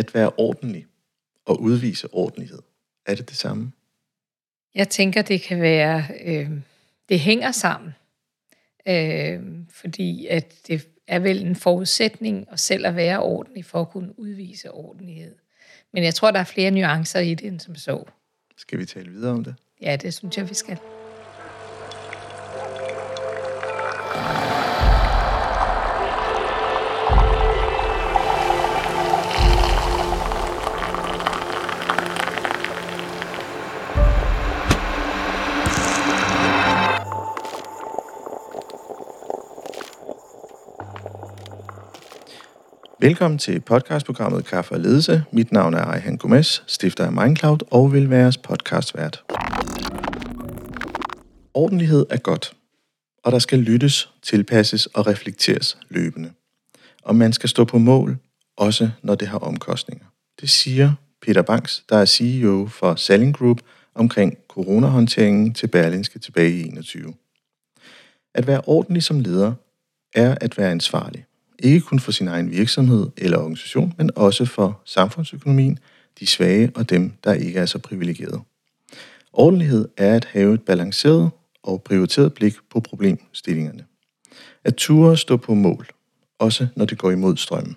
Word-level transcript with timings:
At 0.00 0.14
være 0.14 0.30
ordentlig 0.36 0.86
og 1.44 1.60
udvise 1.60 2.14
ordentlighed, 2.14 2.58
er 3.06 3.14
det 3.14 3.28
det 3.28 3.36
samme? 3.36 3.72
Jeg 4.74 4.88
tænker, 4.88 5.22
det 5.22 5.42
kan 5.42 5.60
være, 5.60 6.04
øh, 6.24 6.50
det 7.08 7.20
hænger 7.20 7.52
sammen. 7.52 7.94
Øh, 8.88 9.40
fordi 9.70 10.26
at 10.26 10.54
det 10.66 10.88
er 11.06 11.18
vel 11.18 11.46
en 11.46 11.56
forudsætning 11.56 12.46
at 12.52 12.60
selv 12.60 12.86
at 12.86 12.96
være 12.96 13.22
ordentlig 13.22 13.64
for 13.64 13.80
at 13.80 13.88
kunne 13.88 14.18
udvise 14.18 14.70
ordentlighed. 14.70 15.34
Men 15.92 16.04
jeg 16.04 16.14
tror, 16.14 16.30
der 16.30 16.40
er 16.40 16.44
flere 16.44 16.70
nuancer 16.70 17.20
i 17.20 17.34
det, 17.34 17.46
end 17.46 17.60
som 17.60 17.74
så. 17.74 18.04
Skal 18.56 18.78
vi 18.78 18.86
tale 18.86 19.10
videre 19.10 19.32
om 19.32 19.44
det? 19.44 19.54
Ja, 19.82 19.96
det 19.96 20.14
synes 20.14 20.36
jeg, 20.36 20.48
vi 20.48 20.54
skal. 20.54 20.78
Velkommen 43.02 43.38
til 43.38 43.60
podcastprogrammet 43.60 44.44
Kaffe 44.44 44.74
og 44.74 44.80
Ledelse. 44.80 45.24
Mit 45.32 45.52
navn 45.52 45.74
er 45.74 45.84
Ejhan 45.84 46.16
Gomes, 46.16 46.64
stifter 46.66 47.04
af 47.04 47.12
Mindcloud 47.12 47.58
og 47.70 47.92
vil 47.92 48.10
være 48.10 48.20
jeres 48.20 48.38
podcastvært. 48.38 49.24
Ordentlighed 51.54 52.06
er 52.10 52.16
godt, 52.16 52.52
og 53.24 53.32
der 53.32 53.38
skal 53.38 53.58
lyttes, 53.58 54.12
tilpasses 54.22 54.86
og 54.86 55.06
reflekteres 55.06 55.78
løbende. 55.88 56.32
Og 57.02 57.16
man 57.16 57.32
skal 57.32 57.48
stå 57.48 57.64
på 57.64 57.78
mål, 57.78 58.16
også 58.56 58.90
når 59.02 59.14
det 59.14 59.28
har 59.28 59.38
omkostninger. 59.38 60.06
Det 60.40 60.50
siger 60.50 60.92
Peter 61.22 61.42
Banks, 61.42 61.84
der 61.88 61.96
er 61.96 62.04
CEO 62.04 62.66
for 62.66 62.94
Selling 62.94 63.36
Group, 63.36 63.60
omkring 63.94 64.38
coronahåndteringen 64.48 65.54
til 65.54 65.66
Berlinske 65.66 66.18
tilbage 66.18 66.50
i 66.50 66.68
21. 66.68 67.14
At 68.34 68.46
være 68.46 68.60
ordentlig 68.66 69.02
som 69.02 69.20
leder 69.20 69.52
er 70.14 70.34
at 70.40 70.58
være 70.58 70.70
ansvarlig. 70.70 71.24
Ikke 71.62 71.80
kun 71.80 72.00
for 72.00 72.12
sin 72.12 72.28
egen 72.28 72.50
virksomhed 72.50 73.06
eller 73.16 73.38
organisation, 73.38 73.94
men 73.98 74.10
også 74.16 74.44
for 74.44 74.82
samfundsøkonomien, 74.84 75.78
de 76.20 76.26
svage 76.26 76.72
og 76.74 76.90
dem, 76.90 77.12
der 77.24 77.32
ikke 77.32 77.58
er 77.58 77.66
så 77.66 77.78
privilegerede. 77.78 78.40
Ordentlighed 79.32 79.88
er 79.96 80.14
at 80.14 80.24
have 80.24 80.54
et 80.54 80.62
balanceret 80.62 81.30
og 81.62 81.82
prioriteret 81.82 82.34
blik 82.34 82.54
på 82.70 82.80
problemstillingerne. 82.80 83.84
At 84.64 84.74
ture 84.74 85.16
stå 85.16 85.36
på 85.36 85.54
mål, 85.54 85.88
også 86.38 86.66
når 86.76 86.84
det 86.84 86.98
går 86.98 87.10
imod 87.10 87.36
strømmen. 87.36 87.76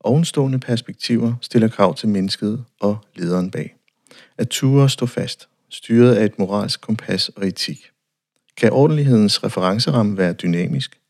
Ovenstående 0.00 0.58
perspektiver 0.58 1.34
stiller 1.42 1.68
krav 1.68 1.94
til 1.94 2.08
mennesket 2.08 2.64
og 2.80 2.98
lederen 3.16 3.50
bag. 3.50 3.76
At 4.38 4.48
ture 4.48 4.88
stå 4.88 5.06
fast, 5.06 5.48
styret 5.68 6.14
af 6.14 6.24
et 6.24 6.38
moralsk 6.38 6.80
kompas 6.80 7.28
og 7.28 7.46
etik. 7.46 7.90
Kan 8.56 8.72
ordentlighedens 8.72 9.44
referenceramme 9.44 10.16
være 10.16 10.32
dynamisk? 10.32 11.00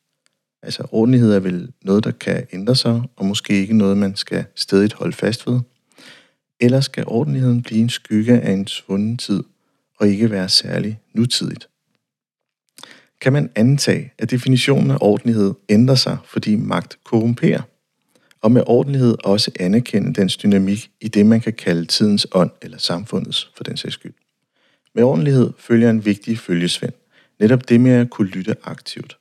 Altså 0.66 0.86
ordentlighed 0.90 1.32
er 1.32 1.40
vel 1.40 1.72
noget, 1.82 2.04
der 2.04 2.10
kan 2.10 2.46
ændre 2.52 2.76
sig, 2.76 3.02
og 3.16 3.26
måske 3.26 3.52
ikke 3.52 3.76
noget, 3.76 3.98
man 3.98 4.16
skal 4.16 4.44
stedigt 4.54 4.92
holde 4.92 5.12
fast 5.12 5.46
ved. 5.46 5.60
Eller 6.60 6.80
skal 6.80 7.04
ordentligheden 7.06 7.62
blive 7.62 7.80
en 7.80 7.88
skygge 7.88 8.40
af 8.40 8.52
en 8.52 8.66
svunden 8.66 9.16
tid, 9.16 9.42
og 9.98 10.08
ikke 10.08 10.30
være 10.30 10.48
særlig 10.48 11.00
nutidigt? 11.14 11.68
Kan 13.20 13.32
man 13.32 13.50
antage, 13.54 14.12
at 14.18 14.30
definitionen 14.30 14.90
af 14.90 14.98
ordentlighed 15.00 15.54
ændrer 15.68 15.94
sig, 15.94 16.16
fordi 16.24 16.56
magt 16.56 16.98
korrumperer? 17.04 17.62
Og 18.40 18.52
med 18.52 18.62
ordentlighed 18.66 19.16
også 19.24 19.50
anerkende 19.60 20.14
dens 20.14 20.36
dynamik 20.36 20.90
i 21.00 21.08
det, 21.08 21.26
man 21.26 21.40
kan 21.40 21.52
kalde 21.52 21.84
tidens 21.84 22.26
ånd 22.32 22.50
eller 22.62 22.78
samfundets 22.78 23.50
for 23.56 23.64
den 23.64 23.76
sags 23.76 23.94
skyld. 23.94 24.14
Med 24.94 25.04
ordentlighed 25.04 25.50
følger 25.58 25.90
en 25.90 26.04
vigtig 26.04 26.38
følgesvend. 26.38 26.92
Netop 27.40 27.68
det 27.68 27.80
med 27.80 27.92
at 27.92 28.10
kunne 28.10 28.28
lytte 28.28 28.56
aktivt. 28.64 29.16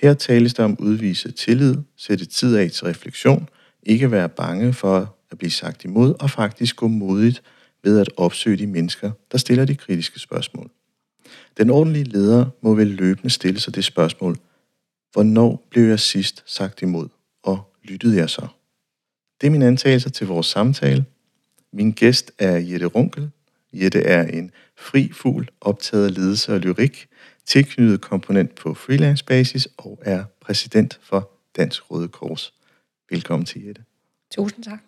Her 0.00 0.14
tales 0.14 0.54
der 0.54 0.64
om 0.64 0.76
udvise 0.78 1.30
tillid, 1.30 1.76
sætte 1.96 2.24
tid 2.24 2.56
af 2.56 2.70
til 2.70 2.86
refleksion, 2.86 3.48
ikke 3.82 4.10
være 4.10 4.28
bange 4.28 4.72
for 4.72 5.16
at 5.30 5.38
blive 5.38 5.50
sagt 5.50 5.84
imod, 5.84 6.14
og 6.20 6.30
faktisk 6.30 6.76
gå 6.76 6.88
modigt 6.88 7.42
ved 7.82 8.00
at 8.00 8.10
opsøge 8.16 8.56
de 8.56 8.66
mennesker, 8.66 9.10
der 9.32 9.38
stiller 9.38 9.64
de 9.64 9.76
kritiske 9.76 10.18
spørgsmål. 10.18 10.70
Den 11.56 11.70
ordentlige 11.70 12.04
leder 12.04 12.46
må 12.60 12.74
vel 12.74 12.86
løbende 12.86 13.30
stille 13.30 13.60
sig 13.60 13.74
det 13.74 13.84
spørgsmål, 13.84 14.36
hvornår 15.12 15.66
blev 15.70 15.84
jeg 15.84 16.00
sidst 16.00 16.42
sagt 16.46 16.82
imod, 16.82 17.08
og 17.42 17.74
lyttede 17.84 18.16
jeg 18.16 18.30
så? 18.30 18.46
Det 19.40 19.46
er 19.46 19.50
min 19.50 19.62
antagelse 19.62 20.10
til 20.10 20.26
vores 20.26 20.46
samtale. 20.46 21.04
Min 21.72 21.92
gæst 21.92 22.32
er 22.38 22.56
Jette 22.56 22.86
Runkel. 22.86 23.30
Jette 23.72 24.00
er 24.00 24.22
en 24.22 24.50
fri 24.76 25.12
fugl, 25.12 25.50
optaget 25.60 26.04
af 26.04 26.14
ledelse 26.14 26.54
og 26.54 26.60
lyrik, 26.60 27.07
tilknyttet 27.48 28.00
komponent 28.00 28.54
på 28.54 28.74
freelance 28.74 29.24
basis 29.24 29.68
og 29.76 29.98
er 30.02 30.24
præsident 30.40 30.98
for 31.02 31.30
Dansk 31.56 31.90
Røde 31.90 32.08
Kors. 32.08 32.54
Velkommen 33.10 33.46
til, 33.46 33.66
Jette. 33.66 33.82
Tusind 34.30 34.64
tak. 34.64 34.82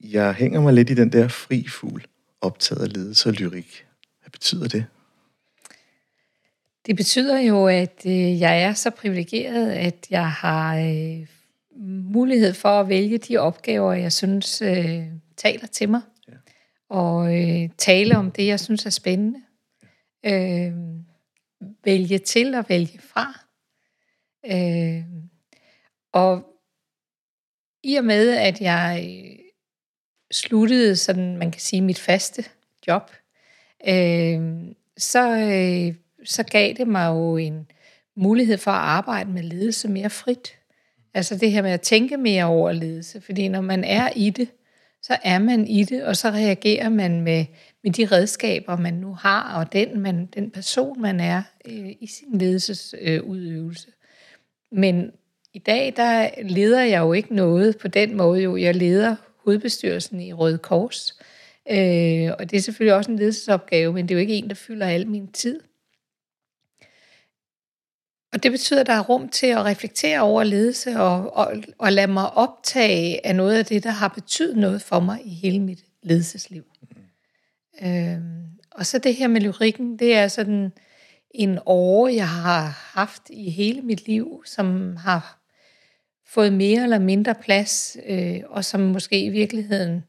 Jeg 0.00 0.34
hænger 0.34 0.60
mig 0.60 0.74
lidt 0.74 0.90
i 0.90 0.94
den 0.94 1.12
der 1.12 1.28
fri 1.28 1.66
fugl, 1.68 2.06
optaget 2.40 2.82
af 2.82 2.92
ledelse 2.92 3.28
og 3.28 3.32
lyrik. 3.32 3.86
Hvad 4.20 4.30
betyder 4.30 4.68
det? 4.68 4.86
Det 6.86 6.96
betyder 6.96 7.40
jo, 7.40 7.66
at 7.66 8.02
øh, 8.06 8.40
jeg 8.40 8.62
er 8.62 8.74
så 8.74 8.90
privilegeret, 8.90 9.70
at 9.70 10.06
jeg 10.10 10.30
har 10.30 10.76
øh, 10.76 11.26
mulighed 12.12 12.54
for 12.54 12.80
at 12.80 12.88
vælge 12.88 13.18
de 13.18 13.36
opgaver, 13.36 13.92
jeg 13.92 14.12
synes 14.12 14.62
øh, 14.62 15.02
taler 15.36 15.66
til 15.66 15.88
mig. 15.88 16.00
Ja. 16.28 16.32
Og 16.88 17.30
tale 17.78 18.16
om 18.16 18.30
det, 18.30 18.46
jeg 18.46 18.60
synes 18.60 18.86
er 18.86 18.90
spændende. 18.90 19.40
Øh, 20.26 20.72
vælge 21.84 22.18
til 22.18 22.54
og 22.54 22.64
vælge 22.68 22.98
fra. 22.98 23.40
Øh, 24.46 25.04
og 26.12 26.42
i 27.82 27.94
og 27.94 28.04
med, 28.04 28.36
at 28.36 28.60
jeg 28.60 29.06
øh, 29.08 29.38
sluttede 30.32 30.96
sådan, 30.96 31.36
man 31.36 31.50
kan 31.50 31.60
sige, 31.60 31.82
mit 31.82 31.98
faste 31.98 32.44
job, 32.86 33.10
øh, 33.88 34.40
så, 34.96 35.30
øh, 35.30 35.94
så 36.24 36.42
gav 36.42 36.74
det 36.74 36.88
mig 36.88 37.08
jo 37.08 37.36
en 37.36 37.70
mulighed 38.16 38.58
for 38.58 38.70
at 38.70 38.88
arbejde 38.88 39.30
med 39.30 39.42
ledelse 39.42 39.88
mere 39.88 40.10
frit. 40.10 40.58
Altså 41.14 41.36
det 41.36 41.52
her 41.52 41.62
med 41.62 41.70
at 41.70 41.80
tænke 41.80 42.16
mere 42.16 42.44
over 42.44 42.72
ledelse, 42.72 43.20
fordi 43.20 43.48
når 43.48 43.60
man 43.60 43.84
er 43.84 44.10
i 44.16 44.30
det, 44.30 44.48
så 45.02 45.18
er 45.24 45.38
man 45.38 45.66
i 45.66 45.84
det, 45.84 46.04
og 46.04 46.16
så 46.16 46.30
reagerer 46.30 46.88
man 46.88 47.20
med, 47.20 47.44
med 47.86 47.92
de 47.92 48.06
redskaber, 48.06 48.76
man 48.76 48.94
nu 48.94 49.14
har, 49.14 49.58
og 49.58 49.72
den, 49.72 50.00
man, 50.00 50.26
den 50.26 50.50
person, 50.50 51.00
man 51.00 51.20
er 51.20 51.42
øh, 51.68 51.90
i 52.00 52.06
sin 52.06 52.38
ledelsesudøvelse. 52.38 53.88
Øh, 53.88 54.78
Men 54.78 55.10
i 55.52 55.58
dag, 55.58 55.92
der 55.96 56.30
leder 56.42 56.82
jeg 56.82 57.00
jo 57.00 57.12
ikke 57.12 57.34
noget 57.34 57.78
på 57.78 57.88
den 57.88 58.16
måde. 58.16 58.40
Jo, 58.40 58.56
jeg 58.56 58.74
leder 58.74 59.16
hovedbestyrelsen 59.44 60.20
i 60.20 60.32
Røde 60.32 60.58
Kors, 60.58 61.20
øh, 61.70 62.30
og 62.38 62.50
det 62.50 62.56
er 62.56 62.60
selvfølgelig 62.60 62.94
også 62.94 63.10
en 63.10 63.18
ledelsesopgave, 63.18 63.92
men 63.92 64.08
det 64.08 64.14
er 64.14 64.16
jo 64.16 64.20
ikke 64.20 64.34
en, 64.34 64.48
der 64.48 64.54
fylder 64.54 64.86
al 64.86 65.08
min 65.08 65.32
tid. 65.32 65.60
Og 68.32 68.42
det 68.42 68.50
betyder, 68.50 68.80
at 68.80 68.86
der 68.86 68.92
er 68.92 69.02
rum 69.02 69.28
til 69.28 69.46
at 69.46 69.64
reflektere 69.64 70.20
over 70.20 70.44
ledelse 70.44 71.00
og, 71.00 71.36
og, 71.36 71.52
og 71.78 71.92
lade 71.92 72.12
mig 72.12 72.32
optage 72.32 73.26
af 73.26 73.36
noget 73.36 73.58
af 73.58 73.64
det, 73.66 73.84
der 73.84 73.90
har 73.90 74.08
betydet 74.08 74.56
noget 74.56 74.82
for 74.82 75.00
mig 75.00 75.20
i 75.24 75.34
hele 75.34 75.60
mit 75.60 75.84
ledelsesliv. 76.02 76.64
Øhm, 77.82 78.46
og 78.70 78.86
så 78.86 78.98
det 78.98 79.14
her 79.14 79.28
med 79.28 79.40
lyrikken, 79.40 79.98
det 79.98 80.14
er 80.14 80.28
sådan 80.28 80.72
en 81.30 81.58
år, 81.66 82.08
jeg 82.08 82.28
har 82.28 82.90
haft 82.94 83.22
i 83.30 83.50
hele 83.50 83.82
mit 83.82 84.06
liv, 84.06 84.42
som 84.46 84.96
har 84.96 85.38
fået 86.26 86.52
mere 86.52 86.82
eller 86.82 86.98
mindre 86.98 87.34
plads, 87.34 87.96
øh, 88.06 88.40
og 88.46 88.64
som 88.64 88.80
måske 88.80 89.24
i 89.24 89.28
virkeligheden 89.28 90.04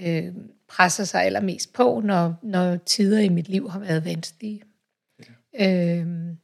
øh, 0.00 0.32
presser 0.68 1.04
sig 1.04 1.24
allermest 1.24 1.72
på, 1.72 2.00
når, 2.04 2.34
når 2.42 2.76
tider 2.76 3.18
i 3.18 3.28
mit 3.28 3.48
liv 3.48 3.70
har 3.70 3.78
været 3.78 4.04
vanskelige. 4.04 4.62
Ja. 5.58 5.98
Øhm, 5.98 6.36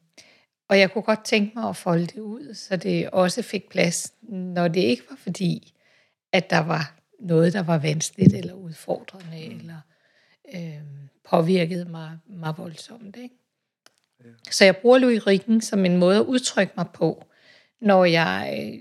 og 0.69 0.79
jeg 0.79 0.93
kunne 0.93 1.03
godt 1.03 1.25
tænke 1.25 1.53
mig 1.55 1.69
at 1.69 1.77
folde 1.77 2.07
det 2.07 2.19
ud, 2.19 2.55
så 2.55 2.77
det 2.77 3.11
også 3.11 3.43
fik 3.43 3.69
plads, 3.69 4.13
når 4.23 4.69
det 4.69 4.81
ikke 4.81 5.03
var 5.11 5.17
fordi, 5.17 5.75
at 6.33 6.51
der 6.51 6.59
var 6.59 6.95
noget, 7.21 7.53
der 7.53 7.63
var 7.63 7.79
vanskeligt 7.79 8.35
eller 8.35 8.55
udfordrende, 8.55 9.49
mm. 9.49 9.61
eller 9.61 9.81
øh, 10.55 10.81
påvirkede 11.25 11.85
mig, 11.85 12.19
mig 12.27 12.55
voldsomt. 12.57 13.17
Ikke? 13.17 13.35
Ja. 14.25 14.31
Så 14.51 14.65
jeg 14.65 14.77
bruger 14.77 14.99
lyrikken 14.99 15.61
som 15.61 15.85
en 15.85 15.97
måde 15.97 16.17
at 16.17 16.25
udtrykke 16.25 16.73
mig 16.77 16.87
på, 16.95 17.25
når 17.81 18.05
jeg 18.05 18.79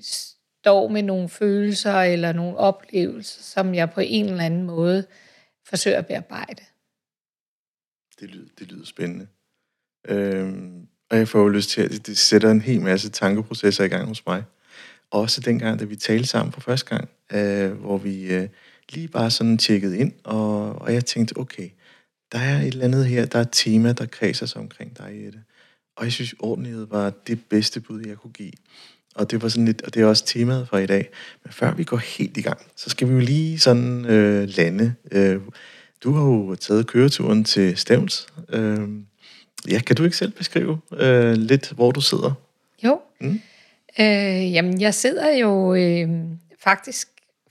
står 0.59 0.87
med 0.87 1.03
nogle 1.03 1.29
følelser 1.29 2.01
eller 2.01 2.33
nogle 2.33 2.57
oplevelser, 2.57 3.41
som 3.41 3.75
jeg 3.75 3.89
på 3.89 4.01
en 4.01 4.25
eller 4.25 4.43
anden 4.43 4.63
måde 4.63 5.05
forsøger 5.65 5.97
at 5.97 6.07
bearbejde. 6.07 6.63
Det 8.19 8.29
lyder, 8.29 8.49
det 8.59 8.71
lyder 8.71 8.85
spændende. 8.85 9.27
Øhm, 10.07 10.87
og 11.09 11.17
jeg 11.17 11.27
får 11.27 11.39
jo 11.39 11.47
lyst 11.47 11.69
til, 11.69 11.81
at 11.81 12.07
det 12.07 12.17
sætter 12.17 12.51
en 12.51 12.61
hel 12.61 12.81
masse 12.81 13.09
tankeprocesser 13.09 13.83
i 13.83 13.87
gang 13.87 14.07
hos 14.07 14.25
mig. 14.25 14.43
Også 15.11 15.41
dengang, 15.41 15.79
da 15.79 15.85
vi 15.85 15.95
talte 15.95 16.27
sammen 16.27 16.53
for 16.53 16.61
første 16.61 16.95
gang, 16.95 17.09
øh, 17.33 17.71
hvor 17.71 17.97
vi 17.97 18.33
øh, 18.33 18.49
lige 18.91 19.07
bare 19.07 19.31
sådan 19.31 19.57
tjekkede 19.57 19.97
ind, 19.97 20.13
og, 20.23 20.81
og 20.81 20.93
jeg 20.93 21.05
tænkte, 21.05 21.37
okay, 21.37 21.69
der 22.31 22.39
er 22.39 22.61
et 22.61 22.67
eller 22.67 22.85
andet 22.85 23.05
her, 23.05 23.25
der 23.25 23.37
er 23.37 23.43
et 23.43 23.49
tema, 23.51 23.93
der 23.93 24.05
kredser 24.05 24.45
sig 24.45 24.61
omkring 24.61 24.97
dig, 24.97 25.21
Jette. 25.23 25.39
Og 25.95 26.03
jeg 26.05 26.11
synes, 26.11 26.35
ordentlighed 26.39 26.87
var 26.89 27.13
det 27.27 27.39
bedste 27.49 27.79
bud, 27.79 28.05
jeg 28.07 28.17
kunne 28.17 28.33
give. 28.33 28.51
Og 29.15 29.31
det 29.31 29.41
var 29.41 29.49
sådan 29.49 29.65
lidt, 29.65 29.81
og 29.81 29.93
det 29.93 30.01
er 30.01 30.05
også 30.05 30.25
temaet 30.25 30.67
for 30.67 30.77
i 30.77 30.85
dag. 30.85 31.09
Men 31.43 31.53
før 31.53 31.73
vi 31.73 31.83
går 31.83 31.97
helt 31.97 32.37
i 32.37 32.41
gang, 32.41 32.59
så 32.75 32.89
skal 32.89 33.07
vi 33.09 33.13
jo 33.13 33.19
lige 33.19 33.59
sådan 33.59 34.05
øh, 34.05 34.49
lande. 34.57 34.93
Øh, 35.11 35.39
du 36.03 36.13
har 36.13 36.23
jo 36.23 36.55
taget 36.55 36.87
køreturen 36.87 37.43
til 37.43 37.77
Stævns. 37.77 38.27
Øh, 38.49 38.89
ja, 39.67 39.79
kan 39.79 39.95
du 39.95 40.03
ikke 40.03 40.17
selv 40.17 40.31
beskrive 40.31 40.79
øh, 40.93 41.33
lidt, 41.33 41.71
hvor 41.71 41.91
du 41.91 42.01
sidder? 42.01 42.33
Jo. 42.83 42.99
Mm. 43.21 43.41
Øh, 43.99 44.53
jamen, 44.53 44.81
jeg 44.81 44.93
sidder 44.93 45.35
jo 45.35 45.75
øh, 45.75 46.09
faktisk 46.59 47.07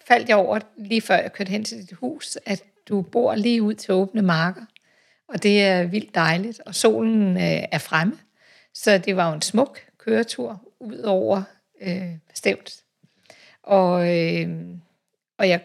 faldt 0.09 0.29
jeg 0.29 0.37
over 0.37 0.59
lige 0.77 1.01
før 1.01 1.17
jeg 1.17 1.33
kørte 1.33 1.51
hen 1.51 1.65
til 1.65 1.79
dit 1.79 1.93
hus, 1.93 2.39
at 2.47 2.63
du 2.89 3.03
bor 3.03 3.35
lige 3.35 3.63
ud 3.63 3.75
til 3.75 3.95
åbne 3.95 4.23
marker. 4.23 4.63
Og 5.29 5.43
det 5.43 5.63
er 5.63 5.85
vildt 5.85 6.15
dejligt, 6.15 6.61
og 6.67 6.75
solen 6.75 7.37
øh, 7.37 7.63
er 7.73 7.79
fremme. 7.79 8.19
Så 8.75 8.99
det 8.99 9.17
var 9.17 9.29
jo 9.29 9.35
en 9.35 9.43
smuk 9.43 9.79
køretur 9.99 10.63
ud 10.81 10.99
over 10.99 11.43
øh, 11.81 12.11
Stævnt. 12.35 12.75
Og, 13.63 14.17
øh, 14.17 14.49
og 15.39 15.49
jeg, 15.49 15.61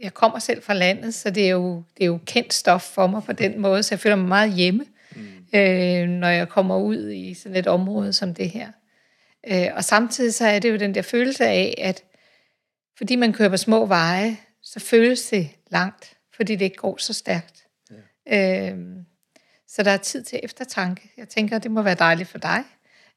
jeg 0.00 0.14
kommer 0.14 0.38
selv 0.38 0.62
fra 0.62 0.74
landet, 0.74 1.14
så 1.14 1.30
det 1.30 1.46
er, 1.46 1.50
jo, 1.50 1.82
det 1.96 2.02
er 2.02 2.06
jo 2.06 2.18
kendt 2.26 2.54
stof 2.54 2.82
for 2.82 3.06
mig 3.06 3.22
på 3.22 3.32
den 3.32 3.60
måde, 3.60 3.82
så 3.82 3.94
jeg 3.94 4.00
føler 4.00 4.16
mig 4.16 4.28
meget 4.28 4.52
hjemme, 4.52 4.86
mm. 5.16 5.58
øh, 5.58 6.08
når 6.08 6.28
jeg 6.28 6.48
kommer 6.48 6.76
ud 6.76 7.10
i 7.10 7.34
sådan 7.34 7.56
et 7.56 7.66
område 7.66 8.12
som 8.12 8.34
det 8.34 8.50
her. 8.50 8.68
Øh, 9.46 9.68
og 9.74 9.84
samtidig 9.84 10.34
så 10.34 10.46
er 10.46 10.58
det 10.58 10.70
jo 10.70 10.76
den 10.76 10.94
der 10.94 11.02
følelse 11.02 11.44
af, 11.44 11.74
at 11.78 12.02
fordi 12.98 13.16
man 13.16 13.32
kører 13.32 13.48
på 13.48 13.56
små 13.56 13.86
veje, 13.86 14.36
så 14.62 14.80
føles 14.80 15.28
det 15.28 15.50
langt, 15.70 16.16
fordi 16.36 16.56
det 16.56 16.64
ikke 16.64 16.76
går 16.76 16.96
så 16.96 17.12
stærkt. 17.12 17.66
Ja. 18.26 18.70
Øh, 18.70 18.78
så 19.68 19.82
der 19.82 19.90
er 19.90 19.96
tid 19.96 20.22
til 20.22 20.40
eftertanke. 20.42 21.12
Jeg 21.16 21.28
tænker, 21.28 21.58
det 21.58 21.70
må 21.70 21.82
være 21.82 21.94
dejligt 21.94 22.28
for 22.28 22.38
dig, 22.38 22.64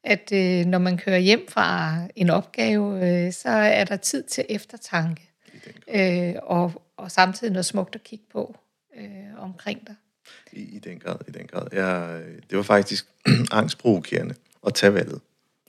at 0.04 0.32
øh, 0.34 0.66
når 0.66 0.78
man 0.78 0.98
kører 0.98 1.18
hjem 1.18 1.48
fra 1.50 1.98
en 2.16 2.30
opgave, 2.30 3.10
øh, 3.26 3.34
så 3.34 3.50
er 3.50 3.84
der 3.84 3.98
tid 3.98 4.24
til 4.24 4.46
eftertanke. 4.50 5.30
Øh, 5.96 6.34
og, 6.44 6.84
og 6.98 7.12
samtidig 7.12 7.54
noget 7.54 7.66
smukt 7.66 7.96
at 7.96 8.04
kigge 8.04 8.26
på 8.32 8.56
øh, 8.98 9.44
omkring 9.44 9.88
dig. 9.88 9.96
I, 10.52 10.76
I 10.76 10.80
den 10.80 11.00
grad, 11.00 11.16
i 11.28 11.32
den 11.32 11.48
grad. 11.48 11.68
Jeg, 11.72 12.22
det 12.50 12.58
var 12.58 12.64
faktisk 12.64 13.06
angstprovokerende 13.52 14.36
at 14.68 14.74
tage 14.74 14.94
valget. 14.94 15.22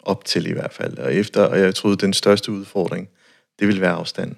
Op 0.02 0.24
til 0.24 0.46
i 0.46 0.52
hvert 0.52 0.72
fald. 0.72 0.98
Og 0.98 1.14
efter, 1.14 1.42
og 1.42 1.60
jeg 1.60 1.74
troede, 1.74 1.96
den 1.96 2.12
største 2.12 2.52
udfordring, 2.52 3.08
det 3.58 3.66
ville 3.66 3.80
være 3.80 3.92
afstanden. 3.92 4.36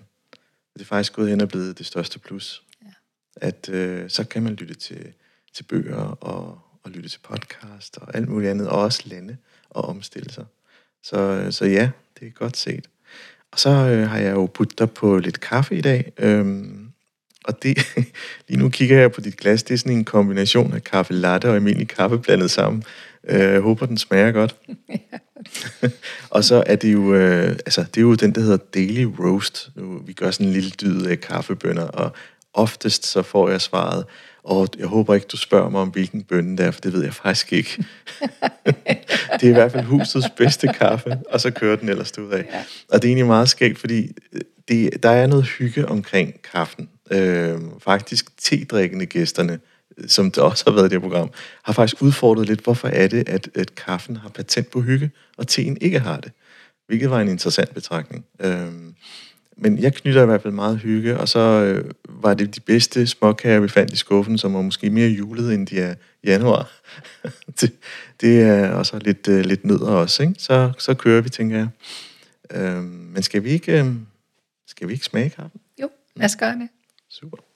Det 0.75 0.81
er 0.81 0.87
faktisk 0.87 1.12
gået 1.12 1.31
hen 1.31 1.40
og 1.40 1.49
blevet 1.49 1.78
det 1.78 1.87
største 1.87 2.19
plus. 2.19 2.62
Ja. 2.82 2.90
At 3.37 3.69
øh, 3.69 4.11
så 4.11 4.25
kan 4.25 4.43
man 4.43 4.55
lytte 4.55 4.75
til, 4.75 5.12
til 5.55 5.62
bøger 5.62 5.96
og, 6.20 6.58
og 6.82 6.90
lytte 6.90 7.08
til 7.08 7.19
podcast 7.19 7.99
og 7.99 8.17
alt 8.17 8.28
muligt 8.28 8.50
andet, 8.50 8.69
og 8.69 8.81
også 8.81 9.02
lande 9.05 9.37
og 9.70 9.84
omstille 9.84 10.31
sig. 10.31 10.44
Så, 11.02 11.46
så 11.50 11.64
ja, 11.64 11.90
det 12.20 12.28
er 12.28 12.32
godt 12.32 12.56
set. 12.56 12.88
Og 13.52 13.58
så 13.58 13.70
øh, 13.70 14.08
har 14.08 14.19
jeg 14.19 14.32
jo 14.32 14.46
puttet 14.46 14.78
dig 14.78 14.90
på 14.90 15.19
lidt 15.19 15.40
kaffe 15.40 15.76
i 15.76 15.81
dag. 15.81 16.12
Øhm, 16.19 16.93
og 17.44 17.62
det, 17.62 17.78
lige 18.49 18.58
nu 18.58 18.69
kigger 18.69 19.00
jeg 19.00 19.12
på 19.12 19.20
dit 19.20 19.37
glas. 19.37 19.62
Det 19.62 19.75
er 19.75 19.78
sådan 19.78 19.93
en 19.93 20.05
kombination 20.05 20.72
af 20.72 20.84
kaffe 20.84 21.14
latte 21.14 21.49
og 21.49 21.55
almindelig 21.55 21.88
kaffe 21.88 22.19
blandet 22.19 22.50
sammen. 22.50 22.84
Øh, 23.28 23.40
jeg 23.40 23.61
håber, 23.61 23.87
den 23.87 23.99
smager 23.99 24.32
godt. 24.32 24.56
og 26.31 26.44
så 26.44 26.62
er 26.67 26.76
det 26.76 26.93
jo, 26.93 27.14
øh, 27.14 27.50
altså, 27.50 27.81
det 27.81 27.96
er 27.96 28.00
jo 28.00 28.14
den, 28.14 28.34
der 28.34 28.40
hedder 28.40 28.56
Daily 28.56 29.06
Roast. 29.19 29.70
Nu, 29.76 29.99
vi 30.06 30.12
gør 30.12 30.31
sådan 30.31 30.46
en 30.46 30.52
lille 30.52 30.70
dyd 30.70 31.06
af 31.06 31.20
kaffebønner, 31.20 31.87
og 31.87 32.12
oftest 32.55 33.06
så 33.06 33.22
får 33.22 33.50
jeg 33.50 33.61
svaret, 33.61 34.05
og 34.43 34.69
jeg 34.78 34.87
håber 34.87 35.14
ikke, 35.14 35.26
du 35.26 35.37
spørger 35.37 35.70
mig 35.70 35.81
om, 35.81 35.88
hvilken 35.88 36.22
bønne 36.22 36.56
det 36.56 36.67
er, 36.67 36.70
for 36.70 36.81
det 36.81 36.93
ved 36.93 37.05
jeg 37.05 37.14
faktisk 37.14 37.52
ikke. 37.52 37.84
det 39.40 39.43
er 39.43 39.49
i 39.49 39.52
hvert 39.52 39.72
fald 39.72 39.84
husets 39.84 40.31
bedste 40.37 40.69
kaffe, 40.69 41.19
og 41.31 41.40
så 41.40 41.50
kører 41.50 41.76
den 41.76 41.88
ellers 41.88 42.19
ud 42.19 42.32
af. 42.32 42.44
Ja. 42.52 42.64
Og 42.88 43.02
det 43.02 43.08
er 43.08 43.11
egentlig 43.11 43.26
meget 43.26 43.49
skægt, 43.49 43.78
fordi 43.78 44.08
det, 44.69 45.02
der 45.02 45.11
er 45.11 45.26
noget 45.26 45.44
hygge 45.44 45.88
omkring 45.88 46.43
kaffen. 46.52 46.88
Øh, 47.11 47.58
faktisk 47.84 48.26
tedrikkende 48.38 49.06
gæsterne, 49.06 49.58
som 50.06 50.31
det 50.31 50.43
også 50.43 50.64
har 50.67 50.75
været 50.75 50.87
i 50.87 50.94
det 50.94 51.02
program, 51.02 51.31
har 51.62 51.73
faktisk 51.73 52.02
udfordret 52.02 52.49
lidt, 52.49 52.61
hvorfor 52.61 52.88
er 52.88 53.08
det, 53.08 53.29
at, 53.29 53.49
at 53.55 53.75
kaffen 53.75 54.17
har 54.17 54.29
patent 54.29 54.70
på 54.70 54.81
hygge, 54.81 55.11
og 55.37 55.49
teen 55.49 55.79
ikke 55.81 55.99
har 55.99 56.20
det. 56.20 56.32
Hvilket 56.87 57.11
var 57.11 57.20
en 57.20 57.29
interessant 57.29 57.75
betragtning. 57.75 58.25
Øh, 58.41 58.73
men 59.56 59.79
jeg 59.79 59.94
knytter 59.94 60.23
i 60.23 60.26
hvert 60.26 60.43
fald 60.43 60.55
meget 60.55 60.79
hygge, 60.79 61.19
og 61.19 61.29
så 61.29 61.38
øh, 61.38 61.91
var 62.08 62.35
det 62.35 62.55
de 62.55 62.61
bedste 62.61 63.06
småkager, 63.06 63.61
vi 63.61 63.69
fandt 63.69 63.93
i 63.93 63.97
skuffen, 63.97 64.38
som 64.38 64.55
var 64.55 64.62
måske 64.62 64.91
mere 64.91 65.08
julet, 65.08 65.55
end 65.55 65.67
de 65.67 65.81
er 65.81 65.94
januar. 66.25 66.70
det, 67.61 67.73
det 68.20 68.43
er 68.43 68.70
også 68.70 68.99
lidt, 68.99 69.29
øh, 69.29 69.44
lidt 69.44 69.64
nødder 69.64 69.91
også, 69.91 70.23
ikke? 70.23 70.35
Så, 70.38 70.73
så 70.79 70.94
kører 70.94 71.20
vi, 71.20 71.29
tænker 71.29 71.56
jeg. 71.56 71.69
Øh, 72.50 72.82
men 72.82 73.23
skal 73.23 73.44
vi 73.44 73.50
ikke, 73.50 73.81
øh, 73.81 73.94
skal 74.67 74.88
vi 74.88 74.93
ikke 74.93 75.05
smage 75.05 75.31
kaffen? 75.31 75.61
Jo, 75.82 75.91
lad 76.17 76.25
os 76.25 76.37
gøre 76.37 76.53
det. 76.53 76.69
Super. 77.11 77.50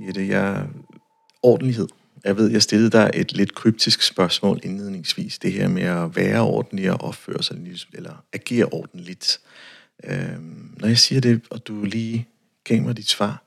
Jette, 0.00 0.28
jeg 0.28 0.68
ordentlighed. 1.42 1.88
Jeg 2.24 2.36
ved, 2.36 2.50
jeg 2.50 2.62
stillede 2.62 2.90
dig 2.90 3.10
et 3.14 3.32
lidt 3.32 3.54
kryptisk 3.54 4.02
spørgsmål 4.02 4.60
indledningsvis. 4.62 5.38
Det 5.38 5.52
her 5.52 5.68
med 5.68 5.82
at 5.82 6.16
være 6.16 6.40
ordentlig 6.40 6.90
og 6.90 7.00
opføre 7.00 7.42
sig, 7.42 7.56
eller 7.92 8.24
agere 8.32 8.64
ordentligt. 8.64 9.40
Øhm, 10.04 10.76
når 10.80 10.88
jeg 10.88 10.98
siger 10.98 11.20
det, 11.20 11.42
og 11.50 11.66
du 11.66 11.84
lige 11.84 12.28
gav 12.64 12.82
mig 12.82 12.96
dit 12.96 13.08
svar, 13.08 13.42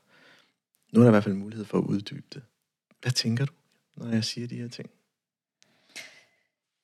nu 0.92 1.00
er 1.00 1.04
der 1.04 1.10
i 1.10 1.12
hvert 1.12 1.24
fald 1.24 1.36
mulighed 1.36 1.66
for 1.66 1.78
at 1.78 1.84
uddybe 1.84 2.28
det. 2.34 2.42
Hvad 3.02 3.12
tænker 3.12 3.46
du, 3.46 3.54
når 3.96 4.10
jeg 4.10 4.24
siger 4.24 4.48
de 4.48 4.56
her 4.56 4.68
ting? 4.68 4.90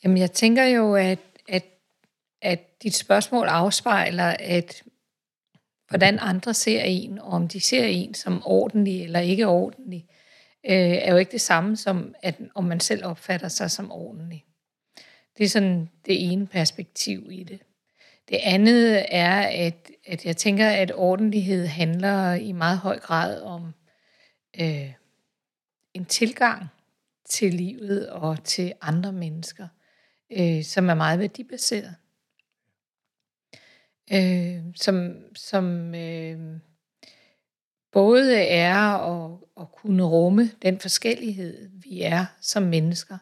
Jamen, 0.04 0.18
jeg 0.18 0.32
tænker 0.32 0.64
jo, 0.64 0.96
at, 0.96 1.20
at, 1.48 1.66
at 2.42 2.84
dit 2.84 2.96
spørgsmål 2.96 3.48
afspejler, 3.48 4.36
at 4.40 4.84
hvordan 5.90 6.20
andre 6.20 6.54
ser 6.54 6.82
en, 6.82 7.20
og 7.20 7.28
om 7.28 7.48
de 7.48 7.60
ser 7.60 7.86
en 7.86 8.14
som 8.14 8.42
ordentlig 8.46 9.04
eller 9.04 9.20
ikke 9.20 9.48
ordentlig 9.48 10.06
øh, 10.66 10.72
er 10.74 11.12
jo 11.12 11.18
ikke 11.18 11.32
det 11.32 11.42
samme 11.42 11.78
som, 11.78 12.16
at 12.22 12.36
om 12.56 12.64
man 12.64 12.80
selv 12.80 13.06
opfatter 13.06 13.48
sig 13.48 13.72
som 13.72 13.92
ordentlig. 13.92 14.46
Det 15.38 15.44
er 15.44 15.50
sådan 15.50 15.90
det 16.06 16.32
ene 16.32 16.48
perspektiv 16.48 17.28
i 17.32 17.44
det. 17.44 17.60
Det 18.30 18.40
andet 18.44 19.06
er, 19.10 19.42
at, 19.42 19.92
at 20.06 20.26
jeg 20.26 20.38
tænker, 20.38 20.70
at 20.70 20.92
ordentlighed 20.96 21.66
handler 21.66 22.34
i 22.34 22.52
meget 22.52 22.78
høj 22.78 23.00
grad 23.00 23.42
om 23.42 23.74
øh, 24.62 24.92
en 25.94 26.06
tilgang 26.06 26.68
til 27.30 27.54
livet 27.54 28.10
og 28.10 28.44
til 28.44 28.74
andre 28.82 29.12
mennesker, 29.12 29.68
øh, 30.32 30.64
som 30.64 30.90
er 30.90 30.94
meget 30.94 31.20
værdibaseret. 31.20 31.96
Øh, 34.14 34.64
som 34.76 35.16
som 35.36 35.96
øh, 35.96 36.60
både 37.92 38.44
er 38.44 38.78
at, 38.78 39.38
at 39.60 39.72
kunne 39.72 40.04
rumme 40.04 40.52
den 40.62 40.80
forskellighed, 40.80 41.70
vi 41.74 42.02
er 42.02 42.26
som 42.42 42.64
mennesker, 42.64 43.18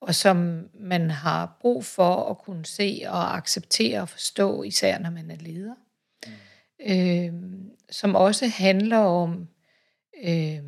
og 0.00 0.14
som 0.14 0.68
man 0.74 1.10
har 1.10 1.56
brug 1.60 1.84
for 1.84 2.30
at 2.30 2.38
kunne 2.38 2.66
se 2.66 3.02
og 3.06 3.36
acceptere 3.36 4.00
og 4.00 4.08
forstå, 4.08 4.62
især 4.62 4.98
når 4.98 5.10
man 5.10 5.30
er 5.30 5.36
leder. 5.36 5.74
Mm. 6.26 6.32
Øh, 6.92 7.32
som 7.90 8.14
også 8.14 8.46
handler 8.46 8.98
om 8.98 9.48
øh, 10.24 10.62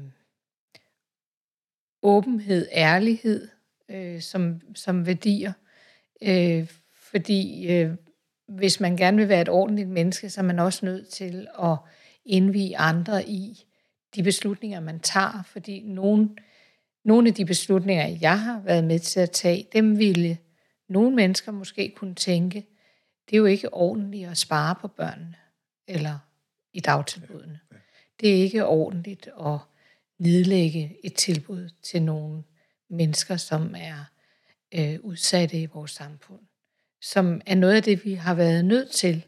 åbenhed, 2.02 2.68
ærlighed 2.72 3.48
øh, 3.88 4.20
som, 4.20 4.60
som 4.74 5.06
værdier. 5.06 5.52
Øh, 6.22 6.68
fordi 6.92 7.72
øh, 7.72 7.94
hvis 8.48 8.80
man 8.80 8.96
gerne 8.96 9.16
vil 9.16 9.28
være 9.28 9.40
et 9.40 9.48
ordentligt 9.48 9.88
menneske, 9.88 10.30
så 10.30 10.40
er 10.40 10.44
man 10.44 10.58
også 10.58 10.86
nødt 10.86 11.08
til 11.08 11.46
at 11.62 11.76
indvige 12.24 12.78
andre 12.78 13.28
i 13.28 13.64
de 14.14 14.22
beslutninger, 14.22 14.80
man 14.80 15.00
tager, 15.00 15.42
fordi 15.46 15.80
nogle, 15.80 16.30
nogle 17.04 17.28
af 17.28 17.34
de 17.34 17.44
beslutninger, 17.44 18.18
jeg 18.20 18.40
har 18.40 18.60
været 18.60 18.84
med 18.84 18.98
til 18.98 19.20
at 19.20 19.30
tage, 19.30 19.66
dem 19.72 19.98
ville 19.98 20.38
nogle 20.88 21.16
mennesker 21.16 21.52
måske 21.52 21.92
kunne 21.96 22.14
tænke, 22.14 22.66
det 23.30 23.36
er 23.36 23.38
jo 23.38 23.44
ikke 23.44 23.74
ordentligt 23.74 24.28
at 24.28 24.38
spare 24.38 24.74
på 24.74 24.88
børnene, 24.88 25.34
eller 25.86 26.18
i 26.72 26.80
dagtilbudene. 26.80 27.60
Det 28.20 28.28
er 28.30 28.42
ikke 28.42 28.66
ordentligt 28.66 29.28
at 29.46 29.58
nedlægge 30.18 30.96
et 31.04 31.14
tilbud 31.14 31.70
til 31.82 32.02
nogle 32.02 32.42
mennesker, 32.90 33.36
som 33.36 33.74
er 33.78 34.04
øh, 34.74 35.00
udsatte 35.02 35.60
i 35.60 35.66
vores 35.66 35.90
samfund. 35.90 36.47
Som 37.02 37.40
er 37.46 37.54
noget 37.54 37.74
af 37.74 37.82
det, 37.82 38.04
vi 38.04 38.14
har 38.14 38.34
været 38.34 38.64
nødt 38.64 38.90
til 38.90 39.24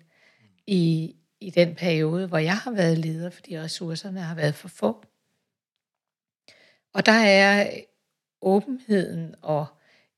i, 0.66 1.14
i 1.40 1.50
den 1.50 1.74
periode, 1.74 2.26
hvor 2.26 2.38
jeg 2.38 2.56
har 2.56 2.70
været 2.70 2.98
leder, 2.98 3.30
fordi 3.30 3.58
ressourcerne 3.58 4.20
har 4.20 4.34
været 4.34 4.54
for 4.54 4.68
få. 4.68 5.04
Og 6.92 7.06
der 7.06 7.12
er 7.12 7.70
åbenheden 8.42 9.34
og 9.42 9.66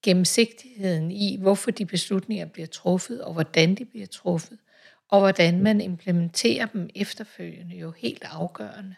gennemsigtigheden 0.02 1.10
i, 1.10 1.36
hvorfor 1.40 1.70
de 1.70 1.86
beslutninger 1.86 2.46
bliver 2.46 2.66
truffet, 2.66 3.24
og 3.24 3.32
hvordan 3.32 3.74
de 3.74 3.84
bliver 3.84 4.06
truffet, 4.06 4.58
og 5.08 5.20
hvordan 5.20 5.62
man 5.62 5.80
implementerer 5.80 6.66
dem 6.66 6.90
efterfølgende, 6.94 7.76
jo 7.76 7.90
helt 7.90 8.24
afgørende 8.26 8.94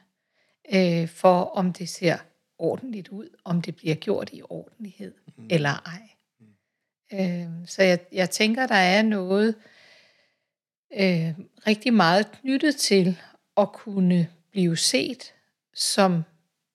øh, 0.75 1.09
for, 1.09 1.43
om 1.43 1.73
det 1.73 1.89
ser 1.89 2.19
ordentligt 2.59 3.09
ud, 3.09 3.29
om 3.45 3.63
det 3.63 3.77
bliver 3.77 3.95
gjort 3.95 4.31
i 4.33 4.43
ordentlighed 4.43 5.15
mm. 5.37 5.47
eller 5.51 5.83
ej. 5.87 6.09
Øh, 7.13 7.47
så 7.67 7.83
jeg, 7.83 7.99
jeg 8.13 8.31
tænker, 8.31 8.67
der 8.67 8.75
er 8.75 9.03
noget 9.03 9.55
øh, 10.95 11.35
rigtig 11.67 11.95
meget 11.95 12.33
knyttet 12.33 12.77
til 12.77 13.19
at 13.57 13.73
kunne 13.73 14.29
blive 14.51 14.77
set 14.77 15.35
som 15.75 16.23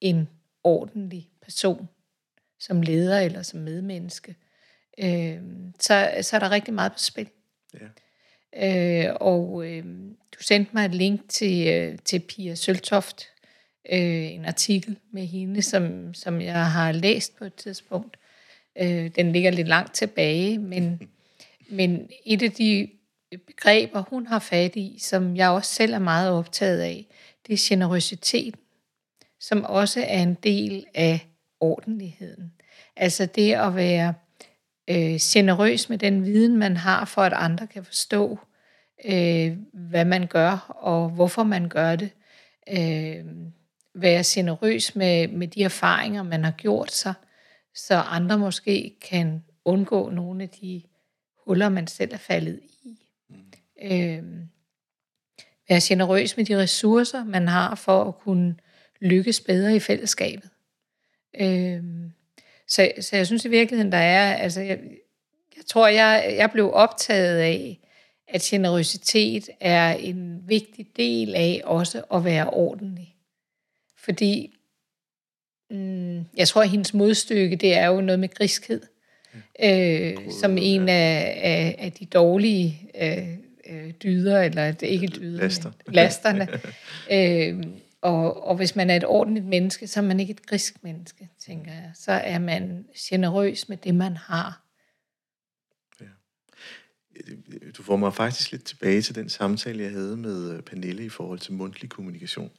en 0.02 0.30
ordentlig 0.64 1.30
person, 1.42 1.90
som 2.60 2.82
leder 2.82 3.20
eller 3.20 3.42
som 3.42 3.60
medmenneske. 3.60 4.36
Øh, 5.00 5.42
så, 5.80 6.10
så 6.22 6.36
er 6.36 6.40
der 6.40 6.52
rigtig 6.52 6.74
meget 6.74 6.92
på 6.92 7.00
spil. 7.00 7.30
Ja. 7.74 7.88
Øh, 9.08 9.16
og 9.20 9.66
øh, 9.66 9.84
du 10.32 10.44
sendte 10.44 10.72
mig 10.74 10.86
et 10.86 10.96
link 10.96 11.30
til, 11.30 11.68
øh, 11.68 11.98
til 12.06 12.20
Pia 12.20 12.56
Søltoft, 12.56 13.28
øh, 13.92 14.32
en 14.32 14.46
artikel 14.46 14.98
med 15.12 15.26
hende, 15.26 15.62
som, 15.62 16.14
som 16.14 16.42
jeg 16.42 16.72
har 16.72 16.92
læst 16.92 17.38
på 17.38 17.46
et 17.46 17.56
tidspunkt. 17.56 18.19
Øh, 18.80 19.12
den 19.16 19.32
ligger 19.32 19.52
lidt 19.52 19.68
langt 19.68 19.94
tilbage, 19.94 20.58
men, 20.58 21.02
men 21.80 22.10
et 22.26 22.44
af 22.44 22.52
de 22.52 22.90
begreber, 23.48 24.04
hun 24.10 24.28
har 24.28 24.40
fat 24.40 24.76
i, 24.76 24.98
som 25.00 25.36
jeg 25.36 25.50
også 25.50 25.74
selv 25.74 25.94
er 25.94 26.00
meget 26.00 26.32
optaget 26.32 26.80
af, 26.82 27.06
det 27.48 27.54
er 27.54 27.66
generøsitet, 27.70 28.56
som 29.40 29.64
også 29.64 30.06
er 30.08 30.22
en 30.22 30.34
del 30.34 30.86
af 30.94 31.28
ordentligheden. 31.60 32.54
Altså 32.96 33.26
det 33.26 33.54
at 33.54 33.76
være 33.76 34.14
øh, 34.90 35.20
generøs 35.22 35.90
med 35.90 35.98
den 35.98 36.26
viden, 36.26 36.58
man 36.58 36.78
har, 36.78 37.06
for 37.06 37.22
at 37.22 37.34
andre 37.34 37.68
kan 37.68 37.84
forstå, 37.84 38.40
øh, 39.06 39.58
hvad 39.74 40.06
man 40.06 40.28
gør, 40.28 40.76
og 40.80 41.10
hvorfor 41.10 41.44
man 41.44 41.70
gør 41.70 41.96
det. 41.96 42.10
Øh, 42.70 43.26
være 43.96 44.24
generøs 44.26 44.96
med, 44.96 45.28
med 45.28 45.48
de 45.48 45.64
erfaringer, 45.64 46.24
man 46.24 46.44
har 46.44 46.52
gjort 46.52 46.92
sig, 46.92 47.14
så 47.88 47.96
andre 47.96 48.38
måske 48.38 48.96
kan 49.02 49.44
undgå 49.66 50.10
nogle 50.10 50.44
af 50.44 50.50
de 50.50 50.82
huller, 51.46 51.70
man 51.70 51.88
selv 51.88 52.14
er 52.14 52.18
faldet 52.18 52.60
i. 52.64 53.00
Mm. 53.30 53.36
Øh, 53.82 54.24
være 55.70 55.80
generøs 55.84 56.38
med 56.38 56.46
de 56.46 56.58
ressourcer, 56.58 57.24
man 57.24 57.48
har 57.48 57.76
for 57.76 58.04
at 58.04 58.18
kunne 58.18 58.56
lykkes 59.02 59.42
bedre 59.42 59.76
i 59.76 59.80
fællesskabet. 59.80 60.50
Øh, 61.42 61.84
så, 62.68 62.92
så 63.00 63.16
jeg 63.16 63.28
synes 63.28 63.46
i 63.46 63.50
virkeligheden, 63.50 63.92
der 63.92 63.98
er, 63.98 64.34
altså 64.34 64.62
jeg, 64.62 64.80
jeg 65.58 65.66
tror, 65.66 65.88
jeg, 65.88 66.36
jeg 66.38 66.52
blev 66.52 66.72
optaget 66.74 67.38
af, 67.38 67.80
at 68.28 68.42
generøsitet 68.42 69.50
er 69.60 69.94
en 69.94 70.44
vigtig 70.48 70.88
del 70.96 71.36
af 71.36 71.62
også 71.64 72.04
at 72.14 72.24
være 72.24 72.50
ordentlig. 72.50 73.16
Fordi 73.98 74.59
mm, 75.70 76.26
jeg 76.38 76.48
tror, 76.48 76.62
at 76.62 76.70
hendes 76.70 76.94
modstykke, 76.94 77.56
det 77.56 77.78
er 77.78 77.88
jo 77.88 78.02
noget 78.02 78.20
med 78.20 78.30
griskhed. 78.30 78.82
Øh, 79.64 80.18
som 80.42 80.58
en 80.58 80.90
af, 80.90 81.40
af, 81.44 81.76
af 81.80 81.92
de 81.92 82.06
dårlige 82.06 82.90
øh, 83.02 83.28
øh 83.70 83.92
dyder, 84.04 84.42
eller 84.42 84.74
ikke 84.82 85.08
dyder, 85.08 85.42
Laster. 85.42 85.72
men 85.86 85.96
lasterne. 85.96 86.48
øh, 87.12 87.64
og, 88.02 88.48
og 88.48 88.56
hvis 88.56 88.76
man 88.76 88.90
er 88.90 88.96
et 88.96 89.06
ordentligt 89.06 89.46
menneske, 89.46 89.88
så 89.88 90.00
er 90.00 90.04
man 90.04 90.20
ikke 90.20 90.32
et 90.32 90.46
grisk 90.46 90.84
menneske, 90.84 91.30
tænker 91.46 91.72
jeg. 91.72 91.92
Så 91.96 92.12
er 92.12 92.40
man 92.40 92.86
generøs 93.00 93.70
med 93.70 93.78
det, 93.78 93.96
man 93.96 94.18
har. 94.18 94.62
Øh, 97.28 97.38
du 97.78 97.84
får 97.84 97.96
mig 97.96 98.14
faktisk 98.14 98.52
lidt 98.52 98.64
tilbage 98.64 99.02
til 99.02 99.16
den 99.16 99.30
samtale, 99.30 99.84
jeg 99.84 99.92
havde 99.92 100.18
med 100.18 100.54
øh, 100.54 100.62
Pernille 100.62 101.06
i 101.06 101.10
forhold 101.10 101.40
til 101.40 101.54
mundtlig 101.54 101.90
kommunikation. 101.90 102.52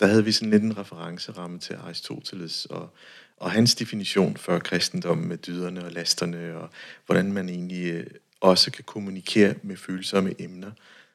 Der 0.00 0.06
havde 0.06 0.24
vi 0.24 0.32
sådan 0.32 0.50
lidt 0.50 0.62
en 0.62 0.78
referenceramme 0.78 1.58
til 1.58 1.74
Aristoteles 1.74 2.66
og, 2.66 2.94
og 3.36 3.50
hans 3.50 3.74
definition 3.74 4.36
for 4.36 4.58
kristendommen 4.58 5.28
med 5.28 5.36
dyderne 5.36 5.84
og 5.84 5.92
lasterne, 5.92 6.56
og 6.56 6.70
hvordan 7.06 7.32
man 7.32 7.48
egentlig 7.48 7.92
øh, 7.92 8.06
også 8.40 8.70
kan 8.70 8.84
kommunikere 8.84 9.54
med 9.62 9.76
følsomme 9.76 10.34
emner. 10.38 10.70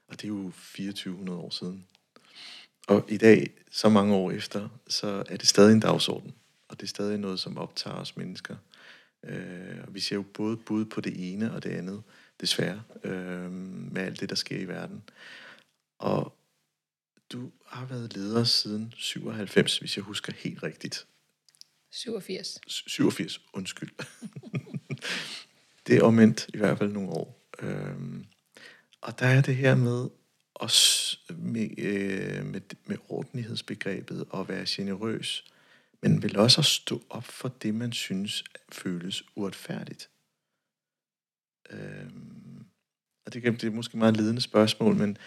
Og 0.08 0.22
det 0.22 0.24
er 0.24 0.28
jo 0.28 0.52
2400 0.52 1.40
år 1.40 1.50
siden. 1.50 1.86
Og 2.88 3.06
i 3.10 3.18
dag, 3.18 3.50
så 3.72 3.90
mange 3.90 4.16
år 4.16 4.32
efter, 4.32 4.70
så 4.88 5.24
er 5.30 5.38
det 5.38 5.48
stadig 5.48 5.74
en 5.74 5.80
dagsorden. 5.80 6.34
Og 6.68 6.80
det 6.80 6.84
er 6.84 6.88
stadig 6.88 7.18
noget, 7.18 7.40
som 7.40 7.58
optager 7.58 7.96
os 7.96 8.18
mennesker. 8.18 8.56
Øh, 9.24 9.78
og 9.88 9.96
vi 9.96 10.00
ser 10.00 10.16
jo 10.16 10.22
både 10.34 10.58
bud 10.58 10.86
på 10.86 11.02
det 11.02 11.34
ene 11.34 11.54
og 11.54 11.64
det 11.64 11.70
andet, 11.70 12.04
desværre, 12.42 12.84
øh, 13.04 13.52
med 13.52 14.02
alt 14.02 14.20
det, 14.20 14.30
der 14.30 14.36
sker 14.36 14.58
i 14.58 14.68
verden. 14.68 15.04
Og 16.00 16.38
du 17.32 17.52
har 17.68 17.86
været 17.86 18.16
leder 18.16 18.44
siden 18.44 18.94
97, 18.98 19.78
hvis 19.78 19.98
jeg 19.98 20.04
husker 20.04 20.34
helt 20.34 20.64
rigtigt. 20.64 21.08
87. 21.92 22.60
87, 22.68 23.42
undskyld. 23.54 23.92
det 25.88 25.98
er 25.98 26.04
omvendt 26.04 26.50
i 26.54 26.58
hvert 26.58 26.78
fald 26.78 26.92
nogle 26.92 27.10
år. 27.10 27.50
Øhm, 27.60 28.26
og 29.02 29.20
der 29.20 29.26
er 29.26 29.42
det 29.42 29.56
her 29.56 29.76
med 29.76 30.10
også 30.54 31.18
med, 31.30 31.70
øh, 31.78 32.46
med, 32.46 32.62
med 32.86 32.98
ordentlighedsbegrebet 33.10 34.26
og 34.30 34.50
være 34.50 34.66
generøs, 34.68 35.46
men 36.02 36.24
vil 36.24 36.38
også 36.38 36.62
at 36.62 36.66
stå 36.66 37.04
op 37.10 37.24
for 37.24 37.48
det, 37.48 37.76
man 37.76 37.92
synes 37.92 38.44
føles 38.72 39.24
uretfærdigt. 39.36 40.10
Øh, 41.70 42.10
og 43.26 43.34
det, 43.34 43.44
det 43.44 43.64
er 43.64 43.72
måske 43.72 43.98
meget 43.98 44.18
ledende 44.18 44.42
spørgsmål, 44.42 44.96
men, 44.96 45.18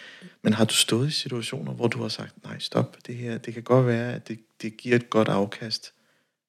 men 0.42 0.52
har 0.52 0.64
du 0.64 0.74
stået 0.74 1.08
i 1.08 1.10
situationer, 1.10 1.72
hvor 1.72 1.88
du 1.88 2.02
har 2.02 2.08
sagt, 2.08 2.44
nej, 2.44 2.58
stop, 2.58 2.96
det 3.06 3.14
her, 3.14 3.38
det 3.38 3.54
kan 3.54 3.62
godt 3.62 3.86
være, 3.86 4.14
at 4.14 4.28
det, 4.28 4.40
det 4.62 4.76
giver 4.76 4.96
et 4.96 5.10
godt 5.10 5.28
afkast, 5.28 5.94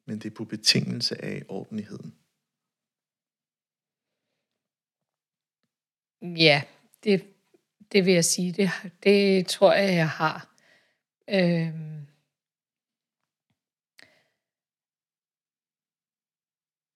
men 0.08 0.20
det 0.20 0.26
er 0.32 0.36
på 0.36 0.46
betingelse 0.46 1.26
af 1.26 1.44
ordentligheden? 1.48 2.14
Ja, 6.22 6.64
det, 7.04 7.26
det 7.92 8.06
vil 8.06 8.14
jeg 8.14 8.26
sige. 8.26 8.52
Det, 8.52 8.70
det 9.04 9.48
tror 9.48 9.74
jeg, 9.74 9.96
jeg 9.96 10.10
har. 10.10 10.56
Øhm. 11.30 12.09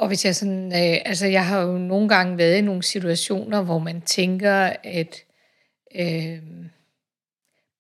Og 0.04 0.08
hvis 0.08 0.26
jeg 0.26 0.36
sådan, 0.36 0.66
øh, 0.66 1.02
altså 1.06 1.28
jeg 1.28 1.48
har 1.48 1.62
jo 1.62 1.78
nogle 1.78 2.10
gange 2.10 2.38
været 2.38 2.58
i 2.58 2.62
nogle 2.62 2.84
situationer, 2.84 3.64
hvor 3.64 3.80
man 3.80 4.02
tænker, 4.02 4.74
at 4.84 5.24
øh, 5.96 6.44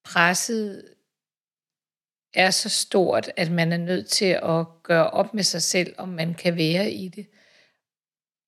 presset 0.04 0.84
er 2.34 2.50
så 2.50 2.70
stort, 2.70 3.32
at 3.38 3.52
man 3.52 3.72
er 3.72 3.78
nødt 3.78 4.08
til 4.08 4.40
at 4.44 4.66
gøre 4.84 5.10
op 5.10 5.34
med 5.34 5.44
sig 5.44 5.62
selv, 5.62 5.96
om 5.98 6.10
man 6.10 6.34
kan 6.34 6.56
være 6.56 6.92
i 6.92 7.08
det. 7.08 7.28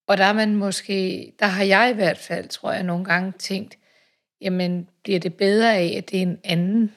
Og 0.07 0.17
der 0.17 0.23
er 0.25 0.33
man 0.33 0.55
måske, 0.55 1.31
der 1.39 1.45
har 1.45 1.63
jeg 1.63 1.89
i 1.89 1.95
hvert 1.95 2.17
fald, 2.17 2.47
tror 2.47 2.71
jeg, 2.71 2.83
nogle 2.83 3.05
gange 3.05 3.33
tænkt, 3.39 3.77
jamen 4.41 4.89
bliver 5.03 5.19
det 5.19 5.37
bedre 5.37 5.75
af, 5.75 5.93
at 5.97 6.11
det 6.11 6.17
er 6.17 6.21
en 6.21 6.39
anden, 6.43 6.95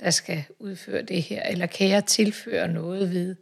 der 0.00 0.10
skal 0.10 0.44
udføre 0.58 1.02
det 1.02 1.22
her? 1.22 1.42
Eller 1.42 1.66
kan 1.66 1.88
jeg 1.88 2.04
tilføre 2.04 2.68
noget 2.68 3.10
ved, 3.10 3.36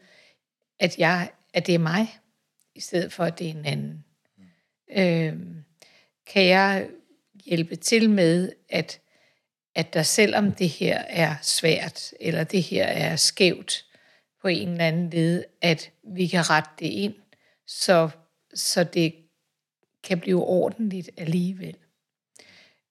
at, 0.79 0.99
jeg, 0.99 1.31
at 1.55 1.67
det 1.67 1.75
er 1.75 1.79
mig, 1.79 2.20
i 2.81 2.83
stedet 2.83 3.13
for 3.13 3.25
at 3.25 3.39
det 3.39 3.47
er 3.47 3.51
en 3.51 3.65
anden? 3.65 4.05
Mm. 4.39 4.45
Øhm, 4.97 5.65
kan 6.27 6.47
jeg 6.47 6.89
hjælpe 7.45 7.77
til 7.77 8.11
med, 8.11 8.53
at, 8.69 9.01
at 9.75 9.95
der 9.95 10.03
selvom 10.03 10.53
det 10.53 10.69
her 10.69 10.99
er 10.99 11.35
svært, 11.43 12.15
eller 12.21 12.45
det 12.45 12.63
her 12.63 12.85
er 12.85 13.17
skævt 13.17 13.85
på 14.43 14.49
en 14.49 14.69
eller 14.69 14.87
anden 14.87 15.11
led, 15.11 15.45
at 15.63 15.91
vi 16.15 16.27
kan 16.27 16.51
rette 16.51 16.71
det 16.79 16.87
ind, 16.87 17.15
så, 17.67 18.11
så 18.55 18.85
det 18.85 19.15
kan 20.05 20.21
blive 20.21 20.45
ordentligt 20.45 21.11
alligevel. 21.17 21.77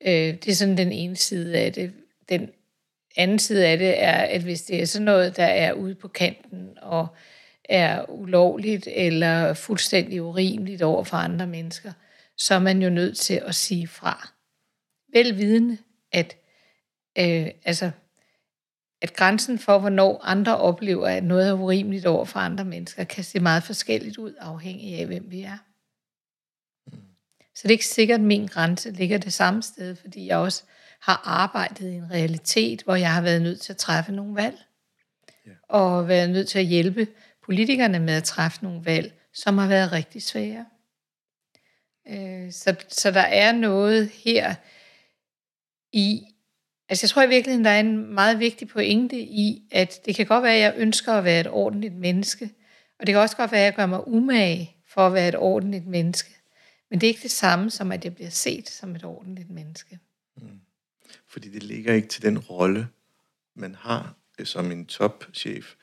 Øh, 0.01 0.33
det 0.33 0.47
er 0.47 0.55
sådan 0.55 0.77
den 0.77 0.91
ene 0.91 1.15
side 1.15 1.57
af 1.57 1.73
det. 1.73 1.93
Den 2.29 2.51
anden 3.17 3.39
side 3.39 3.67
af 3.67 3.77
det 3.77 4.03
er, 4.03 4.17
at 4.17 4.41
hvis 4.41 4.61
det 4.61 4.81
er 4.81 4.85
sådan 4.85 5.05
noget, 5.05 5.37
der 5.37 5.45
er 5.45 5.73
ude 5.73 5.95
på 5.95 6.07
kanten 6.07 6.77
og 6.81 7.07
er 7.69 8.09
ulovligt 8.09 8.87
eller 8.91 9.53
fuldstændig 9.53 10.23
urimeligt 10.23 10.81
over 10.81 11.03
for 11.03 11.17
andre 11.17 11.47
mennesker, 11.47 11.91
så 12.37 12.53
er 12.53 12.59
man 12.59 12.81
jo 12.81 12.89
nødt 12.89 13.17
til 13.17 13.41
at 13.45 13.55
sige 13.55 13.87
fra. 13.87 14.29
Velvidende, 15.13 15.77
at, 16.11 16.37
øh, 17.17 17.47
altså, 17.65 17.91
at 19.01 19.13
grænsen 19.13 19.59
for, 19.59 19.79
hvornår 19.79 20.21
andre 20.23 20.57
oplever, 20.57 21.07
at 21.07 21.23
noget 21.23 21.49
er 21.49 21.53
urimeligt 21.53 22.05
over 22.05 22.25
for 22.25 22.39
andre 22.39 22.65
mennesker, 22.65 23.03
kan 23.03 23.23
se 23.23 23.39
meget 23.39 23.63
forskelligt 23.63 24.17
ud, 24.17 24.33
afhængig 24.39 24.99
af, 24.99 25.05
hvem 25.05 25.31
vi 25.31 25.41
er. 25.41 25.57
Så 27.55 27.63
det 27.63 27.69
er 27.69 27.71
ikke 27.75 27.87
sikkert, 27.87 28.19
at 28.19 28.25
min 28.25 28.47
grænse 28.47 28.91
ligger 28.91 29.17
det 29.17 29.33
samme 29.33 29.63
sted, 29.63 29.95
fordi 29.95 30.27
jeg 30.27 30.37
også 30.37 30.63
har 30.99 31.21
arbejdet 31.25 31.91
i 31.91 31.95
en 31.95 32.11
realitet, 32.11 32.83
hvor 32.83 32.95
jeg 32.95 33.13
har 33.13 33.21
været 33.21 33.41
nødt 33.41 33.61
til 33.61 33.73
at 33.73 33.77
træffe 33.77 34.11
nogle 34.11 34.35
valg. 34.35 34.57
Ja. 35.45 35.51
Og 35.69 36.07
været 36.07 36.29
nødt 36.29 36.47
til 36.47 36.59
at 36.59 36.65
hjælpe 36.65 37.07
politikerne 37.49 37.99
med 37.99 38.13
at 38.13 38.23
træffe 38.23 38.63
nogle 38.63 38.85
valg, 38.85 39.13
som 39.33 39.57
har 39.57 39.67
været 39.67 39.91
rigtig 39.91 40.23
svære. 40.23 40.65
Øh, 42.09 42.51
så, 42.51 42.75
så 42.87 43.11
der 43.11 43.21
er 43.21 43.51
noget 43.51 44.09
her 44.09 44.55
i, 45.91 46.23
altså 46.89 47.03
jeg 47.03 47.09
tror 47.09 47.23
i 47.23 47.29
virkeligheden, 47.29 47.65
der 47.65 47.71
er 47.71 47.79
en 47.79 48.13
meget 48.13 48.39
vigtig 48.39 48.67
pointe 48.67 49.19
i, 49.19 49.67
at 49.71 49.99
det 50.05 50.15
kan 50.15 50.25
godt 50.25 50.43
være, 50.43 50.53
at 50.53 50.61
jeg 50.61 50.73
ønsker 50.77 51.13
at 51.13 51.23
være 51.23 51.39
et 51.39 51.47
ordentligt 51.47 51.95
menneske, 51.95 52.49
og 52.99 53.07
det 53.07 53.13
kan 53.13 53.21
også 53.21 53.37
godt 53.37 53.51
være, 53.51 53.61
at 53.61 53.65
jeg 53.65 53.75
gør 53.75 53.85
mig 53.85 54.07
umage 54.07 54.75
for 54.87 55.07
at 55.07 55.13
være 55.13 55.27
et 55.27 55.35
ordentligt 55.35 55.87
menneske. 55.87 56.35
Men 56.89 57.01
det 57.01 57.07
er 57.07 57.11
ikke 57.11 57.23
det 57.23 57.31
samme 57.31 57.69
som, 57.69 57.91
at 57.91 58.05
jeg 58.05 58.15
bliver 58.15 58.29
set 58.29 58.69
som 58.69 58.95
et 58.95 59.03
ordentligt 59.03 59.49
menneske. 59.49 59.99
Mm. 60.37 60.59
Fordi 61.27 61.49
det 61.49 61.63
ligger 61.63 61.93
ikke 61.93 62.07
til 62.07 62.21
den 62.21 62.39
rolle, 62.39 62.87
man 63.55 63.75
har 63.75 64.15
som 64.43 64.71
en 64.71 64.85
topchef, 64.85 65.75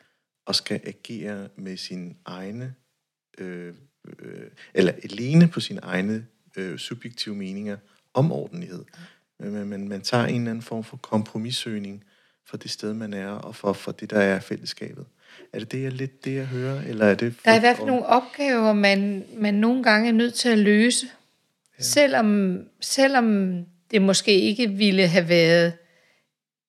og 0.47 0.55
skal 0.55 0.81
agere 0.85 1.49
med 1.57 1.77
sin 1.77 2.17
egne, 2.25 2.75
øh, 3.39 3.75
øh, 4.19 4.51
eller 4.75 4.93
alene 5.03 5.49
på 5.49 5.61
sine 5.61 5.81
egne 5.81 6.27
øh, 6.57 6.79
subjektive 6.79 7.35
meninger 7.35 7.77
om 8.15 8.33
ordentlighed. 8.33 8.85
Men 9.39 9.69
man, 9.69 9.89
man 9.89 10.01
tager 10.01 10.25
en 10.25 10.35
eller 10.35 10.51
anden 10.51 10.63
form 10.63 10.85
for 10.85 10.97
kompromissøgning 10.97 12.05
for 12.47 12.57
det 12.57 12.71
sted, 12.71 12.95
man 12.95 13.15
er, 13.15 13.29
og 13.29 13.57
for, 13.57 13.73
for 13.73 13.93
det, 13.93 14.11
der 14.11 14.21
er 14.21 14.41
fællesskabet. 14.41 15.07
Er 15.53 15.59
det 15.59 15.73
det, 15.73 15.83
jeg 15.83 15.93
lidt 15.93 16.25
det, 16.25 16.35
jeg 16.35 16.47
hører? 16.47 16.83
Eller 16.83 17.07
er 17.07 17.15
det 17.15 17.35
der 17.45 17.51
er 17.51 17.57
i 17.57 17.61
hvert 17.61 17.77
fald 17.77 17.87
nogle 17.87 18.07
opgaver, 18.07 18.73
man, 18.73 19.25
man 19.37 19.55
nogle 19.55 19.83
gange 19.83 20.09
er 20.09 20.13
nødt 20.13 20.35
til 20.35 20.49
at 20.49 20.59
løse. 20.59 21.07
Ja. 21.79 21.83
Selvom, 21.83 22.61
selvom 22.81 23.57
det 23.91 24.03
måske 24.03 24.41
ikke 24.41 24.71
ville 24.71 25.09
have 25.09 25.29
været 25.29 25.73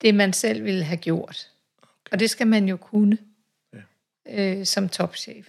det, 0.02 0.16
man 0.16 0.34
selv 0.34 0.64
ville 0.64 0.84
have 0.84 0.98
gjort. 0.98 1.48
Okay. 1.82 2.12
Og 2.12 2.20
det 2.20 2.30
skal 2.30 2.48
man 2.48 2.70
jo 2.70 2.78
kunne 2.78 3.18
øh, 4.30 4.66
som 4.66 4.90
topchef. 4.90 5.48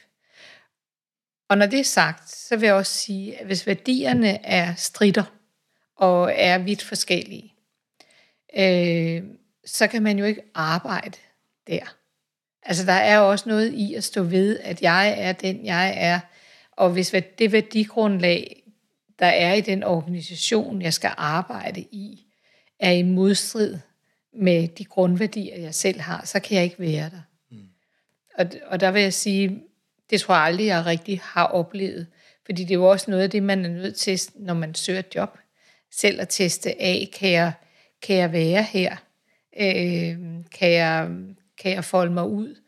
Og 1.48 1.58
når 1.58 1.66
det 1.66 1.80
er 1.80 1.84
sagt, 1.84 2.30
så 2.30 2.56
vil 2.56 2.66
jeg 2.66 2.74
også 2.74 2.92
sige, 2.92 3.38
at 3.40 3.46
hvis 3.46 3.66
værdierne 3.66 4.46
er 4.46 4.74
strider 4.74 5.24
og 5.96 6.32
er 6.34 6.58
vidt 6.58 6.82
forskellige, 6.82 7.54
øh, 8.58 9.22
så 9.64 9.86
kan 9.86 10.02
man 10.02 10.18
jo 10.18 10.24
ikke 10.24 10.42
arbejde 10.54 11.18
der. 11.66 11.94
Altså 12.62 12.86
der 12.86 12.92
er 12.92 13.18
også 13.18 13.48
noget 13.48 13.72
i 13.72 13.94
at 13.94 14.04
stå 14.04 14.22
ved, 14.22 14.58
at 14.58 14.82
jeg 14.82 15.14
er 15.18 15.32
den, 15.32 15.66
jeg 15.66 15.94
er. 15.96 16.20
Og 16.72 16.90
hvis 16.90 17.14
det 17.38 17.52
værdigrundlag, 17.52 18.62
der 19.18 19.26
er 19.26 19.54
i 19.54 19.60
den 19.60 19.84
organisation, 19.84 20.82
jeg 20.82 20.94
skal 20.94 21.10
arbejde 21.16 21.80
i, 21.80 22.26
er 22.80 22.90
i 22.90 23.02
modstrid 23.02 23.78
med 24.32 24.68
de 24.68 24.84
grundværdier, 24.84 25.56
jeg 25.56 25.74
selv 25.74 26.00
har, 26.00 26.24
så 26.24 26.40
kan 26.40 26.56
jeg 26.56 26.64
ikke 26.64 26.80
være 26.80 27.10
der. 27.10 27.20
Og, 28.38 28.46
og 28.66 28.80
der 28.80 28.90
vil 28.90 29.02
jeg 29.02 29.12
sige, 29.12 29.62
det 30.10 30.20
tror 30.20 30.34
jeg 30.34 30.44
aldrig, 30.44 30.66
jeg 30.66 30.86
rigtig 30.86 31.20
har 31.24 31.46
oplevet. 31.46 32.06
Fordi 32.46 32.62
det 32.62 32.70
er 32.70 32.78
jo 32.78 32.90
også 32.90 33.10
noget 33.10 33.22
af 33.22 33.30
det, 33.30 33.42
man 33.42 33.64
er 33.64 33.68
nødt 33.68 33.96
til, 33.96 34.20
når 34.34 34.54
man 34.54 34.74
søger 34.74 34.98
et 34.98 35.14
job. 35.14 35.38
Selv 35.92 36.20
at 36.20 36.28
teste 36.28 36.82
af, 36.82 37.08
kan 37.12 37.30
jeg, 37.30 37.52
kan 38.02 38.16
jeg 38.16 38.32
være 38.32 38.62
her? 38.62 38.96
Øh, 39.60 40.18
kan, 40.52 40.72
jeg, 40.72 41.10
kan 41.58 41.72
jeg 41.72 41.84
folde 41.84 42.12
mig 42.12 42.28
ud? 42.28 42.62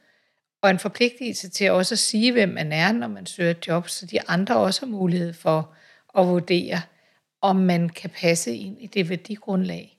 Og 0.63 0.71
en 0.71 0.79
forpligtelse 0.79 1.49
til 1.49 1.71
også 1.71 1.95
at 1.95 1.99
sige, 1.99 2.33
hvem 2.33 2.49
man 2.49 2.73
er, 2.73 2.93
når 2.93 3.09
man 3.09 3.27
søger 3.27 3.51
et 3.51 3.67
job, 3.67 3.89
så 3.89 4.07
de 4.07 4.29
andre 4.29 4.57
også 4.57 4.87
har 4.87 4.91
mulighed 4.91 5.33
for 5.33 5.75
at 6.19 6.27
vurdere, 6.27 6.83
om 7.41 7.57
man 7.57 7.89
kan 7.89 8.11
passe 8.11 8.57
ind 8.57 8.83
i 8.83 8.87
det 8.87 9.09
værdigrundlag, 9.09 9.99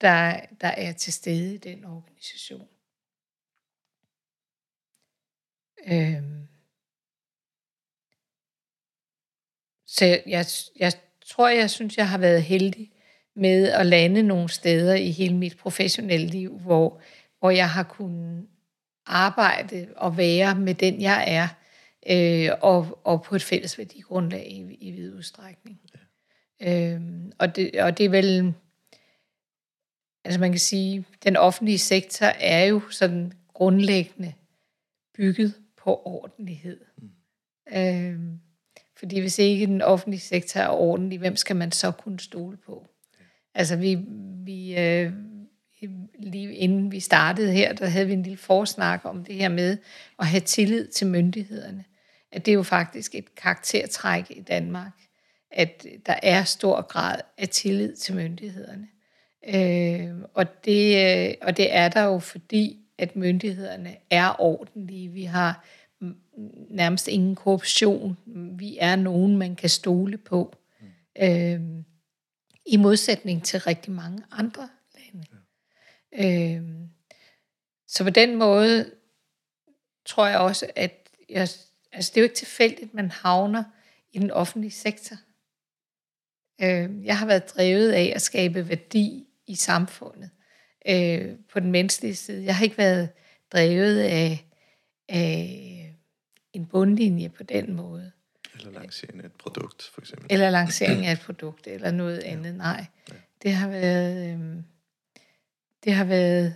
der, 0.00 0.40
der 0.60 0.68
er 0.68 0.92
til 0.92 1.12
stede 1.12 1.54
i 1.54 1.58
den 1.58 1.84
organisation. 1.84 2.68
Øhm. 5.86 6.48
Så 9.86 10.04
jeg, 10.26 10.46
jeg 10.76 10.92
tror, 11.26 11.48
jeg 11.48 11.70
synes, 11.70 11.96
jeg 11.96 12.08
har 12.08 12.18
været 12.18 12.42
heldig 12.42 12.92
med 13.34 13.68
at 13.68 13.86
lande 13.86 14.22
nogle 14.22 14.48
steder 14.48 14.94
i 14.94 15.10
hele 15.10 15.36
mit 15.36 15.56
professionelle 15.56 16.26
liv, 16.26 16.58
hvor, 16.58 17.00
hvor 17.38 17.50
jeg 17.50 17.70
har 17.70 17.82
kunnet 17.82 18.46
arbejde 19.06 19.88
og 19.96 20.16
være 20.16 20.54
med 20.54 20.74
den, 20.74 21.00
jeg 21.00 21.24
er, 21.26 21.48
øh, 22.10 22.50
og, 22.60 23.00
og 23.04 23.22
på 23.22 23.34
et 23.34 23.42
fælles 23.42 23.78
værdigrundlag 23.78 24.46
i, 24.50 24.76
i 24.80 24.90
vid 24.90 25.14
udstrækning. 25.14 25.80
Ja. 26.60 26.94
Øhm, 26.94 27.32
og, 27.38 27.56
det, 27.56 27.82
og 27.82 27.98
det 27.98 28.06
er 28.06 28.10
vel, 28.10 28.54
altså 30.24 30.40
man 30.40 30.50
kan 30.50 30.60
sige, 30.60 31.04
den 31.24 31.36
offentlige 31.36 31.78
sektor 31.78 32.26
er 32.26 32.64
jo 32.64 32.90
sådan 32.90 33.32
grundlæggende 33.54 34.34
bygget 35.14 35.61
på 35.84 36.02
ordentlighed. 36.04 36.80
Mm. 36.98 37.10
Øhm, 37.76 38.40
fordi 38.98 39.20
hvis 39.20 39.38
ikke 39.38 39.66
den 39.66 39.82
offentlige 39.82 40.20
sektor 40.20 40.60
er 40.60 40.68
ordentlig, 40.68 41.18
hvem 41.18 41.36
skal 41.36 41.56
man 41.56 41.72
så 41.72 41.90
kunne 41.90 42.20
stole 42.20 42.56
på? 42.56 42.88
Ja. 43.20 43.24
Altså 43.54 43.76
vi, 43.76 43.98
vi 44.44 44.78
øh, 44.78 45.12
lige 46.18 46.54
inden 46.54 46.92
vi 46.92 47.00
startede 47.00 47.52
her, 47.52 47.72
der 47.72 47.86
havde 47.86 48.06
vi 48.06 48.12
en 48.12 48.22
lille 48.22 48.38
forsnak 48.38 49.00
om 49.04 49.24
det 49.24 49.34
her 49.34 49.48
med 49.48 49.78
at 50.18 50.26
have 50.26 50.40
tillid 50.40 50.88
til 50.88 51.06
myndighederne. 51.06 51.84
At 52.32 52.46
det 52.46 52.52
er 52.52 52.56
jo 52.56 52.62
faktisk 52.62 53.14
et 53.14 53.34
karaktertræk 53.34 54.30
i 54.30 54.40
Danmark, 54.40 54.92
at 55.50 55.86
der 56.06 56.14
er 56.22 56.44
stor 56.44 56.82
grad 56.82 57.20
af 57.38 57.48
tillid 57.48 57.96
til 57.96 58.14
myndighederne. 58.14 58.88
Øh, 59.48 60.24
og, 60.34 60.64
det, 60.64 60.96
øh, 61.28 61.34
og 61.42 61.56
det 61.56 61.74
er 61.74 61.88
der 61.88 62.02
jo, 62.02 62.18
fordi 62.18 62.81
at 63.02 63.16
myndighederne 63.16 63.96
er 64.10 64.40
ordentlige. 64.40 65.08
Vi 65.08 65.24
har 65.24 65.64
nærmest 66.70 67.08
ingen 67.08 67.34
korruption. 67.34 68.18
Vi 68.58 68.78
er 68.80 68.96
nogen, 68.96 69.36
man 69.36 69.56
kan 69.56 69.68
stole 69.68 70.18
på. 70.18 70.54
Mm. 70.80 70.86
Øh, 71.22 71.60
I 72.66 72.76
modsætning 72.76 73.44
til 73.44 73.60
rigtig 73.60 73.92
mange 73.92 74.24
andre 74.30 74.68
lande. 74.94 75.26
Ja. 76.18 76.56
Øh, 76.56 76.62
så 77.88 78.04
på 78.04 78.10
den 78.10 78.36
måde 78.36 78.90
tror 80.06 80.26
jeg 80.26 80.38
også, 80.38 80.70
at 80.76 81.08
jeg, 81.28 81.48
altså 81.92 82.10
det 82.14 82.16
er 82.16 82.20
jo 82.20 82.24
ikke 82.24 82.34
tilfældigt, 82.34 82.94
man 82.94 83.10
havner 83.10 83.64
i 84.12 84.18
den 84.18 84.30
offentlige 84.30 84.70
sektor. 84.70 85.16
Øh, 86.62 87.04
jeg 87.04 87.18
har 87.18 87.26
været 87.26 87.54
drevet 87.54 87.92
af 87.92 88.12
at 88.14 88.22
skabe 88.22 88.68
værdi 88.68 89.26
i 89.46 89.54
samfundet 89.54 90.30
øh, 90.88 91.36
på 91.52 91.60
den 91.60 91.70
menneskelige 91.70 92.14
side. 92.14 92.44
Jeg 92.44 92.56
har 92.56 92.64
ikke 92.64 92.78
været 92.78 93.08
drevet 93.52 94.00
af, 94.00 94.46
af 95.08 95.94
en 96.52 96.66
bundlinje 96.66 97.28
på 97.28 97.42
den 97.42 97.76
måde. 97.76 98.12
Eller 98.54 98.80
lancering 98.80 99.20
af 99.20 99.26
et 99.26 99.32
produkt, 99.32 99.90
for 99.94 100.00
eksempel. 100.00 100.26
Eller 100.30 100.50
lancering 100.50 101.06
af 101.06 101.12
et 101.12 101.20
produkt, 101.20 101.66
eller 101.66 101.90
noget 101.90 102.18
andet. 102.18 102.54
Nej, 102.54 102.86
ja. 103.10 103.14
det 103.42 103.52
har 103.52 103.68
været... 103.68 104.34
Øh, 104.34 104.62
det 105.84 105.92
har 105.92 106.04
været 106.04 106.54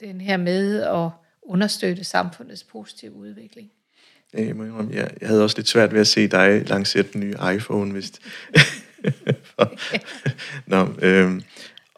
den 0.00 0.20
her 0.20 0.36
med 0.36 0.82
at 0.82 1.10
understøtte 1.42 2.04
samfundets 2.04 2.64
positive 2.64 3.12
udvikling. 3.12 3.70
Ja, 4.34 4.44
jeg, 4.44 4.56
må 4.56 4.64
indrømme, 4.64 4.94
jeg, 4.94 5.10
jeg 5.20 5.28
havde 5.28 5.44
også 5.44 5.58
lidt 5.58 5.68
svært 5.68 5.92
ved 5.92 6.00
at 6.00 6.06
se 6.06 6.28
dig 6.28 6.68
lancere 6.68 7.02
den 7.12 7.20
nye 7.20 7.36
iPhone, 7.54 7.92
hvis... 7.92 8.12
Nå, 10.66 10.88
øh, 11.02 11.40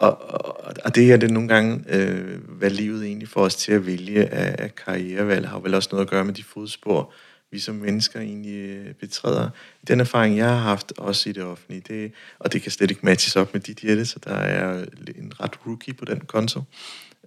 og, 0.03 0.31
og, 0.31 0.75
og 0.85 0.95
det 0.95 1.05
her, 1.05 1.17
det 1.17 1.29
er 1.29 1.33
nogle 1.33 1.49
gange, 1.49 1.85
øh, 1.89 2.41
hvad 2.49 2.71
livet 2.71 3.05
egentlig 3.05 3.29
får 3.29 3.41
os 3.41 3.57
til 3.57 3.73
at 3.73 3.87
vælge 3.87 4.29
af, 4.29 4.65
af 4.65 4.75
karrierevalg, 4.75 5.49
har 5.49 5.59
vel 5.59 5.75
også 5.75 5.89
noget 5.93 6.05
at 6.05 6.11
gøre 6.11 6.25
med 6.25 6.35
de 6.35 6.45
fodspor, 6.45 7.13
vi 7.51 7.59
som 7.59 7.75
mennesker 7.75 8.21
egentlig 8.21 8.61
øh, 8.61 8.95
betræder. 8.95 9.51
Den 9.89 10.01
erfaring, 10.01 10.37
jeg 10.37 10.49
har 10.49 10.57
haft, 10.57 10.93
også 10.99 11.29
i 11.29 11.33
det 11.33 11.43
offentlige, 11.43 11.83
det, 11.89 12.13
og 12.39 12.53
det 12.53 12.63
kan 12.63 12.71
slet 12.71 12.91
ikke 12.91 13.07
matches 13.07 13.37
op 13.37 13.53
med 13.53 13.61
dit 13.61 13.79
hjerte, 13.79 14.07
så 14.07 14.19
der 14.25 14.35
er 14.35 14.85
en 15.17 15.41
ret 15.41 15.67
rookie 15.67 15.95
på 15.95 16.05
den 16.05 16.21
konto. 16.21 16.63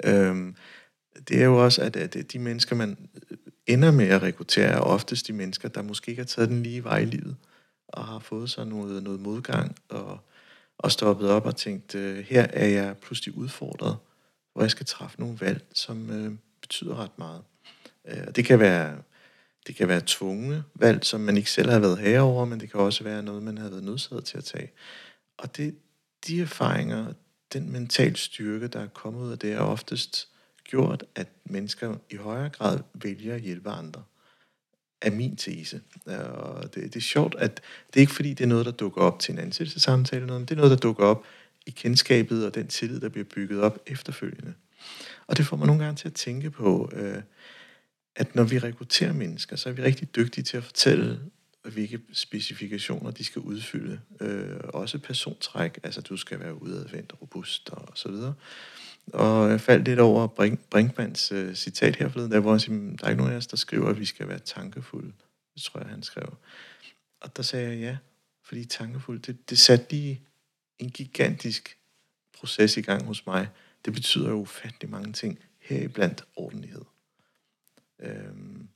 Øhm, 0.03 0.55
det 1.27 1.41
er 1.41 1.45
jo 1.45 1.63
også, 1.63 1.81
at, 1.81 1.95
at 1.95 2.33
de 2.33 2.39
mennesker, 2.39 2.75
man 2.75 2.97
øh, 3.31 3.38
ender 3.67 3.91
med 3.91 4.07
at 4.07 4.21
rekruttere, 4.21 4.67
er 4.67 4.79
oftest 4.79 5.27
de 5.27 5.33
mennesker, 5.33 5.69
der 5.69 5.81
måske 5.81 6.09
ikke 6.09 6.21
har 6.21 6.27
taget 6.27 6.49
den 6.49 6.63
lige 6.63 6.83
vej 6.83 6.97
i 6.97 7.05
livet, 7.05 7.35
og 7.88 8.05
har 8.05 8.19
fået 8.19 8.49
sig 8.49 8.67
noget, 8.67 9.03
noget 9.03 9.19
modgang, 9.19 9.75
og, 9.89 10.19
og 10.77 10.91
stoppet 10.91 11.29
op 11.29 11.45
og 11.45 11.55
tænkt, 11.55 11.95
øh, 11.95 12.17
her 12.17 12.47
er 12.53 12.67
jeg 12.67 12.97
pludselig 12.97 13.38
udfordret, 13.38 13.97
hvor 14.53 14.61
jeg 14.61 14.71
skal 14.71 14.85
træffe 14.85 15.19
nogle 15.19 15.38
valg, 15.41 15.65
som 15.73 16.09
øh, 16.09 16.31
betyder 16.61 16.95
ret 16.95 17.17
meget. 17.17 17.41
Øh, 18.07 18.35
det 18.35 18.45
kan 18.45 18.59
være 18.59 18.97
det 19.67 19.75
kan 19.75 19.88
være 19.88 20.01
tvungne 20.05 20.63
valg, 20.75 21.05
som 21.05 21.21
man 21.21 21.38
ikke 21.38 21.51
selv 21.51 21.69
har 21.69 21.79
været 21.79 21.97
herover, 21.97 22.45
men 22.45 22.59
det 22.59 22.71
kan 22.71 22.79
også 22.79 23.03
være 23.03 23.23
noget, 23.23 23.43
man 23.43 23.57
har 23.57 23.69
været 23.69 23.83
nødsaget 23.83 24.25
til 24.25 24.38
at 24.38 24.43
tage. 24.43 24.71
Og 25.38 25.57
det, 25.57 25.75
de 26.27 26.41
erfaringer, 26.41 27.13
den 27.53 27.71
mental 27.71 28.15
styrke, 28.15 28.67
der 28.67 28.79
er 28.79 28.88
kommet 28.88 29.21
ud 29.21 29.31
af 29.31 29.39
det, 29.39 29.53
er 29.53 29.59
oftest 29.59 30.29
gjort, 30.63 31.03
at 31.15 31.27
mennesker 31.45 31.95
i 32.09 32.15
højere 32.15 32.49
grad 32.49 32.79
vælger 32.93 33.35
at 33.35 33.41
hjælpe 33.41 33.69
andre. 33.69 34.03
Er 35.01 35.12
min 35.12 35.36
tese. 35.36 35.81
Og 36.05 36.75
det, 36.75 36.84
det 36.84 36.95
er 36.95 36.99
sjovt, 36.99 37.36
at 37.38 37.62
det 37.88 37.95
er 37.95 38.01
ikke 38.01 38.13
fordi, 38.13 38.29
det 38.29 38.43
er 38.43 38.47
noget, 38.47 38.65
der 38.65 38.71
dukker 38.71 39.01
op 39.01 39.19
til 39.19 39.31
en 39.31 39.39
ansættelsessamtale, 39.39 40.25
men 40.25 40.41
det 40.41 40.51
er 40.51 40.55
noget, 40.55 40.71
der 40.71 40.77
dukker 40.77 41.05
op 41.05 41.25
i 41.65 41.69
kendskabet 41.71 42.45
og 42.45 42.55
den 42.55 42.67
tillid, 42.67 42.99
der 42.99 43.10
bliver 43.10 43.25
bygget 43.36 43.62
op 43.62 43.79
efterfølgende. 43.88 44.53
Og 45.27 45.38
det 45.38 45.45
får 45.45 45.58
mig 45.58 45.67
nogle 45.67 45.84
gange 45.84 45.97
til 45.97 46.08
at 46.08 46.13
tænke 46.13 46.51
på, 46.51 46.89
øh, 46.93 47.21
at 48.15 48.36
når 48.36 48.43
vi 48.43 48.60
rekrutterer 48.60 49.13
mennesker, 49.13 49.55
så 49.55 49.69
er 49.69 49.73
vi 49.73 49.81
rigtig 49.81 50.15
dygtige 50.15 50.43
til 50.43 50.58
at 50.58 50.63
fortælle, 50.63 51.19
hvilke 51.63 51.99
specifikationer 52.13 53.12
de 53.12 53.23
skal 53.23 53.41
udfylde. 53.41 53.99
Øh, 54.21 54.60
også 54.63 54.99
persontræk, 54.99 55.79
altså 55.84 56.01
du 56.01 56.17
skal 56.17 56.39
være 56.39 56.62
udadvendt, 56.62 57.13
robust 57.21 57.69
og 57.69 57.91
så 57.95 58.10
videre. 58.10 58.34
Og 59.13 59.49
jeg 59.49 59.61
faldt 59.61 59.85
lidt 59.85 59.99
over 59.99 60.27
Brink, 60.27 60.59
Brinkmans 60.59 61.31
uh, 61.31 61.37
øh, 61.37 61.55
citat 61.55 61.95
her 61.95 62.09
forleden, 62.09 62.31
der, 62.31 62.39
hvor 62.39 62.51
han 62.51 62.59
siger, 62.59 62.97
der 62.97 63.05
er 63.05 63.09
ikke 63.09 63.21
nogen 63.21 63.33
af 63.33 63.37
os, 63.37 63.47
der 63.47 63.57
skriver, 63.57 63.89
at 63.89 63.99
vi 63.99 64.05
skal 64.05 64.27
være 64.27 64.39
tankefulde. 64.39 65.11
Det 65.55 65.63
tror 65.63 65.79
jeg, 65.79 65.89
han 65.89 66.03
skrev. 66.03 66.37
Og 67.21 67.37
der 67.37 67.43
sagde 67.43 67.69
jeg 67.69 67.79
ja, 67.79 67.97
fordi 68.43 68.65
tankefulde, 68.65 69.21
det, 69.21 69.49
det 69.49 69.59
satte 69.59 69.85
lige 69.89 70.21
en 70.79 70.89
gigantisk 70.89 71.77
proces 72.37 72.77
i 72.77 72.81
gang 72.81 73.05
hos 73.05 73.25
mig. 73.25 73.47
Det 73.85 73.93
betyder 73.93 74.29
jo 74.29 74.35
ufattelig 74.35 74.89
mange 74.89 75.13
ting, 75.13 75.39
heriblandt 75.59 76.23
ordentlighed. 76.35 76.81
Øhm, 77.99 78.67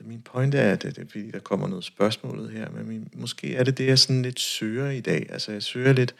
min 0.00 0.22
pointe 0.22 0.58
er, 0.58 0.72
at 0.72 0.82
det, 0.82 0.96
det, 0.96 1.10
fordi 1.10 1.30
der 1.30 1.38
kommer 1.38 1.68
noget 1.68 1.84
spørgsmålet 1.84 2.50
her, 2.50 2.70
men 2.70 2.88
min, 2.88 3.10
måske 3.14 3.56
er 3.56 3.64
det 3.64 3.78
det, 3.78 3.86
jeg 3.86 3.98
sådan 3.98 4.22
lidt 4.22 4.40
søger 4.40 4.90
i 4.90 5.00
dag. 5.00 5.26
Altså 5.30 5.52
jeg 5.52 5.62
søger 5.62 5.92
lidt, 5.92 6.14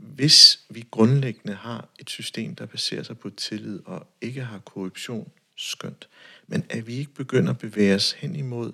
hvis 0.00 0.66
vi 0.70 0.86
grundlæggende 0.90 1.54
har 1.54 1.88
et 1.98 2.10
system, 2.10 2.54
der 2.54 2.66
baserer 2.66 3.02
sig 3.02 3.18
på 3.18 3.30
tillid 3.30 3.80
og 3.86 4.06
ikke 4.20 4.44
har 4.44 4.58
korruption, 4.58 5.32
skønt, 5.56 6.08
men 6.46 6.64
at 6.70 6.86
vi 6.86 6.94
ikke 6.94 7.14
begynder 7.14 7.50
at 7.50 7.58
bevæge 7.58 7.94
os 7.94 8.12
hen 8.12 8.36
imod, 8.36 8.72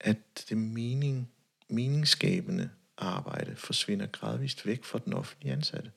at 0.00 0.18
det 0.48 0.58
mening, 0.58 1.30
meningsskabende 1.68 2.70
arbejde 2.98 3.56
forsvinder 3.56 4.06
gradvist 4.06 4.66
væk 4.66 4.84
fra 4.84 4.98
den 5.04 5.12
offentlige 5.12 5.52
ansatte. 5.52 5.90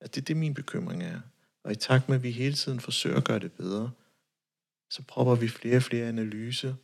At 0.00 0.14
det 0.14 0.20
er 0.20 0.24
det, 0.24 0.36
min 0.36 0.54
bekymring 0.54 1.02
er. 1.02 1.20
Og 1.64 1.72
i 1.72 1.74
takt 1.74 2.08
med, 2.08 2.16
at 2.16 2.22
vi 2.22 2.30
hele 2.30 2.54
tiden 2.54 2.80
forsøger 2.80 3.16
at 3.16 3.24
gøre 3.24 3.38
det 3.38 3.52
bedre, 3.52 3.90
så 4.90 5.02
propper 5.02 5.34
vi 5.34 5.48
flere 5.48 5.76
og 5.76 5.82
flere 5.82 6.08
analyser. 6.08 6.74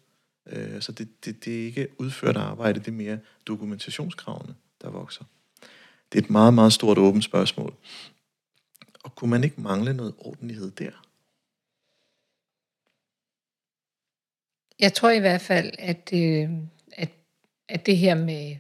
Øh, 0.47 0.83
så 0.83 0.93
det, 0.93 1.25
det, 1.25 1.45
det 1.45 1.61
er 1.61 1.67
ikke 1.67 1.89
udført 1.99 2.37
arbejde, 2.37 2.81
det 2.81 2.89
er 2.89 2.93
mere 2.93 3.19
dokumentationskravene, 3.47 4.55
der 4.83 4.91
vokser. 4.91 5.25
Det 6.13 6.19
er 6.19 6.23
et 6.23 6.31
meget, 6.31 6.55
meget 6.55 6.73
stort 6.73 6.99
åbent 6.99 7.25
spørgsmål. 7.25 7.75
Og 9.05 9.15
kunne 9.15 9.31
man 9.31 9.45
ikke 9.45 9.61
mangle 9.61 9.95
noget 9.95 10.15
ordentlighed 10.19 10.71
der? 10.71 10.91
Jeg 14.79 14.93
tror 14.93 15.11
i 15.11 15.19
hvert 15.19 15.41
fald, 15.41 15.73
at, 15.79 16.11
øh, 16.15 16.51
at, 16.93 17.11
at 17.69 17.87
det 17.87 17.97
her 17.97 18.15
med 18.15 18.57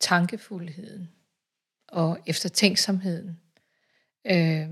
tankefuldheden 0.00 1.08
og 1.88 2.18
eftertænksomheden 2.26 3.40
øh, 4.26 4.68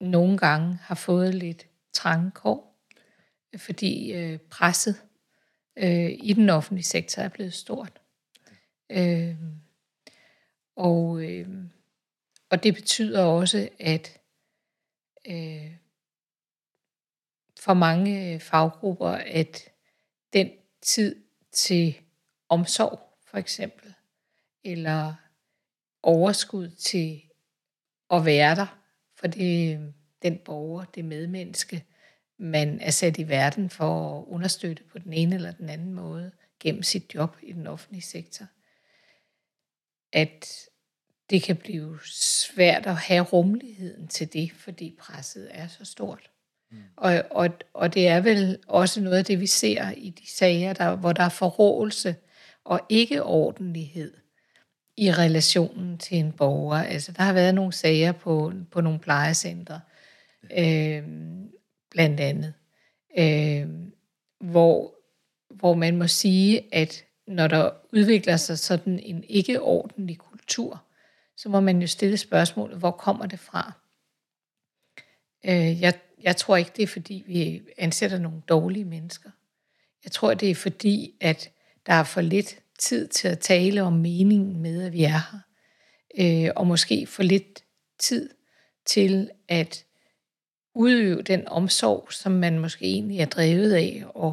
nogle 0.00 0.38
gange 0.38 0.78
har 0.82 0.94
fået 0.94 1.34
lidt 1.34 1.66
trange 1.92 2.30
kår, 2.30 2.88
fordi 3.56 4.12
øh, 4.12 4.38
presset 4.38 4.96
øh, 5.76 6.10
i 6.10 6.32
den 6.32 6.50
offentlige 6.50 6.84
sektor 6.84 7.22
er 7.22 7.28
blevet 7.28 7.54
stort. 7.54 8.00
Øh, 8.90 9.34
og, 10.78 11.22
øh, 11.22 11.48
og 12.50 12.62
det 12.62 12.74
betyder 12.74 13.24
også, 13.24 13.68
at 13.80 14.20
øh, 15.26 15.72
for 17.60 17.74
mange 17.74 18.34
øh, 18.34 18.40
faggrupper, 18.40 19.08
at 19.10 19.70
den 20.32 20.50
tid 20.82 21.16
til 21.52 21.98
omsorg, 22.48 23.00
for 23.26 23.38
eksempel, 23.38 23.94
eller 24.64 25.14
overskud 26.02 26.68
til 26.70 27.22
at 28.10 28.24
være 28.24 28.56
der 28.56 28.78
for 29.14 29.26
det, 29.26 29.78
øh, 29.78 29.82
den 30.22 30.38
borger, 30.44 30.84
det 30.84 31.04
medmenneske, 31.04 31.84
man 32.36 32.80
er 32.80 32.90
sat 32.90 33.18
i 33.18 33.28
verden 33.28 33.70
for 33.70 34.18
at 34.18 34.24
understøtte 34.24 34.82
på 34.82 34.98
den 34.98 35.12
ene 35.12 35.34
eller 35.34 35.52
den 35.52 35.68
anden 35.68 35.92
måde 35.92 36.32
gennem 36.60 36.82
sit 36.82 37.14
job 37.14 37.36
i 37.42 37.52
den 37.52 37.66
offentlige 37.66 38.02
sektor. 38.02 38.46
At 40.12 40.46
det 41.30 41.42
kan 41.42 41.56
blive 41.56 41.98
svært 42.04 42.86
at 42.86 42.96
have 42.96 43.24
rummeligheden 43.24 44.08
til 44.08 44.32
det, 44.32 44.52
fordi 44.52 44.96
presset 44.98 45.48
er 45.50 45.68
så 45.68 45.84
stort. 45.84 46.30
Mm. 46.70 46.78
Og, 46.96 47.24
og, 47.30 47.48
og 47.74 47.94
det 47.94 48.08
er 48.08 48.20
vel 48.20 48.58
også 48.66 49.00
noget 49.00 49.18
af 49.18 49.24
det, 49.24 49.40
vi 49.40 49.46
ser 49.46 49.90
i 49.90 50.10
de 50.10 50.30
sager, 50.30 50.72
der, 50.72 50.96
hvor 50.96 51.12
der 51.12 51.22
er 51.22 51.28
forrådelse 51.28 52.16
og 52.64 52.80
ikke 52.88 53.22
ordentlighed 53.22 54.14
i 54.96 55.12
relationen 55.12 55.98
til 55.98 56.18
en 56.18 56.32
borger. 56.32 56.76
Altså, 56.76 57.12
der 57.12 57.22
har 57.22 57.32
været 57.32 57.54
nogle 57.54 57.72
sager 57.72 58.12
på, 58.12 58.52
på 58.70 58.80
nogle 58.80 58.98
plejecentre, 58.98 59.80
øh, 60.58 61.02
blandt 61.90 62.20
andet, 62.20 62.54
øh, 63.18 63.68
hvor, 64.40 64.94
hvor 65.54 65.74
man 65.74 65.96
må 65.96 66.06
sige, 66.06 66.74
at 66.74 67.04
når 67.28 67.46
der 67.46 67.70
udvikler 67.92 68.36
sig 68.36 68.58
sådan 68.58 68.98
en 68.98 69.24
ikke 69.24 69.62
ordentlig 69.62 70.18
kultur, 70.18 70.82
så 71.36 71.48
må 71.48 71.60
man 71.60 71.80
jo 71.80 71.86
stille 71.86 72.16
spørgsmålet, 72.16 72.78
hvor 72.78 72.90
kommer 72.90 73.26
det 73.26 73.38
fra? 73.38 73.72
Øh, 75.44 75.80
jeg, 75.80 75.94
jeg 76.22 76.36
tror 76.36 76.56
ikke, 76.56 76.70
det 76.76 76.82
er 76.82 76.86
fordi, 76.86 77.24
vi 77.26 77.62
ansætter 77.78 78.18
nogle 78.18 78.42
dårlige 78.48 78.84
mennesker. 78.84 79.30
Jeg 80.04 80.12
tror, 80.12 80.34
det 80.34 80.50
er 80.50 80.54
fordi, 80.54 81.14
at 81.20 81.50
der 81.86 81.92
er 81.92 82.04
for 82.04 82.20
lidt 82.20 82.60
tid 82.78 83.08
til 83.08 83.28
at 83.28 83.38
tale 83.38 83.82
om 83.82 83.92
meningen 83.92 84.62
med, 84.62 84.82
at 84.82 84.92
vi 84.92 85.04
er 85.04 85.08
her. 85.32 85.40
Øh, 86.18 86.50
og 86.56 86.66
måske 86.66 87.06
for 87.06 87.22
lidt 87.22 87.64
tid 87.98 88.30
til 88.86 89.30
at 89.48 89.84
udøve 90.74 91.22
den 91.22 91.48
omsorg, 91.48 92.12
som 92.12 92.32
man 92.32 92.58
måske 92.58 92.84
egentlig 92.84 93.20
er 93.20 93.26
drevet 93.26 93.72
af 93.72 94.04
at, 94.24 94.32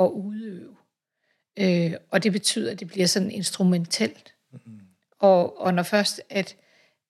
at 0.00 0.10
udøve. 0.10 0.73
Øh, 1.56 1.94
og 2.10 2.22
det 2.22 2.32
betyder, 2.32 2.72
at 2.72 2.80
det 2.80 2.88
bliver 2.88 3.06
sådan 3.06 3.30
instrumentelt. 3.30 4.34
Mm-hmm. 4.52 4.80
Og, 5.18 5.60
og 5.60 5.74
når 5.74 5.82
først, 5.82 6.20
at, 6.30 6.56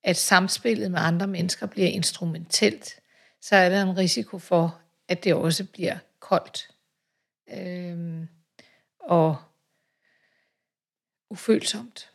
at 0.03 0.17
samspillet 0.17 0.91
med 0.91 0.99
andre 0.99 1.27
mennesker 1.27 1.65
bliver 1.65 1.87
instrumentelt, 1.87 2.99
så 3.41 3.55
er 3.55 3.69
der 3.69 3.81
en 3.81 3.97
risiko 3.97 4.39
for, 4.39 4.79
at 5.07 5.23
det 5.23 5.33
også 5.33 5.65
bliver 5.65 5.97
koldt. 6.19 6.69
Øhm, 7.53 8.27
og 8.99 9.37
ufølsomt. 11.29 12.09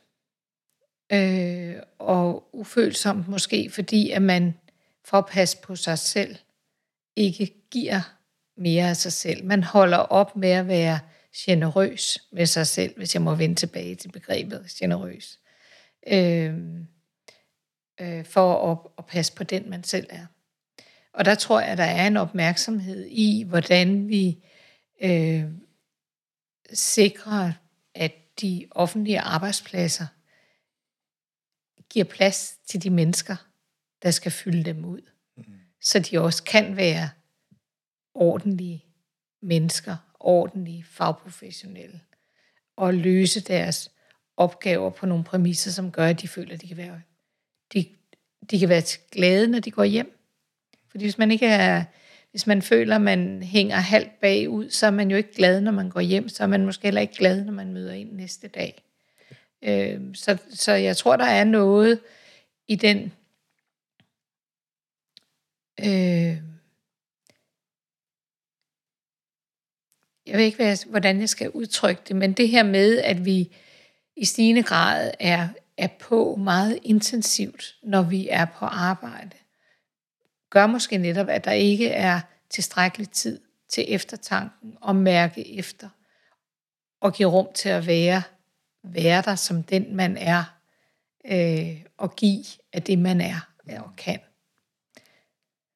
Øh, 1.13 1.77
og 1.99 2.49
ufølsomt 2.53 3.29
måske, 3.29 3.71
fordi 3.71 4.11
at 4.11 4.23
man 4.23 4.55
for 5.05 5.19
at 5.19 5.27
passe 5.27 5.59
på 5.63 5.77
sig 5.77 5.99
selv, 5.99 6.37
ikke 7.17 7.55
giver 7.71 8.15
mere 8.57 8.89
af 8.89 8.97
sig 8.97 9.13
selv. 9.13 9.45
Man 9.45 9.63
holder 9.63 9.99
op 9.99 10.37
med 10.37 10.51
at 10.51 10.69
være 10.69 10.99
generøs 11.37 12.19
med 12.33 12.47
sig 12.47 12.67
selv, 12.67 12.97
hvis 12.97 13.15
jeg 13.15 13.23
må 13.23 13.35
vende 13.35 13.55
tilbage 13.55 13.95
til 13.95 14.13
begrebet 14.13 14.67
generøs 14.79 15.39
øh, 16.07 16.55
øh, 18.01 18.25
for 18.25 18.73
at, 18.73 18.79
at 18.99 19.07
passe 19.07 19.33
på 19.33 19.45
den, 19.45 19.71
man 19.71 19.85
selv 19.85 20.07
er. 20.11 20.27
Og 21.13 21.25
der 21.25 21.35
tror 21.35 21.61
jeg, 21.61 21.69
at 21.69 21.79
der 21.79 21.85
er 21.85 22.07
en 22.07 22.17
opmærksomhed 22.17 23.07
i, 23.07 23.45
hvordan 23.49 24.09
vi 24.09 24.45
øh, 25.01 25.45
sikrer, 26.73 27.53
at 27.95 28.41
de 28.41 28.67
offentlige 28.71 29.21
arbejdspladser 29.21 30.07
giver 31.91 32.05
plads 32.05 32.59
til 32.67 32.83
de 32.83 32.91
mennesker, 32.91 33.37
der 34.03 34.11
skal 34.11 34.33
fylde 34.33 34.65
dem 34.65 34.85
ud. 34.85 35.01
Mm. 35.37 35.45
Så 35.81 35.99
de 35.99 36.19
også 36.21 36.43
kan 36.43 36.77
være 36.77 37.11
ordentlige 38.15 38.85
mennesker, 39.43 39.97
ordentlige 40.21 40.85
fagprofessionelle, 40.85 42.01
og 42.77 42.95
løse 42.95 43.41
deres 43.41 43.91
opgaver 44.37 44.91
på 44.91 45.07
nogle 45.07 45.25
præmisser, 45.25 45.71
som 45.71 45.93
gør, 45.93 46.07
at 46.07 46.23
de 46.23 46.29
føler, 46.29 46.55
at 46.55 46.63
de 46.63 46.69
kan 46.69 46.77
være, 46.77 47.01
de, 47.75 47.87
de 48.51 48.59
kan 48.59 48.69
være 48.69 48.83
glade, 49.13 49.49
når 49.49 49.59
de 49.59 49.71
går 49.71 49.85
hjem. 49.85 50.17
Fordi 50.91 51.05
hvis 51.05 51.19
man 51.19 51.31
ikke 51.31 51.47
er, 51.47 51.85
hvis 52.31 52.47
man 52.47 52.63
føler, 52.63 52.95
at 52.95 53.03
man 53.03 53.43
hænger 53.43 53.77
halvt 53.77 54.21
bagud, 54.21 54.71
så 54.71 54.87
er 54.87 54.91
man 54.91 55.11
jo 55.11 55.17
ikke 55.17 55.35
glad, 55.35 55.61
når 55.61 55.73
man 55.73 55.91
går 55.91 56.01
hjem, 56.01 56.29
så 56.29 56.43
er 56.43 56.47
man 56.47 56.65
måske 56.65 56.85
heller 56.85 57.01
ikke 57.01 57.15
glad, 57.15 57.45
når 57.45 57.53
man 57.53 57.73
møder 57.73 57.93
ind 57.93 58.13
næste 58.13 58.49
dag. 58.49 58.83
Øh, 59.63 60.01
så, 60.15 60.37
så 60.51 60.73
jeg 60.73 60.97
tror, 60.97 61.17
der 61.17 61.25
er 61.25 61.45
noget 61.45 62.01
i 62.69 62.77
den 62.77 63.13
øh, 65.81 66.50
jeg 70.31 70.39
ved 70.39 70.45
ikke, 70.45 70.79
hvordan 70.87 71.21
jeg 71.21 71.29
skal 71.29 71.51
udtrykke 71.51 72.03
det, 72.09 72.17
men 72.17 72.33
det 72.33 72.49
her 72.49 72.63
med, 72.63 72.99
at 72.99 73.25
vi 73.25 73.57
i 74.17 74.25
stigende 74.25 74.63
grad 74.63 75.11
er, 75.21 75.49
er 75.77 75.89
på 76.01 76.37
meget 76.37 76.79
intensivt, 76.83 77.77
når 77.83 78.03
vi 78.03 78.29
er 78.29 78.45
på 78.45 78.65
arbejde, 78.65 79.37
gør 80.51 80.67
måske 80.67 80.99
netop, 80.99 81.29
at 81.29 81.45
der 81.45 81.53
ikke 81.53 81.89
er 81.89 82.21
tilstrækkelig 82.51 83.11
tid 83.11 83.41
til 83.69 83.85
eftertanken 83.89 84.77
og 84.81 84.97
mærke 84.97 85.59
efter, 85.59 85.89
og 87.01 87.15
give 87.15 87.29
rum 87.29 87.49
til 87.55 87.69
at 87.69 87.87
være, 87.87 88.23
være 88.85 89.23
der 89.23 89.35
som 89.35 89.63
den, 89.63 89.97
man 89.97 90.17
er, 90.17 90.45
øh, 91.27 91.85
og 91.97 92.17
give 92.17 92.45
af 92.73 92.83
det, 92.83 92.99
man 92.99 93.21
er 93.21 93.51
og 93.79 93.97
kan. 93.97 94.19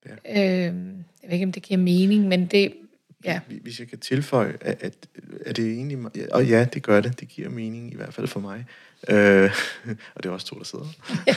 Ja. 0.06 0.14
Øh, 0.26 0.74
jeg 1.22 1.30
ved 1.30 1.32
ikke, 1.32 1.46
om 1.46 1.52
det 1.52 1.62
giver 1.62 1.80
mening, 1.80 2.28
men 2.28 2.46
det, 2.46 2.74
Ja. 3.24 3.40
Hvis 3.62 3.80
jeg 3.80 3.88
kan 3.88 3.98
tilføje, 3.98 4.56
at, 4.60 4.82
at, 4.82 5.08
at 5.46 5.56
det 5.56 5.72
egentlig... 5.72 5.98
Og 6.32 6.46
ja, 6.46 6.66
det 6.74 6.82
gør 6.82 7.00
det. 7.00 7.20
Det 7.20 7.28
giver 7.28 7.50
mening, 7.50 7.92
i 7.92 7.96
hvert 7.96 8.14
fald 8.14 8.26
for 8.26 8.40
mig. 8.40 8.66
Øh, 9.08 9.50
og 10.14 10.22
det 10.22 10.28
er 10.28 10.32
også 10.32 10.46
to, 10.46 10.58
der 10.58 10.64
sidder. 10.64 10.87
Ja. 11.26 11.37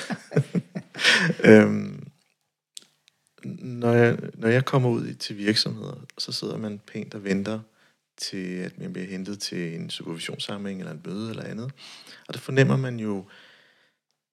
øhm, 1.62 2.08
når, 3.62 3.94
jeg, 3.94 4.18
når 4.34 4.48
jeg 4.48 4.66
kommer 4.66 4.90
ud 4.90 5.14
til 5.14 5.38
virksomheder, 5.38 6.06
så 6.18 6.32
sidder 6.32 6.58
man 6.58 6.80
pænt 6.80 7.14
og 7.14 7.24
venter 7.24 7.60
til, 8.18 8.56
at 8.56 8.80
man 8.80 8.94
bliver 8.94 9.08
hentet 9.08 9.40
til 9.40 9.76
en 9.76 9.90
supervisionssamling 9.90 10.80
eller 10.80 10.94
en 10.94 11.02
møde 11.06 11.30
eller 11.30 11.44
andet. 11.44 11.72
Og 12.28 12.34
der 12.34 12.40
fornemmer 12.40 12.78
man 12.78 13.00
jo, 13.00 13.26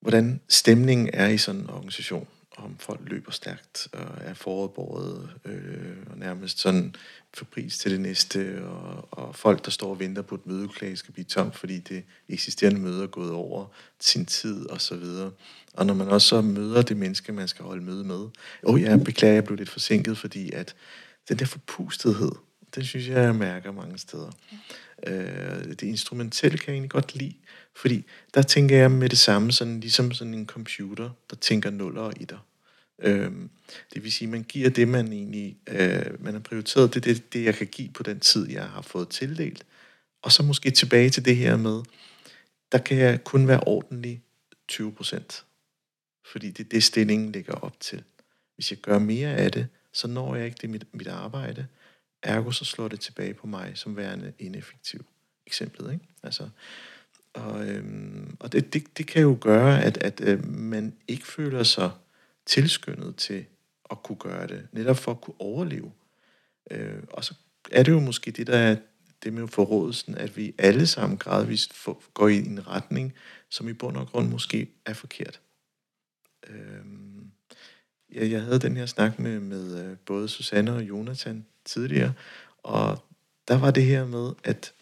hvordan 0.01 0.41
stemningen 0.49 1.11
er 1.13 1.29
i 1.29 1.39
sådan 1.39 1.61
en 1.61 1.71
organisation. 1.71 2.29
Om 2.57 2.77
folk 2.79 3.01
løber 3.05 3.31
stærkt 3.31 3.89
og 3.93 4.19
er 4.21 4.35
forudbåret 4.35 5.31
øh, 5.45 5.97
og 6.11 6.19
nærmest 6.19 6.61
sådan 6.61 6.95
forpris 7.35 7.79
til 7.79 7.91
det 7.91 8.01
næste, 8.01 8.65
og, 8.67 9.09
og 9.11 9.37
folk, 9.37 9.65
der 9.65 9.71
står 9.71 9.91
og 9.91 10.01
venter 10.01 10.23
på 10.23 10.35
et 10.35 10.47
mødeklage, 10.47 10.97
skal 10.97 11.13
blive 11.13 11.25
tomt, 11.25 11.57
fordi 11.57 11.79
det 11.79 12.05
eksisterende 12.29 12.81
møde 12.81 13.03
er 13.03 13.07
gået 13.07 13.31
over 13.31 13.67
sin 14.01 14.27
tid 14.27 14.67
og 14.71 14.81
så 14.81 14.97
videre. 14.97 15.31
Og 15.73 15.87
når 15.87 15.95
man 15.95 16.09
også 16.09 16.29
så 16.29 16.41
møder 16.41 16.83
det 16.83 16.97
menneske, 16.97 17.33
man 17.33 17.49
skal 17.49 17.65
holde 17.65 17.85
møde 17.85 18.05
med, 18.05 18.17
åh 18.17 18.31
oh, 18.63 18.83
ja, 18.83 18.97
beklager, 18.97 19.35
jeg 19.35 19.45
blev 19.45 19.57
lidt 19.57 19.71
forsinket, 19.71 20.19
fordi 20.19 20.53
at 20.53 20.75
den 21.29 21.39
der 21.39 21.47
forpustethed, 21.47 22.33
den 22.75 22.85
synes 22.85 23.09
jeg, 23.09 23.17
jeg 23.17 23.35
mærker 23.35 23.73
mange 23.73 23.99
steder. 23.99 24.31
Øh, 25.07 25.65
det 25.65 25.83
instrumentelle 25.83 26.59
kan 26.59 26.69
jeg 26.69 26.75
egentlig 26.75 26.91
godt 26.91 27.15
lide, 27.15 27.35
fordi 27.77 28.05
der 28.35 28.43
tænker 28.43 28.77
jeg 28.77 28.91
med 28.91 29.09
det 29.09 29.19
samme, 29.19 29.53
sådan, 29.53 29.81
ligesom 29.81 30.13
sådan 30.13 30.35
en 30.35 30.47
computer, 30.47 31.11
der 31.31 31.37
tænker 31.37 31.71
nuller 31.71 32.03
og 32.03 32.13
etter. 32.21 32.39
Øhm, 32.99 33.51
det 33.95 34.05
vil 34.05 34.13
sige, 34.13 34.29
man 34.29 34.43
giver 34.43 34.71
det, 34.71 34.89
man 34.89 35.13
egentlig 35.13 35.57
øh, 35.69 36.25
man 36.25 36.33
har 36.33 36.41
prioriteret, 36.41 36.95
det 36.95 37.07
er 37.07 37.15
det, 37.15 37.33
det, 37.33 37.45
jeg 37.45 37.55
kan 37.55 37.67
give 37.67 37.89
på 37.89 38.03
den 38.03 38.21
tid, 38.21 38.51
jeg 38.51 38.69
har 38.69 38.83
fået 38.83 39.09
tildelt. 39.09 39.65
Og 40.23 40.33
så 40.33 40.43
måske 40.43 40.71
tilbage 40.71 41.11
til 41.11 41.25
det 41.25 41.37
her 41.37 41.57
med, 41.57 41.83
der 42.73 42.79
kan 42.79 42.97
jeg 42.97 43.25
kun 43.25 43.49
være 43.49 43.61
ordentlig 43.61 44.23
20 44.69 44.93
procent. 44.93 45.45
Fordi 46.33 46.51
det 46.51 46.65
er 46.65 46.69
det, 46.69 46.83
stillingen 46.83 47.33
ligger 47.33 47.53
op 47.53 47.81
til. 47.81 48.03
Hvis 48.55 48.71
jeg 48.71 48.79
gør 48.79 48.99
mere 48.99 49.37
af 49.37 49.53
det, 49.53 49.67
så 49.93 50.09
når 50.09 50.37
jeg 50.37 50.45
ikke 50.45 50.59
det 50.61 50.71
mit, 50.71 50.95
mit 50.95 51.07
arbejde. 51.07 51.67
Ergo 52.23 52.51
så 52.51 52.65
slår 52.65 52.89
det 52.89 53.01
tilbage 53.01 53.35
på 53.35 53.47
mig 53.47 53.73
som 53.75 53.97
værende 53.97 54.33
ineffektiv. 54.39 55.05
Eksemplet, 55.47 55.93
ikke? 55.93 56.05
Altså, 56.23 56.49
og 57.35 57.69
øhm, 57.69 58.37
og 58.41 58.53
det, 58.53 58.73
det, 58.73 58.99
det 58.99 59.07
kan 59.07 59.23
jo 59.23 59.39
gøre, 59.41 59.83
at, 59.83 59.99
at 59.99 60.21
øh, 60.21 60.49
man 60.49 60.97
ikke 61.09 61.27
føler 61.27 61.63
sig 61.63 61.91
tilskyndet 62.47 63.17
til 63.17 63.45
at 63.91 64.03
kunne 64.03 64.19
gøre 64.19 64.47
det, 64.47 64.69
netop 64.73 64.97
for 64.97 65.11
at 65.11 65.21
kunne 65.21 65.41
overleve. 65.41 65.93
Øh, 66.71 67.03
og 67.13 67.25
så 67.25 67.35
er 67.73 67.83
det 67.83 67.93
jo 67.93 68.01
måske 68.01 68.31
det, 68.31 68.47
der 68.47 68.59
er 68.59 68.77
det 69.23 69.33
med 69.33 69.49
forrådelsen, 69.49 70.15
at 70.15 70.37
vi 70.37 70.55
alle 70.59 70.87
sammen 70.87 71.19
gradvist 71.19 71.73
for, 71.75 72.03
går 72.15 72.29
i 72.29 72.37
en 72.37 72.69
retning, 72.69 73.15
som 73.49 73.69
i 73.69 73.73
bund 73.73 73.97
og 73.97 74.07
grund 74.07 74.29
måske 74.29 74.71
er 74.87 74.93
forkert. 74.93 75.41
Øh, 76.49 76.85
jeg, 78.13 78.31
jeg 78.31 78.43
havde 78.43 78.59
den 78.59 78.77
her 78.77 78.87
snak 78.87 79.19
med, 79.19 79.41
med 79.41 79.85
øh, 79.85 79.97
både 80.07 80.29
Susanne 80.29 80.75
og 80.75 80.83
Jonathan 80.83 81.47
tidligere, 81.65 82.13
og 82.63 83.05
der 83.49 83.59
var 83.59 83.71
det 83.71 83.85
her 83.85 84.07
med, 84.07 84.33
at, 84.45 84.73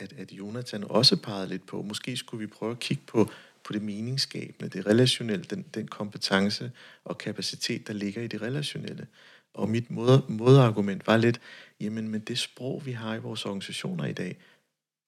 at, 0.00 0.12
at 0.12 0.32
Jonathan 0.32 0.84
også 0.84 1.16
pegede 1.16 1.48
lidt 1.48 1.66
på, 1.66 1.82
måske 1.82 2.16
skulle 2.16 2.40
vi 2.40 2.46
prøve 2.46 2.72
at 2.72 2.78
kigge 2.80 3.02
på, 3.06 3.30
på 3.64 3.72
det 3.72 3.82
meningsskabende, 3.82 4.70
det 4.70 4.86
relationelle, 4.86 5.44
den, 5.44 5.64
den 5.74 5.88
kompetence 5.88 6.72
og 7.04 7.18
kapacitet, 7.18 7.86
der 7.86 7.92
ligger 7.92 8.22
i 8.22 8.26
det 8.26 8.42
relationelle. 8.42 9.06
Og 9.54 9.68
mit 9.68 9.90
mod, 9.90 10.28
modargument 10.28 11.06
var 11.06 11.16
lidt, 11.16 11.40
jamen 11.80 12.08
men 12.08 12.20
det 12.20 12.38
sprog, 12.38 12.86
vi 12.86 12.92
har 12.92 13.14
i 13.14 13.18
vores 13.18 13.46
organisationer 13.46 14.04
i 14.04 14.12
dag, 14.12 14.36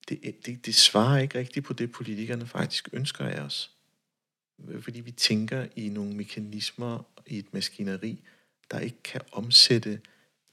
det, 0.09 0.47
det, 0.47 0.67
det 0.67 0.75
svarer 0.75 1.19
ikke 1.19 1.39
rigtigt 1.39 1.67
på 1.67 1.73
det, 1.73 1.93
politikerne 1.93 2.47
faktisk 2.47 2.89
ønsker 2.93 3.25
af 3.25 3.41
os. 3.41 3.71
Fordi 4.81 5.01
vi 5.01 5.11
tænker 5.11 5.67
i 5.77 5.89
nogle 5.89 6.13
mekanismer 6.13 7.07
i 7.27 7.39
et 7.39 7.55
maskineri, 7.55 8.23
der 8.71 8.79
ikke 8.79 9.03
kan 9.05 9.21
omsætte 9.33 10.01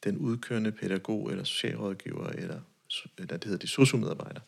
den 0.04 0.18
udkørende 0.18 0.72
pædagog 0.72 1.32
eller 1.32 1.44
socialrådgiver 1.44 2.28
eller, 2.28 2.62
Øh, 3.06 3.12
eller 3.18 3.38
det 3.38 3.44
hedder 3.44 3.60
de 3.60 3.68
sociomedarbejdere, 3.68 4.44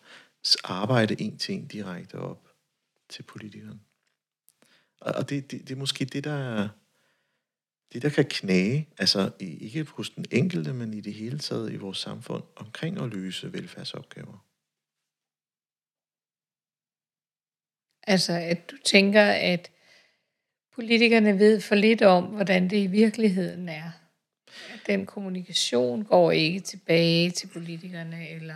arbejde 0.63 1.21
en 1.21 1.37
til 1.37 1.55
en 1.55 1.67
direkte 1.67 2.15
op 2.15 2.47
til 3.09 3.23
politikeren. 3.23 3.81
Og 5.01 5.29
det, 5.29 5.51
det, 5.51 5.67
det 5.67 5.71
er 5.71 5.79
måske 5.79 6.05
det, 6.05 6.23
der 6.23 6.69
det, 7.93 8.01
der 8.01 8.09
kan 8.09 8.25
knage, 8.25 8.89
altså 8.97 9.31
ikke 9.39 9.83
hos 9.83 10.09
den 10.09 10.25
enkelte, 10.31 10.73
men 10.73 10.93
i 10.93 11.01
det 11.01 11.13
hele 11.13 11.39
taget 11.39 11.73
i 11.73 11.75
vores 11.75 11.97
samfund, 11.97 12.43
omkring 12.55 13.01
at 13.01 13.09
løse 13.09 13.53
velfærdsopgaver. 13.53 14.45
Altså, 18.03 18.33
at 18.33 18.71
du 18.71 18.77
tænker, 18.85 19.23
at 19.23 19.71
politikerne 20.73 21.39
ved 21.39 21.61
for 21.61 21.75
lidt 21.75 22.01
om, 22.01 22.23
hvordan 22.25 22.69
det 22.69 22.77
i 22.77 22.87
virkeligheden 22.87 23.69
er. 23.69 23.91
Den 24.87 25.05
kommunikation 25.05 26.03
går 26.03 26.31
ikke 26.31 26.59
tilbage 26.59 27.31
til 27.31 27.47
politikerne, 27.47 28.29
eller... 28.29 28.55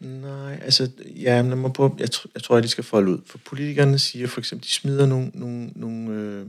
Nej, 0.00 0.58
altså, 0.62 0.90
ja, 1.04 1.42
man 1.42 1.58
må 1.58 1.68
på, 1.68 1.96
jeg, 1.98 2.08
tr- 2.14 2.30
jeg 2.34 2.42
tror, 2.42 2.56
at 2.56 2.62
de 2.62 2.68
skal 2.68 2.84
folde 2.84 3.12
ud. 3.12 3.18
For 3.26 3.38
politikerne 3.38 3.98
siger 3.98 4.26
for 4.26 4.40
eksempel, 4.40 4.68
de 4.68 4.72
smider 4.72 5.06
nogle, 5.06 5.30
nogle, 5.34 5.72
nogle 5.74 6.10
øh, 6.10 6.46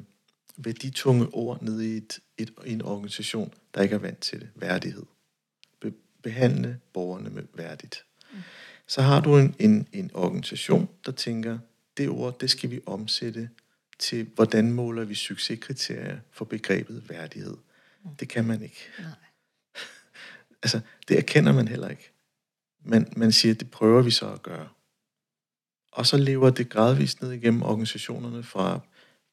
værditunge 0.58 1.28
ord 1.34 1.62
ned 1.62 1.82
i 1.82 1.98
et, 1.98 2.20
et, 2.38 2.52
en 2.66 2.82
organisation, 2.82 3.54
der 3.74 3.82
ikke 3.82 3.96
er 3.96 4.00
vant 4.00 4.20
til 4.20 4.40
det. 4.40 4.50
Værdighed. 4.56 5.04
Be, 5.82 5.94
behandle 6.24 6.80
borgerne 6.94 7.30
med 7.30 7.44
værdigt. 7.54 8.04
Mm. 8.34 8.40
Så 8.88 9.02
har 9.02 9.22
du 9.22 9.38
en, 9.38 9.56
en, 9.60 9.88
en 9.94 10.12
organisation, 10.14 10.90
der 11.06 11.12
tænker, 11.12 11.60
det 11.98 12.10
ord, 12.10 12.40
det 12.40 12.50
skal 12.50 12.72
vi 12.72 12.80
omsætte 12.86 13.50
til, 14.00 14.28
hvordan 14.36 14.72
måler 14.72 15.04
vi 15.04 15.16
succeskriterier 15.16 16.18
for 16.32 16.46
begrebet 16.46 17.10
værdighed. 17.10 17.58
Det 18.20 18.30
kan 18.30 18.46
man 18.46 18.62
ikke. 18.62 18.90
Nej. 19.00 19.08
altså, 20.64 20.80
det 21.08 21.18
erkender 21.18 21.54
man 21.54 21.68
heller 21.68 21.90
ikke. 21.90 22.12
Men 22.84 23.14
man 23.18 23.32
siger, 23.32 23.54
det 23.54 23.72
prøver 23.72 24.02
vi 24.02 24.12
så 24.12 24.34
at 24.34 24.44
gøre. 24.44 24.70
Og 25.92 26.06
så 26.06 26.18
lever 26.18 26.50
det 26.50 26.70
gradvist 26.70 27.22
ned 27.22 27.32
igennem 27.32 27.64
organisationerne 27.64 28.44
fra 28.44 28.80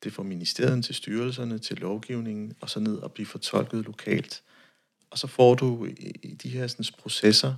det 0.05 0.13
fra 0.13 0.23
ministeriet 0.23 0.85
til 0.85 0.95
styrelserne 0.95 1.59
til 1.59 1.77
lovgivningen, 1.77 2.53
og 2.61 2.71
så 2.71 2.81
ned 2.81 2.97
og 2.97 3.13
blive 3.13 3.27
fortolket 3.27 3.85
lokalt. 3.85 4.43
Og 5.11 5.19
så 5.19 5.27
får 5.27 5.55
du 5.55 5.87
i 6.23 6.39
de 6.43 6.49
her 6.49 6.67
sådan, 6.67 6.85
processer 6.99 7.55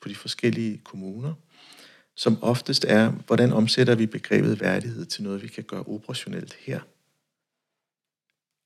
på 0.00 0.08
de 0.08 0.14
forskellige 0.14 0.78
kommuner, 0.78 1.34
som 2.16 2.42
oftest 2.42 2.84
er, 2.88 3.10
hvordan 3.10 3.52
omsætter 3.52 3.94
vi 3.94 4.06
begrebet 4.06 4.60
værdighed 4.60 5.06
til 5.06 5.22
noget, 5.22 5.42
vi 5.42 5.48
kan 5.48 5.64
gøre 5.64 5.82
operationelt 5.82 6.54
her. 6.54 6.80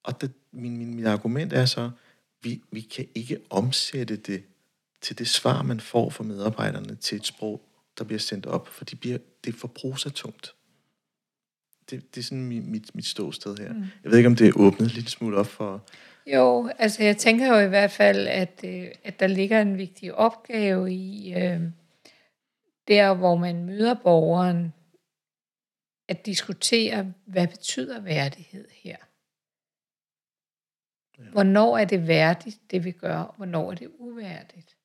Og 0.04 0.20
det, 0.20 0.32
min, 0.52 0.76
min, 0.76 0.94
min 0.94 1.06
argument 1.06 1.52
er 1.52 1.64
så, 1.64 1.90
vi, 2.42 2.62
vi 2.70 2.80
kan 2.80 3.06
ikke 3.14 3.38
omsætte 3.50 4.16
det 4.16 4.44
til 5.00 5.18
det 5.18 5.28
svar, 5.28 5.62
man 5.62 5.80
får 5.80 6.10
fra 6.10 6.24
medarbejderne 6.24 6.94
til 6.94 7.16
et 7.16 7.26
sprog, 7.26 7.60
der 7.98 8.04
bliver 8.04 8.18
sendt 8.18 8.46
op, 8.46 8.68
for 8.68 8.84
det, 8.84 9.00
bliver, 9.00 9.18
det 9.44 9.54
er 9.54 9.58
for 9.58 9.68
prosatungt. 9.68 10.54
Det, 11.90 12.14
det 12.14 12.20
er 12.20 12.24
sådan 12.24 12.44
mit, 12.44 12.64
mit, 12.64 12.94
mit 12.94 13.06
ståsted 13.06 13.56
her. 13.58 13.72
Mm. 13.72 13.84
Jeg 14.04 14.10
ved 14.10 14.18
ikke, 14.18 14.26
om 14.26 14.36
det 14.36 14.48
er 14.48 14.52
åbnet 14.56 14.94
lidt 14.94 15.10
smule 15.10 15.36
op 15.36 15.46
for... 15.46 15.84
Jo, 16.26 16.70
altså 16.78 17.02
jeg 17.02 17.16
tænker 17.16 17.46
jo 17.46 17.66
i 17.66 17.68
hvert 17.68 17.90
fald, 17.90 18.26
at, 18.28 18.60
øh, 18.64 18.86
at 19.04 19.20
der 19.20 19.26
ligger 19.26 19.62
en 19.62 19.78
vigtig 19.78 20.14
opgave 20.14 20.92
i, 20.92 21.34
øh, 21.34 21.60
der 22.88 23.14
hvor 23.14 23.36
man 23.36 23.64
møder 23.64 23.94
borgeren, 23.94 24.72
at 26.08 26.26
diskutere, 26.26 27.12
hvad 27.26 27.46
betyder 27.46 28.00
værdighed 28.00 28.68
her? 28.72 28.96
Hvornår 31.18 31.78
er 31.78 31.84
det 31.84 32.08
værdigt, 32.08 32.58
det 32.70 32.84
vi 32.84 32.90
gør? 32.90 33.34
Hvornår 33.36 33.70
er 33.70 33.74
det 33.74 33.90
uværdigt? 33.98 34.76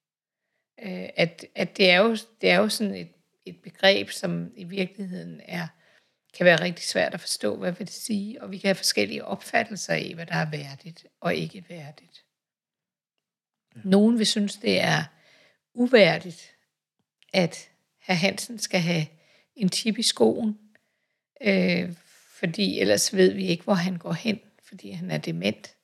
Øh, 0.81 1.09
at, 1.15 1.45
at 1.55 1.77
det, 1.77 1.89
er 1.89 1.97
jo, 1.97 2.17
det 2.41 2.49
er 2.49 2.57
jo 2.57 2.69
sådan 2.69 2.95
et, 2.95 3.09
et 3.45 3.61
begreb, 3.61 4.09
som 4.09 4.51
i 4.55 4.63
virkeligheden 4.63 5.41
er 5.45 5.67
kan 6.33 6.45
være 6.45 6.61
rigtig 6.61 6.85
svært 6.85 7.13
at 7.13 7.19
forstå, 7.19 7.55
hvad 7.55 7.71
vil 7.71 7.87
det 7.87 7.95
sige, 7.95 8.41
og 8.41 8.51
vi 8.51 8.57
kan 8.57 8.67
have 8.67 8.75
forskellige 8.75 9.25
opfattelser 9.25 9.93
af, 9.93 10.11
hvad 10.15 10.25
der 10.25 10.35
er 10.35 10.49
værdigt 10.49 11.05
og 11.19 11.35
ikke 11.35 11.65
værdigt. 11.69 12.25
Ja. 13.75 13.81
Nogen 13.83 14.17
vil 14.17 14.25
synes, 14.25 14.55
det 14.55 14.81
er 14.81 15.03
uværdigt, 15.73 16.55
at 17.33 17.69
herr 17.99 18.15
Hansen 18.15 18.59
skal 18.59 18.79
have 18.79 19.05
en 19.55 19.69
tip 19.69 19.97
i 19.97 20.03
skoen, 20.03 20.59
øh, 21.41 21.93
fordi 22.39 22.79
ellers 22.79 23.15
ved 23.15 23.33
vi 23.33 23.47
ikke, 23.47 23.63
hvor 23.63 23.73
han 23.73 23.97
går 23.97 24.13
hen, 24.13 24.39
fordi 24.63 24.91
han 24.91 25.11
er 25.11 25.17
dement. 25.17 25.75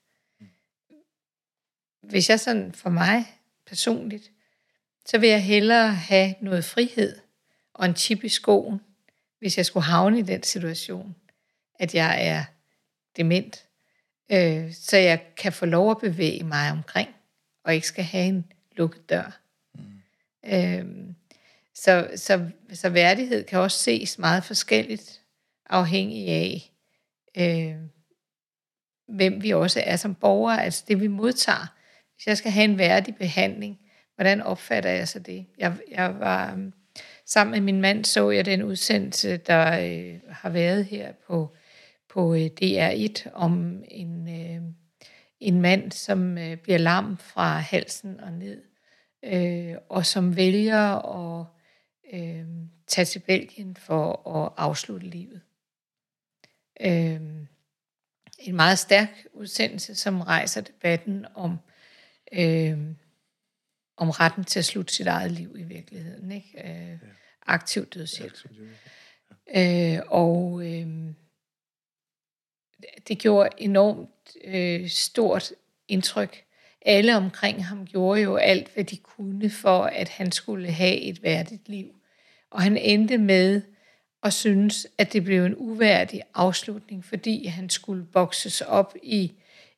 Hvis 2.10 2.30
jeg 2.30 2.40
sådan 2.40 2.72
for 2.74 2.90
mig 2.90 3.26
personligt, 3.66 4.32
så 5.06 5.18
vil 5.18 5.30
jeg 5.30 5.44
hellere 5.44 5.94
have 5.94 6.36
noget 6.42 6.66
frihed 6.66 7.18
og 7.74 7.86
en 7.86 7.96
chip 7.96 8.24
i 8.24 8.30
skoen, 8.30 8.82
hvis 9.40 9.58
jeg 9.58 9.66
skulle 9.66 9.84
havne 9.84 10.20
i 10.20 10.22
den 10.22 10.44
situation, 10.44 11.16
at 11.80 11.96
jeg 11.96 12.28
er 12.28 12.44
dement, 13.18 13.66
øh, 14.32 14.74
så 14.74 14.98
jeg 14.98 15.22
kan 15.38 15.54
få 15.54 15.66
lov 15.66 15.92
at 15.92 15.98
bevæge 15.98 16.44
mig 16.44 16.72
omkring, 16.72 17.10
og 17.64 17.76
ikke 17.76 17.88
skal 17.88 18.04
have 18.04 18.26
en 18.26 18.52
lukket 18.72 19.10
dør. 19.10 19.40
Mm. 19.74 20.02
Øhm, 20.46 21.16
så, 21.74 22.10
så, 22.16 22.50
så 22.74 22.90
værdighed 22.90 23.44
kan 23.44 23.60
også 23.60 23.78
ses 23.78 24.20
meget 24.20 24.44
forskelligt, 24.44 25.22
afhængig 25.70 26.30
af, 26.30 26.72
øh, 27.38 27.76
hvem 29.08 29.44
vi 29.44 29.54
også 29.54 29.82
er 29.86 29.96
som 29.96 30.16
borgere, 30.16 30.64
altså 30.64 30.84
det 30.88 31.02
vi 31.02 31.08
modtager. 31.08 31.75
Hvis 32.16 32.28
jeg 32.28 32.38
skal 32.38 32.52
have 32.52 32.64
en 32.64 32.78
værdig 32.78 33.16
behandling, 33.16 33.80
hvordan 34.16 34.42
opfatter 34.42 34.90
jeg 34.90 35.08
så 35.08 35.20
det? 35.20 35.46
Jeg, 35.58 35.74
jeg 35.92 36.20
var 36.20 36.52
øhm, 36.52 36.74
sammen 37.26 37.52
med 37.52 37.62
min 37.62 37.82
mand, 37.82 38.06
så 38.06 38.30
jeg 38.30 38.46
den 38.46 38.64
udsendelse, 38.64 39.38
der 39.38 39.80
øh, 39.80 40.20
har 40.30 40.50
været 40.50 40.86
her 40.86 41.12
på, 41.28 41.56
på 42.10 42.36
øh, 42.36 42.50
DR1 42.62 43.32
om 43.34 43.84
en, 43.88 44.28
øh, 44.30 44.62
en 45.40 45.62
mand, 45.62 45.92
som 45.92 46.38
øh, 46.38 46.58
bliver 46.58 46.78
lam 46.78 47.18
fra 47.18 47.58
halsen 47.58 48.20
og 48.20 48.34
ned, 48.34 48.62
øh, 49.24 49.76
og 49.90 50.06
som 50.06 50.36
vælger 50.36 51.16
at 51.18 51.46
øh, 52.14 52.46
tage 52.88 53.06
til 53.06 53.20
Belgien 53.20 53.76
for 53.76 54.30
at 54.36 54.54
afslutte 54.58 55.08
livet. 55.08 55.42
Øh, 56.82 57.22
en 58.40 58.56
meget 58.56 58.80
stærk 58.80 59.10
udsendelse, 59.34 59.96
som 59.96 60.22
rejser 60.22 60.62
debatten 60.62 61.26
om, 61.36 61.52
øh, 61.52 61.75
om 63.98 64.10
retten 64.10 64.44
til 64.44 64.60
at 64.60 64.66
slutte 64.66 64.94
sit 64.94 65.08
eget 65.08 65.32
liv 65.32 65.56
i 65.58 65.64
virkeligheden. 65.64 66.32
Ikke? 66.32 66.62
Øh, 66.64 66.90
ja. 66.90 66.98
Aktiv 67.46 67.86
dødshjælp. 67.86 68.34
Ja. 69.54 69.96
Øh, 69.98 70.02
og 70.08 70.62
øh, 70.66 70.88
det 73.08 73.20
gjorde 73.20 73.50
enormt 73.58 74.38
øh, 74.44 74.90
stort 74.90 75.52
indtryk. 75.88 76.44
Alle 76.82 77.18
omkring 77.18 77.66
ham 77.66 77.86
gjorde 77.86 78.22
jo 78.22 78.36
alt, 78.36 78.74
hvad 78.74 78.84
de 78.84 78.98
kunne 78.98 79.50
for, 79.50 79.84
at 79.84 80.10
han 80.10 80.32
skulle 80.32 80.72
have 80.72 81.02
et 81.02 81.24
værdigt 81.24 81.70
liv. 81.70 81.96
Og 82.50 82.62
han 82.62 82.78
endte 82.78 83.18
med 83.18 83.62
og 84.22 84.34
synes, 84.34 84.88
at 84.98 85.14
det 85.14 85.24
blev 85.24 85.46
en 85.46 85.56
uværdig 85.58 86.22
afslutning, 86.34 87.06
fordi 87.06 87.46
han 87.46 87.70
skulle 87.70 88.06
bokses 88.06 88.62
op 88.62 88.96
i 89.04 89.34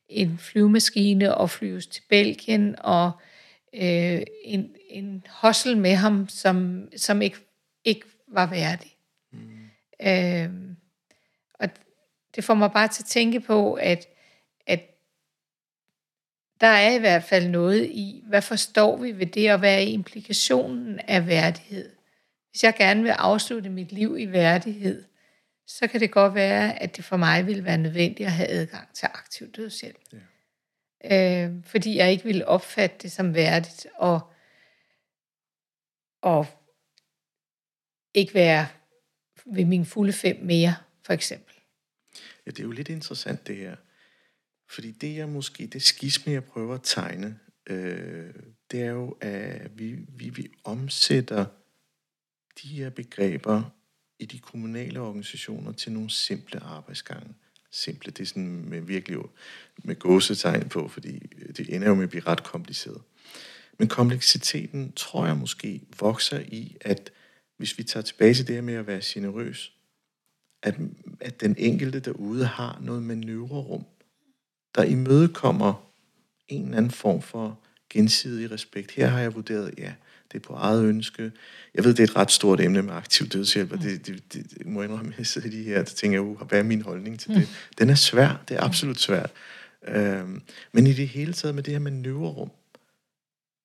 en 0.08 0.38
flyvemaskine 0.38 1.34
og 1.34 1.50
flyves 1.50 1.86
til 1.86 2.02
Belgien, 2.08 2.76
og 2.78 3.12
øh, 3.74 4.22
en, 4.44 4.76
en 4.90 5.26
hossel 5.30 5.76
med 5.76 5.94
ham, 5.94 6.28
som, 6.28 6.88
som 6.96 7.22
ikke, 7.22 7.38
ikke 7.84 8.06
var 8.28 8.46
værdig. 8.46 8.96
Mm. 9.32 9.70
Øh, 10.02 10.50
og 11.54 11.68
det 12.36 12.44
får 12.44 12.54
mig 12.54 12.72
bare 12.72 12.88
til 12.88 13.02
at 13.02 13.08
tænke 13.08 13.40
på, 13.40 13.74
at, 13.74 14.06
at 14.66 14.80
der 16.60 16.66
er 16.66 16.94
i 16.94 16.98
hvert 16.98 17.24
fald 17.24 17.48
noget 17.48 17.84
i, 17.84 18.22
hvad 18.26 18.42
forstår 18.42 18.96
vi 18.96 19.18
ved 19.18 19.26
det, 19.26 19.52
og 19.52 19.58
hvad 19.58 19.74
er 19.74 19.86
implikationen 19.86 20.98
af 20.98 21.26
værdighed? 21.26 21.90
Hvis 22.50 22.64
jeg 22.64 22.74
gerne 22.78 23.02
vil 23.02 23.10
afslutte 23.10 23.70
mit 23.70 23.92
liv 23.92 24.16
i 24.18 24.26
værdighed, 24.26 25.04
så 25.68 25.86
kan 25.86 26.00
det 26.00 26.10
godt 26.10 26.34
være, 26.34 26.82
at 26.82 26.96
det 26.96 27.04
for 27.04 27.16
mig 27.16 27.46
ville 27.46 27.64
være 27.64 27.78
nødvendigt 27.78 28.26
at 28.26 28.32
have 28.32 28.48
adgang 28.48 28.94
til 28.94 29.06
aktiv 29.06 29.52
dødshjælp. 29.52 29.98
Ja. 30.12 31.46
Øh, 31.46 31.64
fordi 31.64 31.96
jeg 31.96 32.12
ikke 32.12 32.24
ville 32.24 32.48
opfatte 32.48 32.96
det 33.02 33.12
som 33.12 33.34
værdigt, 33.34 33.86
og, 33.94 34.32
og 36.22 36.46
ikke 38.14 38.34
være 38.34 38.68
ved 39.46 39.64
min 39.64 39.86
fulde 39.86 40.12
fem 40.12 40.36
mere, 40.42 40.74
for 41.02 41.12
eksempel. 41.12 41.54
Ja, 42.46 42.50
det 42.50 42.58
er 42.58 42.64
jo 42.64 42.70
lidt 42.70 42.88
interessant 42.88 43.46
det 43.46 43.56
her. 43.56 43.76
Fordi 44.70 44.90
det 44.90 45.16
jeg 45.16 45.28
måske, 45.28 45.66
det 45.66 45.82
skisme, 45.82 46.32
jeg 46.32 46.44
prøver 46.44 46.74
at 46.74 46.80
tegne, 46.84 47.38
øh, 47.66 48.34
det 48.70 48.82
er 48.82 48.90
jo, 48.90 49.16
at 49.20 49.78
vi, 49.78 49.92
vi, 50.08 50.28
vi 50.28 50.48
omsætter 50.64 51.46
de 52.62 52.68
her 52.68 52.90
begreber 52.90 53.77
i 54.18 54.26
de 54.26 54.38
kommunale 54.38 55.00
organisationer 55.00 55.72
til 55.72 55.92
nogle 55.92 56.10
simple 56.10 56.60
arbejdsgange. 56.60 57.34
Simple, 57.70 58.12
det 58.12 58.22
er 58.22 58.26
sådan 58.26 58.64
med 58.68 58.80
virkelig 58.80 59.18
med 59.84 59.96
gåsetegn 59.96 60.68
på, 60.68 60.88
fordi 60.88 61.22
øh, 61.38 61.56
det 61.56 61.74
ender 61.74 61.88
jo 61.88 61.94
med 61.94 62.02
at 62.02 62.10
blive 62.10 62.26
ret 62.26 62.42
kompliceret. 62.42 63.02
Men 63.78 63.88
kompleksiteten 63.88 64.92
tror 64.92 65.26
jeg 65.26 65.36
måske 65.36 65.80
vokser 66.00 66.38
i, 66.38 66.76
at 66.80 67.12
hvis 67.56 67.78
vi 67.78 67.82
tager 67.82 68.04
tilbage 68.04 68.34
til 68.34 68.46
det 68.46 68.54
her 68.54 68.62
med 68.62 68.74
at 68.74 68.86
være 68.86 69.00
generøs, 69.04 69.72
at, 70.62 70.74
at 71.20 71.40
den 71.40 71.54
enkelte 71.58 72.00
derude 72.00 72.46
har 72.46 72.78
noget 72.82 73.02
manøvrerum, 73.02 73.84
der 74.74 74.82
imødekommer 74.82 75.92
en 76.48 76.64
eller 76.64 76.76
anden 76.76 76.90
form 76.90 77.22
for 77.22 77.60
gensidig 77.90 78.50
respekt. 78.50 78.90
Her 78.90 79.06
har 79.06 79.20
jeg 79.20 79.34
vurderet, 79.34 79.74
ja, 79.78 79.94
det 80.32 80.38
er 80.38 80.42
på 80.42 80.54
eget 80.54 80.84
ønske. 80.84 81.32
Jeg 81.74 81.84
ved, 81.84 81.94
det 81.94 82.00
er 82.00 82.04
et 82.04 82.16
ret 82.16 82.30
stort 82.30 82.60
emne 82.60 82.82
med 82.82 82.94
aktiv 82.94 83.28
dødshjælp, 83.28 83.72
og 83.72 83.82
det, 83.82 84.06
det, 84.06 84.32
det, 84.32 84.50
det 84.50 84.66
må 84.66 84.82
jeg 84.82 84.90
indrømme, 84.90 85.12
at 85.12 85.18
jeg 85.18 85.26
sidder 85.26 85.48
lige 85.48 85.64
her, 85.64 85.80
og 85.80 85.86
tænker 85.86 86.20
uh, 86.20 86.40
hvad 86.40 86.58
er 86.58 86.62
min 86.62 86.82
holdning 86.82 87.20
til 87.20 87.34
det? 87.34 87.48
Den 87.78 87.90
er 87.90 87.94
svær, 87.94 88.44
det 88.48 88.56
er 88.56 88.62
absolut 88.62 89.00
svært. 89.00 89.30
Øhm, 89.88 90.42
men 90.72 90.86
i 90.86 90.92
det 90.92 91.08
hele 91.08 91.32
taget 91.32 91.54
med 91.54 91.62
det 91.62 91.72
her 91.72 91.80
manøvrerum, 91.80 92.50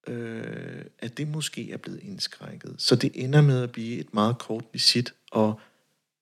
øh, 0.07 0.85
at 0.99 1.17
det 1.17 1.27
måske 1.27 1.71
er 1.71 1.77
blevet 1.77 1.99
indskrænket. 2.03 2.75
Så 2.77 2.95
det 2.95 3.11
ender 3.15 3.41
med 3.41 3.63
at 3.63 3.71
blive 3.71 3.99
et 3.99 4.13
meget 4.13 4.37
kort 4.37 4.63
visit, 4.73 5.13
og 5.31 5.59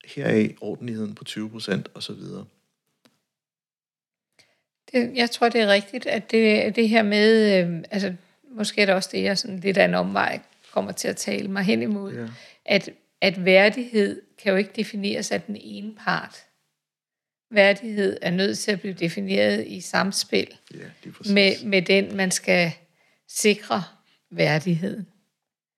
heraf 0.05 0.55
ordentligheden 0.61 1.15
på 1.15 1.23
20 1.23 1.49
procent 1.49 1.89
osv. 1.93 2.15
Det, 4.91 5.11
jeg 5.15 5.31
tror, 5.31 5.49
det 5.49 5.61
er 5.61 5.67
rigtigt, 5.67 6.05
at 6.05 6.31
det, 6.31 6.75
det 6.75 6.89
her 6.89 7.03
med, 7.03 7.59
øh, 7.59 7.83
altså 7.91 8.13
måske 8.51 8.81
er 8.81 8.85
det 8.85 8.95
også 8.95 9.09
det, 9.11 9.23
jeg 9.23 9.37
sådan 9.37 9.59
lidt 9.59 9.77
af 9.77 9.85
en 9.85 9.93
omvej 9.93 10.39
kommer 10.71 10.91
til 10.91 11.07
at 11.07 11.17
tale 11.17 11.47
mig 11.47 11.63
hen 11.63 11.81
imod, 11.81 12.13
ja. 12.13 12.27
at, 12.65 12.89
at 13.21 13.45
værdighed 13.45 14.21
kan 14.37 14.51
jo 14.51 14.57
ikke 14.57 14.71
defineres 14.75 15.31
af 15.31 15.41
den 15.41 15.57
ene 15.59 15.95
part. 15.95 16.35
Værdighed 17.49 18.17
er 18.21 18.31
nødt 18.31 18.59
til 18.59 18.71
at 18.71 18.81
blive 18.81 18.93
defineret 18.93 19.67
i 19.67 19.81
samspil 19.81 20.57
ja, 20.73 21.11
med, 21.33 21.65
med 21.65 21.81
den, 21.81 22.15
man 22.15 22.31
skal 22.31 22.71
sikre 23.27 23.83
værdigheden. 24.29 25.07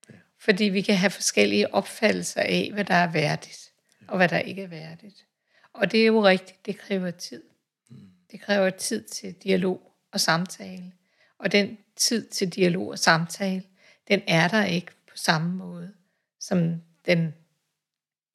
Ja. 0.09 0.15
Fordi 0.39 0.63
vi 0.63 0.81
kan 0.81 0.95
have 0.95 1.09
forskellige 1.09 1.73
opfattelser 1.73 2.41
af, 2.41 2.69
hvad 2.73 2.85
der 2.85 2.95
er 2.95 3.11
værdigt, 3.11 3.71
ja. 4.01 4.11
og 4.11 4.17
hvad 4.17 4.29
der 4.29 4.39
ikke 4.39 4.61
er 4.61 4.67
værdigt. 4.67 5.25
Og 5.73 5.91
det 5.91 6.01
er 6.01 6.05
jo 6.05 6.25
rigtigt, 6.25 6.65
det 6.65 6.77
kræver 6.77 7.11
tid. 7.11 7.43
Mm. 7.89 7.97
Det 8.31 8.41
kræver 8.41 8.69
tid 8.69 9.03
til 9.03 9.33
dialog 9.33 9.91
og 10.11 10.19
samtale. 10.19 10.91
Og 11.39 11.51
den 11.51 11.77
tid 11.95 12.27
til 12.27 12.49
dialog 12.49 12.87
og 12.87 12.99
samtale, 12.99 13.63
den 14.07 14.21
er 14.27 14.47
der 14.47 14.65
ikke 14.65 14.91
på 15.07 15.17
samme 15.17 15.55
måde, 15.55 15.93
som 16.39 16.81
den 17.05 17.33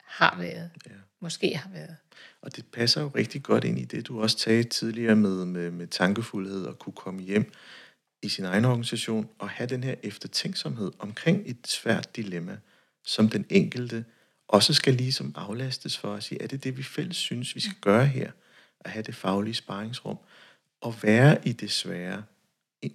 har 0.03 0.37
været. 0.37 0.71
Ja. 0.85 0.91
Måske 1.21 1.57
har 1.57 1.69
været. 1.69 1.95
Og 2.41 2.55
det 2.55 2.65
passer 2.65 3.01
jo 3.01 3.11
rigtig 3.15 3.43
godt 3.43 3.63
ind 3.63 3.79
i 3.79 3.85
det, 3.85 4.07
du 4.07 4.21
også 4.21 4.37
sagde 4.37 4.63
tidligere 4.63 5.15
med, 5.15 5.45
med, 5.45 5.71
med 5.71 5.87
tankefuldhed 5.87 6.65
og 6.65 6.79
kunne 6.79 6.93
komme 6.93 7.21
hjem 7.21 7.51
i 8.21 8.29
sin 8.29 8.45
egen 8.45 8.65
organisation 8.65 9.29
og 9.39 9.49
have 9.49 9.69
den 9.69 9.83
her 9.83 9.95
eftertænksomhed 10.03 10.91
omkring 10.99 11.43
et 11.45 11.67
svært 11.67 12.15
dilemma, 12.15 12.57
som 13.05 13.29
den 13.29 13.45
enkelte 13.49 14.05
også 14.47 14.73
skal 14.73 14.93
ligesom 14.93 15.33
aflastes 15.37 15.97
for 15.97 16.13
at 16.13 16.23
sige, 16.23 16.41
er 16.41 16.47
det 16.47 16.63
det, 16.63 16.77
vi 16.77 16.83
fælles 16.83 17.17
synes, 17.17 17.55
vi 17.55 17.59
skal 17.59 17.77
gøre 17.81 18.05
her? 18.05 18.31
At 18.79 18.91
have 18.91 19.03
det 19.03 19.15
faglige 19.15 19.53
sparringsrum 19.53 20.17
og 20.81 20.95
være 21.03 21.47
i 21.47 21.51
det 21.51 21.71
svære, 21.71 22.23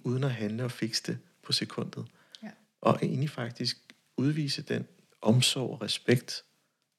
uden 0.03 0.23
at 0.23 0.31
handle 0.31 0.63
og 0.63 0.71
fikse 0.71 1.03
det 1.07 1.17
på 1.43 1.51
sekundet. 1.51 2.05
Ja. 2.43 2.49
Og 2.81 2.99
egentlig 3.01 3.29
faktisk 3.29 3.77
udvise 4.17 4.61
den 4.61 4.87
omsorg 5.21 5.71
og 5.71 5.81
respekt, 5.81 6.43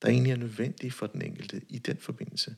der 0.03 0.09
egentlig 0.09 0.33
er 0.33 0.37
nødvendig 0.37 0.93
for 0.93 1.07
den 1.07 1.23
enkelte 1.23 1.63
i 1.69 1.79
den 1.79 1.97
forbindelse. 1.97 2.57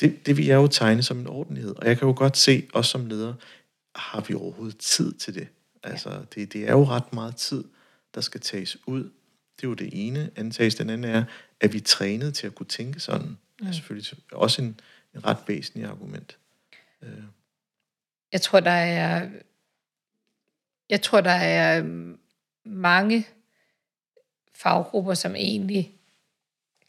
Det, 0.00 0.26
det 0.26 0.36
vil 0.36 0.46
jeg 0.46 0.54
jo 0.54 0.66
tegne 0.66 1.02
som 1.02 1.18
en 1.18 1.26
ordentlighed. 1.26 1.74
Og 1.76 1.86
jeg 1.86 1.98
kan 1.98 2.08
jo 2.08 2.14
godt 2.16 2.36
se, 2.36 2.68
også 2.74 2.90
som 2.90 3.06
leder, 3.06 3.34
har 3.94 4.20
vi 4.20 4.34
overhovedet 4.34 4.78
tid 4.78 5.12
til 5.12 5.34
det? 5.34 5.48
Altså, 5.82 6.10
ja. 6.10 6.20
det, 6.34 6.52
det 6.52 6.68
er 6.68 6.72
jo 6.72 6.84
ret 6.84 7.12
meget 7.12 7.36
tid, 7.36 7.64
der 8.14 8.20
skal 8.20 8.40
tages 8.40 8.88
ud. 8.88 9.02
Det 9.56 9.64
er 9.64 9.68
jo 9.68 9.74
det 9.74 9.90
ene. 9.92 10.30
Antages 10.36 10.74
den 10.74 10.90
anden 10.90 11.10
er, 11.10 11.24
at 11.60 11.72
vi 11.72 11.78
er 11.78 11.82
trænet 11.82 12.34
til 12.34 12.46
at 12.46 12.54
kunne 12.54 12.66
tænke 12.66 13.00
sådan. 13.00 13.36
Mm. 13.60 13.66
er 13.66 13.72
selvfølgelig 13.72 14.18
også 14.32 14.62
en, 14.62 14.80
en 15.14 15.26
ret 15.26 15.38
væsentlig 15.46 15.88
argument. 15.88 16.38
Øh. 17.02 17.22
Jeg 18.32 18.40
tror, 18.40 18.60
der 18.60 18.70
er 18.70 19.28
jeg 20.90 21.02
tror, 21.02 21.20
der 21.20 21.30
er 21.30 21.78
øhm, 21.78 22.18
mange 22.64 23.26
faggrupper, 24.54 25.14
som 25.14 25.36
egentlig 25.36 25.94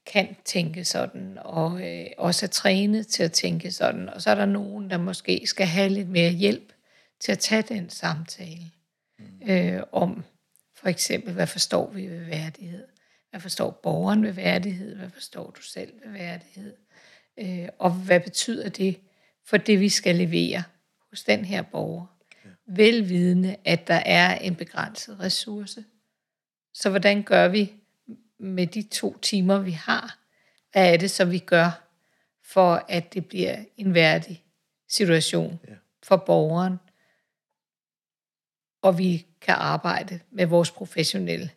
kan 0.06 0.36
tænke 0.46 0.86
sådan, 0.86 1.38
og 1.42 1.88
øh, 1.88 2.06
også 2.18 2.46
er 2.46 2.50
trænet 2.50 3.08
til 3.08 3.24
at 3.24 3.32
tænke 3.32 3.72
sådan. 3.72 4.10
Og 4.10 4.22
så 4.22 4.30
er 4.30 4.36
der 4.36 4.46
nogen, 4.46 4.90
der 4.90 4.98
måske 4.98 5.48
skal 5.48 5.68
have 5.68 5.90
lidt 5.90 6.10
mere 6.10 6.32
hjælp 6.32 6.74
til 7.20 7.32
at 7.32 7.40
tage 7.40 7.62
den 7.62 7.90
samtale 7.90 8.72
mm. 9.20 9.50
øh, 9.50 9.84
om 9.92 10.24
for 10.76 10.88
eksempel, 10.88 11.34
hvad 11.34 11.48
forstår 11.48 11.90
vi 11.90 12.08
ved 12.08 12.26
værdighed? 12.26 12.88
Hvad 13.30 13.40
forstår 13.40 13.72
borgeren 13.84 14.24
ved 14.24 14.32
værdighed? 14.32 14.96
Hvad 14.96 15.10
forstår 15.10 15.52
du 15.52 15.62
selv 15.62 15.94
ved 16.06 16.12
værdighed? 16.12 16.76
Øh, 17.38 17.70
og 17.80 17.92
hvad 17.92 18.20
betyder 18.20 18.70
det 18.70 19.00
for 19.46 19.58
det, 19.58 19.80
vi 19.80 19.90
skal 19.90 20.16
levere 20.16 20.64
hos 21.10 21.24
den 21.24 21.46
her 21.46 21.62
borger? 21.62 22.19
Velvidende, 22.70 23.56
at 23.66 23.88
der 23.88 24.02
er 24.06 24.36
en 24.36 24.56
begrænset 24.56 25.20
ressource. 25.20 25.86
Så 26.74 26.90
hvordan 26.90 27.24
gør 27.24 27.48
vi 27.48 27.74
med 28.40 28.68
de 28.68 28.82
to 28.82 29.18
timer, 29.18 29.60
vi 29.60 29.72
har? 29.72 30.20
Hvad 30.72 30.94
er 30.94 30.98
det 30.98 31.12
så, 31.12 31.26
vi 31.26 31.40
gør, 31.40 31.88
for 32.44 32.86
at 32.90 33.14
det 33.14 33.26
bliver 33.28 33.66
en 33.78 33.94
værdig 33.94 34.44
situation 34.88 35.60
Ja. 35.68 35.74
for 36.04 36.18
borgeren? 36.18 36.78
Og 38.82 38.98
vi 38.98 39.26
kan 39.42 39.56
arbejde 39.58 40.20
med 40.32 40.46
vores 40.46 40.72
professionelle 40.72 41.50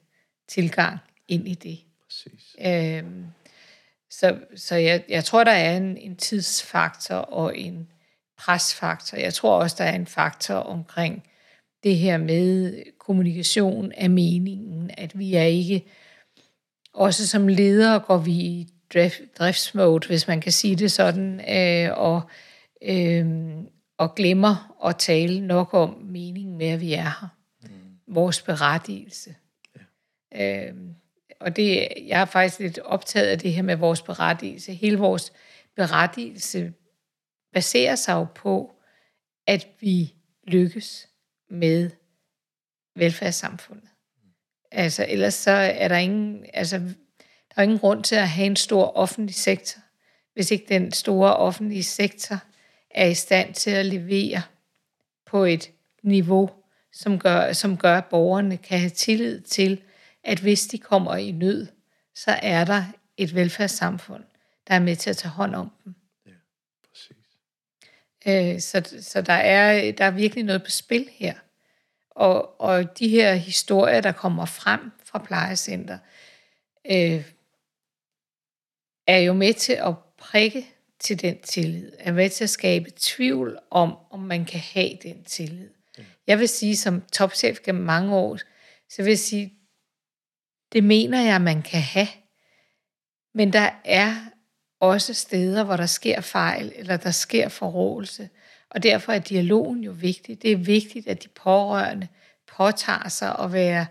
tilgang 0.49 0.99
ind 1.29 1.49
i 1.49 1.55
det. 1.55 1.79
Præcis. 2.05 2.57
Øhm, 2.67 3.27
så 4.11 4.41
så 4.57 4.75
jeg, 4.75 5.05
jeg 5.09 5.25
tror, 5.25 5.45
der 5.45 5.53
er 5.53 5.77
en, 5.77 5.97
en 5.97 6.17
tidsfaktor 6.17 7.17
og 7.17 7.59
en 7.59 7.93
presfaktor. 8.39 9.19
Jeg 9.19 9.35
tror 9.35 9.59
også, 9.59 9.77
der 9.79 9.85
er 9.85 9.95
en 9.95 10.07
faktor 10.07 10.55
omkring 10.55 11.23
det 11.83 11.97
her 11.97 12.19
med 12.19 12.83
kommunikation 12.99 13.93
af 13.93 14.11
meningen, 14.11 14.91
at 14.99 15.19
vi 15.19 15.35
er 15.35 15.43
ikke, 15.43 15.85
også 16.95 17.29
som 17.29 17.49
ledere 17.49 18.01
går 18.01 18.19
vi 18.19 18.33
i 18.33 18.69
drift, 18.95 19.21
driftsmode, 19.39 20.07
hvis 20.07 20.29
man 20.29 20.41
kan 20.41 20.53
sige 20.53 20.77
det 20.77 20.93
sådan, 20.93 21.41
øh, 21.51 21.99
og, 21.99 22.23
øh, 22.83 23.27
og 23.99 24.15
glemmer 24.15 24.85
at 24.87 24.97
tale 24.97 25.47
nok 25.47 25.75
om 25.75 25.97
meningen 26.05 26.59
med, 26.59 26.67
at 26.67 26.81
vi 26.81 26.93
er 26.93 27.03
her. 27.03 27.29
Mm. 27.63 27.69
Vores 28.15 28.43
berettigelse. 28.43 29.35
Ja. 30.33 30.67
Øh, 30.67 30.75
og 31.41 31.57
det, 31.57 31.89
jeg 32.07 32.21
er 32.21 32.25
faktisk 32.25 32.59
lidt 32.59 32.79
optaget 32.79 33.27
af 33.27 33.39
det 33.39 33.53
her 33.53 33.63
med 33.63 33.77
vores 33.77 34.03
berettigelse. 34.03 34.73
Hele 34.75 34.99
vores 34.99 35.33
berettigelse 35.77 36.73
baserer 37.53 37.95
sig 37.95 38.13
jo 38.13 38.27
på, 38.35 38.75
at 39.47 39.69
vi 39.81 40.15
lykkes 40.45 41.09
med 41.51 41.91
velfærdssamfundet. 42.97 43.89
Altså, 44.71 45.07
ellers 45.09 45.35
så 45.35 45.51
er 45.51 45.89
der 45.89 45.97
ingen, 45.97 46.47
altså, 46.55 46.79
der 46.79 47.57
er 47.57 47.63
ingen 47.63 47.79
grund 47.79 48.05
til 48.05 48.15
at 48.15 48.29
have 48.29 48.47
en 48.47 48.57
stor 48.57 48.97
offentlig 48.97 49.35
sektor, 49.35 49.81
hvis 50.35 50.51
ikke 50.51 50.65
den 50.69 50.93
store 50.93 51.37
offentlige 51.37 51.83
sektor 51.83 52.37
er 52.91 53.07
i 53.07 53.15
stand 53.15 53.55
til 53.55 53.71
at 53.71 53.87
levere 53.87 54.43
på 55.27 55.45
et 55.45 55.71
niveau, 56.03 56.51
som 56.93 57.19
gør, 57.19 57.53
som 57.53 57.77
gør 57.77 57.99
at 57.99 58.05
borgerne 58.05 58.57
kan 58.57 58.79
have 58.79 58.91
tillid 58.91 59.41
til, 59.41 59.83
at 60.25 60.41
hvis 60.41 60.67
de 60.67 60.79
kommer 60.79 61.17
i 61.17 61.31
nød, 61.31 61.67
så 62.15 62.31
er 62.43 62.65
der 62.65 62.85
et 63.17 63.35
velfærdssamfund, 63.35 64.25
der 64.69 64.75
er 64.75 64.81
med 64.81 64.97
til 64.97 65.11
at 65.11 65.17
tage 65.17 65.33
hånd 65.33 65.55
om 65.55 65.73
dem. 65.85 65.95
Øh, 68.27 68.61
så 68.61 68.99
så 69.01 69.23
der, 69.23 69.33
er, 69.33 69.93
der 69.93 70.05
er 70.05 70.11
virkelig 70.11 70.45
noget 70.45 70.63
på 70.63 70.71
spil 70.71 71.09
her. 71.13 71.35
Og, 72.11 72.61
og 72.61 72.99
de 72.99 73.09
her 73.09 73.35
historier, 73.35 74.01
der 74.01 74.13
kommer 74.13 74.45
frem 74.45 74.81
fra 75.05 75.19
plejecenter, 75.19 75.99
øh, 76.91 77.25
er 79.07 79.19
jo 79.19 79.33
med 79.33 79.55
til 79.55 79.73
at 79.73 79.95
prikke 80.19 80.67
til 80.99 81.23
den 81.23 81.39
tillid, 81.43 81.93
er 81.99 82.13
med 82.13 82.31
til 82.31 82.45
at 82.45 82.51
skabe 82.51 82.91
tvivl 82.97 83.59
om, 83.71 83.97
om 84.11 84.21
man 84.21 84.45
kan 84.45 84.61
have 84.61 84.99
den 85.03 85.25
tillid. 85.25 85.71
Jeg 86.27 86.39
vil 86.39 86.49
sige, 86.49 86.77
som 86.77 87.03
topchef 87.13 87.59
gennem 87.65 87.85
mange 87.85 88.15
år, 88.15 88.39
så 88.89 89.03
vil 89.03 89.11
jeg 89.11 89.19
sige, 89.19 89.53
det 90.73 90.85
mener 90.85 91.21
jeg, 91.21 91.41
man 91.41 91.63
kan 91.63 91.81
have. 91.81 92.09
Men 93.35 93.53
der 93.53 93.71
er 93.85 94.17
også 94.83 95.15
steder, 95.15 95.65
hvor 95.65 95.77
der 95.77 95.87
sker 95.87 96.21
fejl, 96.21 96.73
eller 96.77 96.97
der 96.97 97.11
sker 97.11 97.49
forrådelse. 97.49 98.29
Og 98.71 98.83
derfor 98.83 99.13
er 99.13 99.19
dialogen 99.19 99.85
jo 99.85 99.93
vigtig. 99.93 100.43
Det 100.43 100.53
er 100.53 100.57
vigtigt, 100.57 101.07
at 101.07 101.23
de 101.23 101.29
pårørende 101.29 102.09
påtager 102.57 103.09
sig 103.09 103.39
at 103.39 103.53
være 103.53 103.87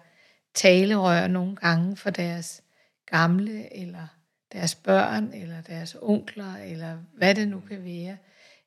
talerør 0.53 1.27
nogle 1.27 1.55
gange 1.55 1.97
for 1.97 2.09
deres 2.09 2.63
gamle, 3.05 3.75
eller 3.77 4.07
deres 4.53 4.75
børn, 4.75 5.31
eller 5.33 5.61
deres 5.61 5.95
onkler, 6.01 6.55
eller 6.55 6.97
hvad 7.17 7.35
det 7.35 7.47
nu 7.47 7.59
kan 7.59 7.85
være. 7.85 8.17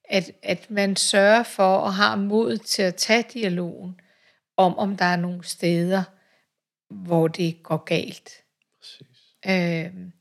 At, 0.04 0.30
at 0.42 0.70
man 0.70 0.96
sørger 0.96 1.42
for 1.42 1.76
og 1.76 1.94
har 1.94 2.16
mod 2.16 2.58
til 2.58 2.82
at 2.82 2.94
tage 2.94 3.24
dialogen 3.32 4.00
om, 4.56 4.78
om 4.78 4.96
der 4.96 5.04
er 5.04 5.16
nogle 5.16 5.44
steder, 5.44 6.02
hvor 6.90 7.28
det 7.28 7.62
går 7.62 7.84
galt. 7.84 8.30
Præcis. 8.80 9.06
Øhm, 9.46 10.12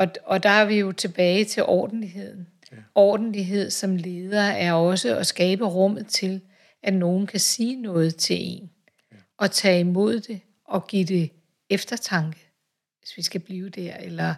og, 0.00 0.06
og 0.24 0.42
der 0.42 0.50
er 0.50 0.64
vi 0.64 0.74
jo 0.74 0.92
tilbage 0.92 1.44
til 1.44 1.62
ordentligheden. 1.62 2.48
Ja. 2.72 2.76
Ordentlighed 2.94 3.70
som 3.70 3.96
leder 3.96 4.42
er 4.42 4.72
også 4.72 5.16
at 5.16 5.26
skabe 5.26 5.64
rummet 5.64 6.06
til, 6.06 6.40
at 6.82 6.94
nogen 6.94 7.26
kan 7.26 7.40
sige 7.40 7.82
noget 7.82 8.16
til 8.16 8.36
en, 8.40 8.70
ja. 9.12 9.16
og 9.36 9.50
tage 9.50 9.80
imod 9.80 10.20
det, 10.20 10.40
og 10.64 10.86
give 10.86 11.04
det 11.04 11.30
eftertanke, 11.70 12.38
hvis 12.98 13.16
vi 13.16 13.22
skal 13.22 13.40
blive 13.40 13.68
der, 13.68 13.96
eller 13.96 14.34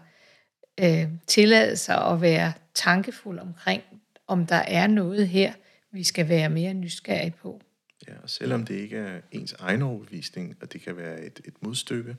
øh, 0.81 1.09
tillade 1.27 1.77
sig 1.77 2.07
at 2.07 2.21
være 2.21 2.53
tankefuld 2.75 3.39
omkring, 3.39 3.83
om 4.27 4.47
der 4.47 4.57
er 4.57 4.87
noget 4.87 5.29
her, 5.29 5.53
vi 5.93 6.03
skal 6.03 6.29
være 6.29 6.49
mere 6.49 6.75
nysgerrige 6.75 7.35
på. 7.43 7.61
Ja, 8.09 8.13
og 8.23 8.31
selvom 8.31 8.65
det 8.65 8.75
ikke 8.75 8.97
er 8.97 9.21
ens 9.33 9.53
egen 9.53 9.83
overbevisning, 9.83 10.57
og 10.61 10.73
det 10.73 10.81
kan 10.81 10.97
være 10.97 11.21
et, 11.21 11.41
et 11.45 11.55
modstykke, 11.61 12.17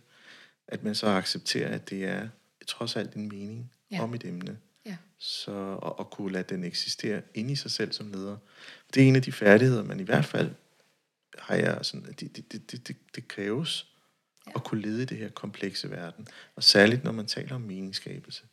at 0.67 0.83
man 0.83 0.95
så 0.95 1.07
accepterer, 1.07 1.75
at 1.75 1.89
det 1.89 2.05
er 2.05 2.27
trods 2.67 2.95
alt 2.95 3.13
en 3.13 3.27
mening 3.27 3.71
Ja. 3.91 4.03
om 4.03 4.13
et 4.13 4.23
emne. 4.25 4.57
Ja. 4.85 4.97
Så 5.17 5.79
at, 5.85 5.93
at 5.99 6.09
kunne 6.09 6.31
lade 6.31 6.43
den 6.43 6.63
eksistere 6.63 7.21
inde 7.33 7.51
i 7.51 7.55
sig 7.55 7.71
selv 7.71 7.91
som 7.91 8.11
leder. 8.11 8.37
Det 8.93 9.03
er 9.03 9.07
en 9.07 9.15
af 9.15 9.21
de 9.21 9.31
færdigheder, 9.31 9.83
man 9.83 9.99
i 9.99 10.03
hvert 10.03 10.25
fald 10.25 10.51
har 11.39 11.55
jeg 11.55 11.79
sådan, 11.81 12.05
det, 12.19 12.37
det, 12.37 12.51
det, 12.71 12.87
det, 12.87 12.95
det 13.15 13.27
kræves 13.27 13.87
ja. 14.47 14.51
at 14.55 14.63
kunne 14.63 14.81
lede 14.81 15.01
i 15.01 15.05
det 15.05 15.17
her 15.17 15.29
komplekse 15.29 15.91
verden. 15.91 16.27
Og 16.55 16.63
særligt 16.63 17.03
når 17.03 17.11
man 17.11 17.25
taler 17.25 17.55
om 17.55 17.61
meningsskabelse, 17.61 18.43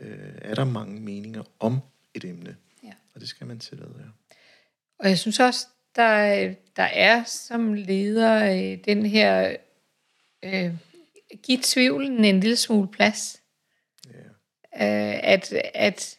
øh, 0.00 0.32
er 0.38 0.54
der 0.54 0.64
mange 0.64 1.00
meninger 1.00 1.42
om 1.60 1.80
et 2.14 2.24
emne. 2.24 2.56
Ja. 2.82 2.92
Og 3.14 3.20
det 3.20 3.28
skal 3.28 3.46
man 3.46 3.58
tillade, 3.58 3.94
ja. 3.98 4.34
Og 4.98 5.08
jeg 5.08 5.18
synes 5.18 5.40
også, 5.40 5.66
der, 5.96 6.54
der 6.76 6.82
er 6.82 7.24
som 7.24 7.74
leder 7.74 8.44
øh, 8.54 8.84
den 8.84 9.06
her, 9.06 9.56
øh, 10.42 10.74
give 11.42 11.58
tvivlen 11.62 12.24
en 12.24 12.40
lille 12.40 12.56
smule 12.56 12.88
plads. 12.88 13.40
Øh, 14.76 15.20
at 15.22 15.54
at 15.74 16.18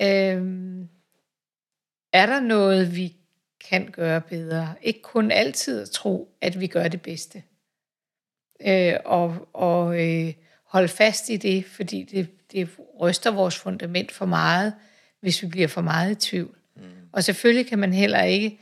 øh, 0.00 0.42
er 2.12 2.26
der 2.26 2.40
noget, 2.40 2.96
vi 2.96 3.16
kan 3.70 3.90
gøre 3.90 4.20
bedre? 4.20 4.74
Ikke 4.82 5.02
kun 5.02 5.30
altid 5.30 5.82
at 5.82 5.90
tro, 5.90 6.28
at 6.40 6.60
vi 6.60 6.66
gør 6.66 6.88
det 6.88 7.02
bedste. 7.02 7.42
Øh, 8.66 8.94
og 9.04 9.48
og 9.52 10.06
øh, 10.06 10.34
holde 10.64 10.88
fast 10.88 11.28
i 11.28 11.36
det, 11.36 11.64
fordi 11.64 12.02
det, 12.02 12.50
det 12.52 12.68
ryster 13.00 13.30
vores 13.30 13.56
fundament 13.56 14.12
for 14.12 14.26
meget, 14.26 14.74
hvis 15.20 15.42
vi 15.42 15.48
bliver 15.48 15.68
for 15.68 15.80
meget 15.80 16.10
i 16.10 16.28
tvivl. 16.30 16.56
Mm. 16.76 16.82
Og 17.12 17.24
selvfølgelig 17.24 17.66
kan 17.66 17.78
man 17.78 17.92
heller 17.92 18.22
ikke 18.22 18.60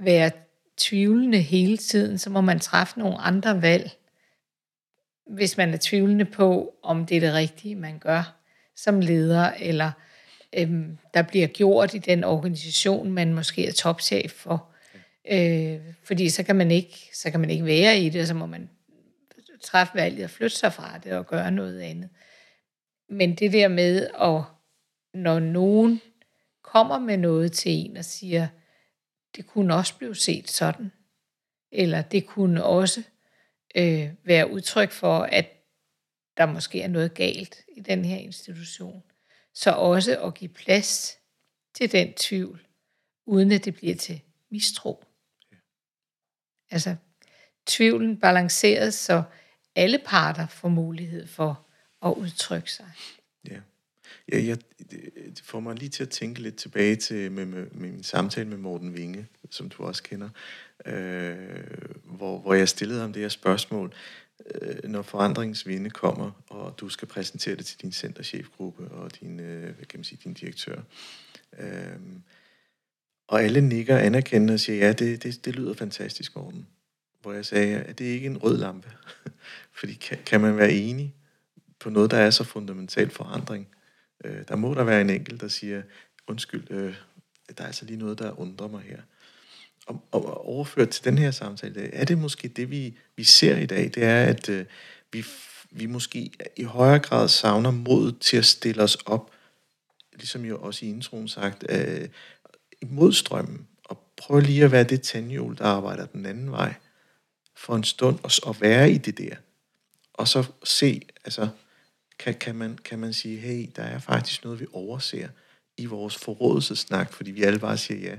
være 0.00 0.30
tvivlende 0.76 1.38
hele 1.38 1.76
tiden, 1.76 2.18
så 2.18 2.30
må 2.30 2.40
man 2.40 2.60
træffe 2.60 2.98
nogle 2.98 3.18
andre 3.18 3.62
valg, 3.62 3.90
hvis 5.26 5.56
man 5.56 5.74
er 5.74 5.78
tvivlende 5.80 6.24
på, 6.24 6.74
om 6.82 7.06
det 7.06 7.16
er 7.16 7.20
det 7.20 7.34
rigtige, 7.34 7.74
man 7.74 7.98
gør 7.98 8.36
som 8.76 9.00
leder, 9.00 9.50
eller 9.50 9.90
øhm, 10.58 10.98
der 11.14 11.22
bliver 11.22 11.46
gjort 11.46 11.94
i 11.94 11.98
den 11.98 12.24
organisation, 12.24 13.12
man 13.12 13.34
måske 13.34 13.66
er 13.68 13.72
topchef 13.72 14.32
for. 14.32 14.68
Øh, 15.30 15.80
fordi 16.04 16.30
så 16.30 16.42
kan, 16.42 16.56
man 16.56 16.70
ikke, 16.70 17.10
så 17.14 17.30
kan 17.30 17.40
man 17.40 17.50
ikke 17.50 17.64
være 17.64 17.98
i 17.98 18.08
det, 18.08 18.20
og 18.20 18.26
så 18.26 18.34
må 18.34 18.46
man 18.46 18.70
træffe 19.62 19.94
valget 19.94 20.24
og 20.24 20.30
flytte 20.30 20.56
sig 20.56 20.72
fra 20.72 20.98
det 20.98 21.12
og 21.12 21.26
gøre 21.26 21.50
noget 21.50 21.80
andet. 21.80 22.08
Men 23.08 23.34
det 23.34 23.52
der 23.52 23.68
med, 23.68 24.06
at 24.06 24.42
når 25.14 25.38
nogen 25.38 26.00
kommer 26.62 26.98
med 26.98 27.16
noget 27.16 27.52
til 27.52 27.72
en 27.72 27.96
og 27.96 28.04
siger, 28.04 28.48
det 29.36 29.46
kunne 29.46 29.74
også 29.74 29.98
blive 29.98 30.14
set 30.14 30.50
sådan, 30.50 30.92
eller 31.72 32.02
det 32.02 32.26
kunne 32.26 32.64
også 32.64 33.02
øh, 33.76 34.10
være 34.24 34.50
udtryk 34.50 34.90
for, 34.90 35.18
at 35.18 35.46
der 36.36 36.46
måske 36.46 36.82
er 36.82 36.88
noget 36.88 37.14
galt 37.14 37.64
i 37.76 37.80
den 37.80 38.04
her 38.04 38.16
institution. 38.16 39.02
Så 39.54 39.70
også 39.70 40.22
at 40.22 40.34
give 40.34 40.48
plads 40.48 41.18
til 41.74 41.92
den 41.92 42.14
tvivl, 42.14 42.66
uden 43.26 43.52
at 43.52 43.64
det 43.64 43.74
bliver 43.74 43.96
til 43.96 44.20
mistro. 44.50 45.04
Altså, 46.70 46.96
tvivlen 47.66 48.20
balanceret, 48.20 48.94
så 48.94 49.22
alle 49.74 49.98
parter 49.98 50.46
får 50.46 50.68
mulighed 50.68 51.26
for 51.26 51.66
at 52.02 52.14
udtrykke 52.14 52.72
sig. 52.72 52.90
Ja. 54.32 54.44
Jeg, 54.44 54.58
det 54.90 55.42
får 55.44 55.60
mig 55.60 55.74
lige 55.76 55.88
til 55.88 56.02
at 56.02 56.10
tænke 56.10 56.42
lidt 56.42 56.56
tilbage 56.56 56.96
til 56.96 57.32
med, 57.32 57.46
med, 57.46 57.66
med 57.72 57.90
min 57.90 58.02
samtale 58.02 58.48
med 58.48 58.56
Morten 58.56 58.94
Vinge, 58.94 59.26
som 59.50 59.68
du 59.68 59.82
også 59.82 60.02
kender, 60.02 60.28
øh, 60.86 61.36
hvor, 62.04 62.38
hvor 62.38 62.54
jeg 62.54 62.68
stillede 62.68 63.00
ham 63.00 63.12
det 63.12 63.22
her 63.22 63.28
spørgsmål. 63.28 63.94
Øh, 64.54 64.90
når 64.90 65.02
forandringsvinde 65.02 65.90
kommer, 65.90 66.30
og 66.50 66.74
du 66.78 66.88
skal 66.88 67.08
præsentere 67.08 67.56
det 67.56 67.66
til 67.66 67.82
din 67.82 67.92
centerchefgruppe 67.92 68.88
og 68.88 69.20
din, 69.20 69.40
øh, 69.40 69.62
hvad 69.62 69.86
kan 69.86 69.98
man 69.98 70.04
sige, 70.04 70.20
din 70.24 70.34
direktør, 70.34 70.80
øh, 71.58 71.98
Og 73.28 73.42
alle 73.42 73.60
nikker 73.60 73.98
anerkendende 73.98 74.54
og 74.54 74.60
siger, 74.60 74.86
ja, 74.86 74.92
det, 74.92 75.22
det, 75.22 75.44
det 75.44 75.56
lyder 75.56 75.74
fantastisk, 75.74 76.36
Morten. 76.36 76.66
Hvor 77.22 77.32
jeg 77.32 77.46
sagde, 77.46 77.76
at 77.80 77.98
det 77.98 78.08
er 78.08 78.12
ikke 78.12 78.26
en 78.26 78.36
rød 78.38 78.58
lampe. 78.58 78.92
Fordi 79.78 79.94
kan, 79.94 80.18
kan 80.26 80.40
man 80.40 80.56
være 80.56 80.72
enig 80.72 81.14
på 81.78 81.90
noget, 81.90 82.10
der 82.10 82.16
er 82.16 82.30
så 82.30 82.44
fundamental 82.44 83.10
forandring? 83.10 83.68
Øh, 84.24 84.42
der 84.48 84.56
må 84.56 84.74
der 84.74 84.84
være 84.84 85.00
en 85.00 85.10
enkelt, 85.10 85.40
der 85.40 85.48
siger, 85.48 85.82
undskyld, 86.26 86.70
øh, 86.70 86.94
der 87.58 87.62
er 87.62 87.66
altså 87.66 87.84
lige 87.84 87.98
noget, 87.98 88.18
der 88.18 88.40
undrer 88.40 88.68
mig 88.68 88.82
her. 88.82 89.00
Og, 89.86 90.04
og 90.12 90.46
overført 90.46 90.88
til 90.88 91.04
den 91.04 91.18
her 91.18 91.30
samtale, 91.30 91.94
er 91.94 92.04
det 92.04 92.18
måske 92.18 92.48
det, 92.48 92.70
vi, 92.70 92.98
vi 93.16 93.24
ser 93.24 93.56
i 93.56 93.66
dag, 93.66 93.84
det 93.94 94.04
er, 94.04 94.24
at 94.24 94.48
øh, 94.48 94.66
vi, 95.12 95.24
vi 95.70 95.86
måske 95.86 96.30
i 96.56 96.62
højere 96.62 96.98
grad 96.98 97.28
savner 97.28 97.70
mod 97.70 98.12
til 98.12 98.36
at 98.36 98.44
stille 98.44 98.82
os 98.82 98.94
op, 98.94 99.30
ligesom 100.12 100.44
jo 100.44 100.58
også 100.58 100.86
i 100.86 100.88
introen 100.88 101.28
sagt, 101.28 101.64
øh, 101.68 102.08
imod 102.82 103.12
strømmen, 103.12 103.66
og 103.84 103.98
prøve 104.16 104.40
lige 104.40 104.64
at 104.64 104.72
være 104.72 104.84
det 104.84 105.02
tandhjul, 105.02 105.58
der 105.58 105.64
arbejder 105.64 106.06
den 106.06 106.26
anden 106.26 106.50
vej, 106.50 106.74
for 107.54 107.76
en 107.76 107.84
stund, 107.84 108.18
og, 108.22 108.30
og 108.42 108.60
være 108.60 108.90
i 108.90 108.98
det 108.98 109.18
der. 109.18 109.36
Og 110.14 110.28
så 110.28 110.44
se, 110.64 111.02
altså, 111.24 111.48
kan, 112.18 112.34
kan, 112.34 112.54
man, 112.54 112.78
kan 112.78 112.98
man 112.98 113.12
sige, 113.12 113.38
hey, 113.38 113.70
der 113.76 113.82
er 113.82 113.98
faktisk 113.98 114.44
noget, 114.44 114.60
vi 114.60 114.66
overser 114.72 115.28
i 115.76 115.86
vores 115.86 116.16
forrådelsesnak, 116.16 117.12
fordi 117.12 117.30
vi 117.30 117.42
alle 117.42 117.58
bare 117.58 117.78
siger 117.78 118.10
ja. 118.10 118.16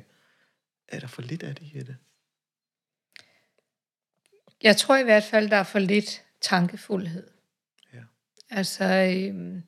Er 0.88 1.00
der 1.00 1.08
for 1.08 1.22
lidt 1.22 1.44
af 1.44 1.56
det, 1.56 1.76
Jette? 1.76 1.98
Jeg 4.64 4.78
tror 4.78 4.98
i 4.98 5.04
hvert 5.04 5.24
fald, 5.24 5.50
der 5.50 5.58
er 5.58 5.64
for 5.64 5.80
lidt 5.80 6.24
tankefuldhed. 6.42 7.30
Ja. 7.94 8.04
Altså, 8.50 8.84
øh, 8.84 9.62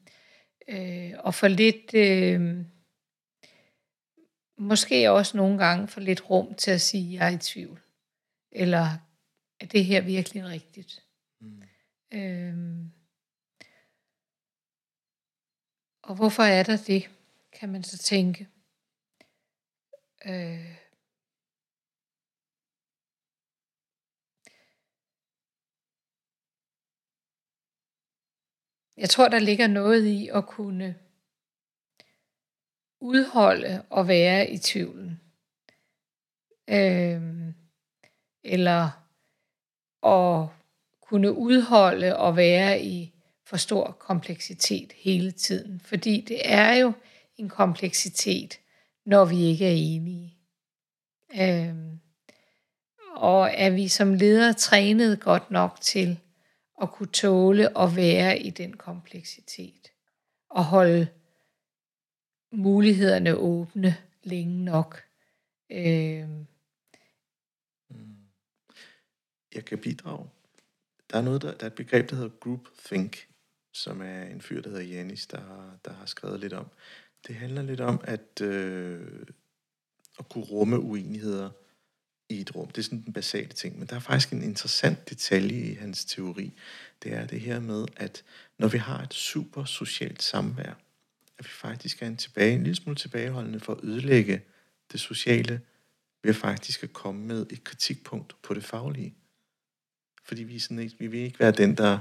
øh, 0.67 1.13
og 1.19 1.35
for 1.35 1.47
lidt, 1.47 1.93
øh, 1.93 2.65
måske 4.57 5.11
også 5.11 5.37
nogle 5.37 5.57
gange 5.57 5.87
for 5.87 6.01
lidt 6.01 6.29
rum 6.29 6.53
til 6.55 6.71
at 6.71 6.81
sige, 6.81 7.13
jeg 7.13 7.27
er 7.27 7.35
i 7.35 7.37
tvivl. 7.37 7.79
Eller, 8.51 8.97
er 9.59 9.65
det 9.65 9.85
her 9.85 10.01
virkelig 10.01 10.45
rigtigt? 10.45 11.03
Mm. 11.39 11.61
Øh, 12.13 12.55
og 16.09 16.15
hvorfor 16.15 16.43
er 16.43 16.63
der 16.63 16.77
det, 16.87 17.09
kan 17.51 17.69
man 17.69 17.83
så 17.83 17.97
tænke. 17.97 18.47
Øh, 20.25 20.79
Jeg 28.97 29.09
tror, 29.09 29.27
der 29.27 29.39
ligger 29.39 29.67
noget 29.67 30.05
i 30.05 30.27
at 30.27 30.47
kunne 30.47 30.95
udholde 32.99 33.85
og 33.89 34.07
være 34.07 34.49
i 34.49 34.57
tvivlen. 34.57 35.21
Øhm, 36.69 37.53
eller 38.43 38.83
at 40.03 40.49
kunne 41.01 41.33
udholde 41.33 42.17
og 42.17 42.35
være 42.35 42.81
i 42.81 43.18
for 43.49 43.57
stor 43.57 43.91
kompleksitet 43.91 44.93
hele 44.95 45.31
tiden. 45.31 45.79
Fordi 45.79 46.21
det 46.21 46.41
er 46.43 46.73
jo 46.73 46.93
en 47.37 47.49
kompleksitet, 47.49 48.59
når 49.05 49.25
vi 49.25 49.41
ikke 49.41 49.65
er 49.65 49.75
enige. 49.75 50.37
Øhm, 51.41 51.99
og 53.15 53.49
er 53.53 53.69
vi 53.69 53.87
som 53.87 54.13
ledere 54.13 54.53
trænet 54.53 55.19
godt 55.19 55.51
nok 55.51 55.81
til 55.81 56.19
at 56.81 56.91
kunne 56.91 57.09
tåle 57.09 57.77
at 57.77 57.95
være 57.95 58.39
i 58.39 58.49
den 58.49 58.77
kompleksitet 58.77 59.91
og 60.49 60.65
holde 60.65 61.07
mulighederne 62.51 63.35
åbne 63.35 63.97
længe 64.23 64.63
nok. 64.63 65.03
Øhm. 65.71 66.47
Mm. 67.89 68.17
Jeg 69.55 69.65
kan 69.65 69.77
bidrage. 69.77 70.29
Der 71.11 71.17
er, 71.17 71.21
noget, 71.21 71.41
der, 71.41 71.51
der 71.51 71.63
er 71.63 71.67
et 71.67 71.75
begreb, 71.75 72.09
der 72.09 72.15
hedder 72.15 72.37
group 72.39 72.67
think, 72.85 73.29
som 73.73 74.01
er 74.01 74.23
en 74.23 74.41
fyr, 74.41 74.61
der 74.61 74.69
hedder 74.69 74.83
Janis, 74.83 75.27
der, 75.27 75.77
der 75.85 75.93
har 75.93 76.05
skrevet 76.05 76.39
lidt 76.39 76.53
om. 76.53 76.67
Det 77.27 77.35
handler 77.35 77.61
lidt 77.61 77.81
om 77.81 78.01
at, 78.03 78.41
øh, 78.41 79.25
at 80.19 80.29
kunne 80.29 80.43
rumme 80.43 80.79
uenigheder 80.79 81.49
i 82.29 82.41
et 82.41 82.55
rum. 82.55 82.67
Det 82.67 82.77
er 82.77 82.83
sådan 82.83 83.01
den 83.01 83.13
basale 83.13 83.47
ting. 83.47 83.79
Men 83.79 83.87
der 83.87 83.95
er 83.95 83.99
faktisk 83.99 84.33
en 84.33 84.43
interessant 84.43 85.09
detalje 85.09 85.71
i 85.71 85.73
hans 85.73 86.05
teori. 86.05 86.53
Det 87.03 87.13
er 87.13 87.27
det 87.27 87.41
her 87.41 87.59
med, 87.59 87.85
at 87.97 88.23
når 88.57 88.67
vi 88.67 88.77
har 88.77 89.03
et 89.03 89.13
super 89.13 89.63
socialt 89.63 90.23
samvær, 90.23 90.73
at 91.37 91.45
vi 91.45 91.49
faktisk 91.49 92.01
er 92.01 92.07
en, 92.07 92.17
tilbage, 92.17 92.55
en 92.55 92.63
lille 92.63 92.75
smule 92.75 92.95
tilbageholdende 92.95 93.59
for 93.59 93.73
at 93.73 93.83
ødelægge 93.83 94.41
det 94.91 94.99
sociale, 94.99 95.61
ved 96.23 96.33
faktisk 96.33 96.83
at 96.83 96.93
komme 96.93 97.25
med 97.25 97.45
et 97.49 97.63
kritikpunkt 97.63 98.35
på 98.41 98.53
det 98.53 98.63
faglige. 98.63 99.15
Fordi 100.23 100.43
vi, 100.43 100.59
sådan 100.59 100.79
ikke, 100.79 100.95
vi 100.99 101.07
vil 101.07 101.19
ikke 101.19 101.39
være 101.39 101.51
den, 101.51 101.77
der 101.77 101.99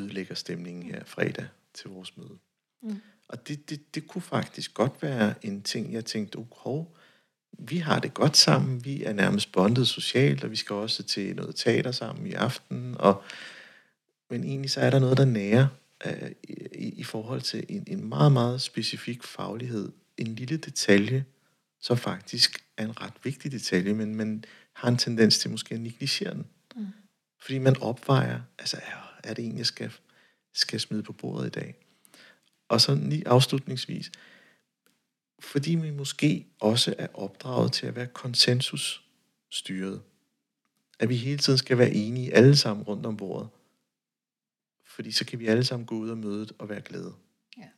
ødelægger 0.00 0.34
stemningen 0.34 0.82
her 0.82 1.04
fredag 1.04 1.46
til 1.74 1.90
vores 1.90 2.16
møde. 2.16 2.38
Mm. 2.82 3.00
Og 3.28 3.48
det, 3.48 3.70
det, 3.70 3.94
det 3.94 4.08
kunne 4.08 4.22
faktisk 4.22 4.74
godt 4.74 5.02
være 5.02 5.34
en 5.42 5.62
ting, 5.62 5.92
jeg 5.92 6.04
tænkte, 6.04 6.36
okay, 6.36 6.84
vi 7.58 7.78
har 7.78 7.98
det 7.98 8.14
godt 8.14 8.36
sammen, 8.36 8.84
vi 8.84 9.04
er 9.04 9.12
nærmest 9.12 9.52
bondet 9.52 9.88
socialt, 9.88 10.44
og 10.44 10.50
vi 10.50 10.56
skal 10.56 10.74
også 10.74 11.02
til 11.02 11.36
noget 11.36 11.54
teater 11.54 11.92
sammen 11.92 12.26
i 12.26 12.32
aften, 12.32 12.96
og, 12.98 13.22
men 14.30 14.44
egentlig 14.44 14.70
så 14.70 14.80
er 14.80 14.90
der 14.90 14.98
noget, 14.98 15.18
der 15.18 15.24
nærer 15.24 15.66
uh, 16.06 16.30
i, 16.74 16.88
i 16.88 17.04
forhold 17.04 17.40
til 17.40 17.64
en, 17.68 17.84
en 17.86 18.08
meget, 18.08 18.32
meget 18.32 18.60
specifik 18.60 19.22
faglighed, 19.22 19.92
en 20.16 20.34
lille 20.34 20.56
detalje, 20.56 21.24
som 21.80 21.96
faktisk 21.96 22.64
er 22.76 22.84
en 22.84 23.00
ret 23.00 23.14
vigtig 23.22 23.52
detalje, 23.52 23.94
men 23.94 24.14
man 24.14 24.44
har 24.72 24.88
en 24.88 24.96
tendens 24.96 25.38
til 25.38 25.50
måske 25.50 25.74
at 25.74 25.80
negligere 25.80 26.34
den. 26.34 26.46
Mm. 26.76 26.86
Fordi 27.40 27.58
man 27.58 27.76
opvejer, 27.82 28.40
altså 28.58 28.76
er, 29.24 29.34
det 29.34 29.42
egentlig, 29.42 29.58
jeg 29.58 29.66
skal, 29.66 29.92
skal 30.52 30.80
smide 30.80 31.02
på 31.02 31.12
bordet 31.12 31.46
i 31.46 31.50
dag? 31.50 31.74
Og 32.68 32.80
så 32.80 32.94
lige 32.94 33.28
afslutningsvis, 33.28 34.10
fordi 35.40 35.74
vi 35.74 35.90
måske 35.90 36.46
også 36.60 36.94
er 36.98 37.06
opdraget 37.14 37.72
til 37.72 37.86
at 37.86 37.96
være 37.96 38.06
konsensusstyret. 38.06 40.02
At 40.98 41.08
vi 41.08 41.16
hele 41.16 41.38
tiden 41.38 41.58
skal 41.58 41.78
være 41.78 41.90
enige 41.90 42.34
alle 42.34 42.56
sammen 42.56 42.84
rundt 42.84 43.06
om 43.06 43.16
bordet. 43.16 43.48
Fordi 44.86 45.12
så 45.12 45.24
kan 45.26 45.38
vi 45.38 45.46
alle 45.46 45.64
sammen 45.64 45.86
gå 45.86 45.94
ud 45.94 46.10
og 46.10 46.18
møde 46.18 46.48
og 46.58 46.68
være 46.68 46.80
glade. 46.80 47.14
Ja. 47.56 47.68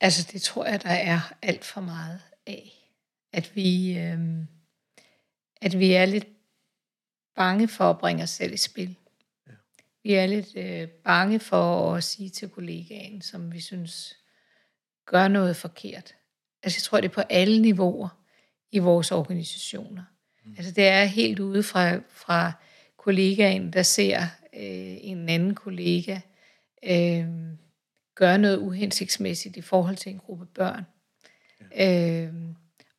Altså 0.00 0.28
det 0.32 0.42
tror 0.42 0.66
jeg, 0.66 0.82
der 0.82 0.90
er 0.90 1.20
alt 1.42 1.64
for 1.64 1.80
meget 1.80 2.20
af. 2.46 2.72
At 3.32 3.52
vi, 3.54 3.98
øh, 3.98 4.44
at 5.60 5.78
vi 5.78 5.92
er 5.92 6.04
lidt 6.04 6.26
bange 7.36 7.68
for 7.68 7.90
at 7.90 7.98
bringe 7.98 8.22
os 8.22 8.30
selv 8.30 8.52
i 8.52 8.56
spil. 8.56 8.96
Vi 10.02 10.14
er 10.14 10.26
lidt 10.26 10.56
øh, 10.56 10.88
bange 10.88 11.40
for 11.40 11.94
at 11.94 12.04
sige 12.04 12.30
til 12.30 12.48
kollegaen, 12.48 13.22
som 13.22 13.52
vi 13.52 13.60
synes 13.60 14.16
gør 15.06 15.28
noget 15.28 15.56
forkert. 15.56 16.14
Altså 16.62 16.76
jeg 16.76 16.82
tror, 16.82 17.00
det 17.00 17.08
er 17.08 17.14
på 17.14 17.20
alle 17.20 17.62
niveauer 17.62 18.08
i 18.72 18.78
vores 18.78 19.12
organisationer. 19.12 20.02
Mm. 20.44 20.54
Altså 20.56 20.72
det 20.72 20.86
er 20.86 21.04
helt 21.04 21.40
ude 21.40 21.62
fra, 21.62 21.96
fra 22.08 22.52
kollegaen, 22.96 23.72
der 23.72 23.82
ser 23.82 24.20
øh, 24.54 24.96
en 25.00 25.28
anden 25.28 25.54
kollega 25.54 26.20
øh, 26.84 27.26
gøre 28.14 28.38
noget 28.38 28.58
uhensigtsmæssigt 28.58 29.56
i 29.56 29.60
forhold 29.60 29.96
til 29.96 30.12
en 30.12 30.18
gruppe 30.18 30.46
børn. 30.46 30.84
Ja. 31.76 32.24
Øh, 32.26 32.34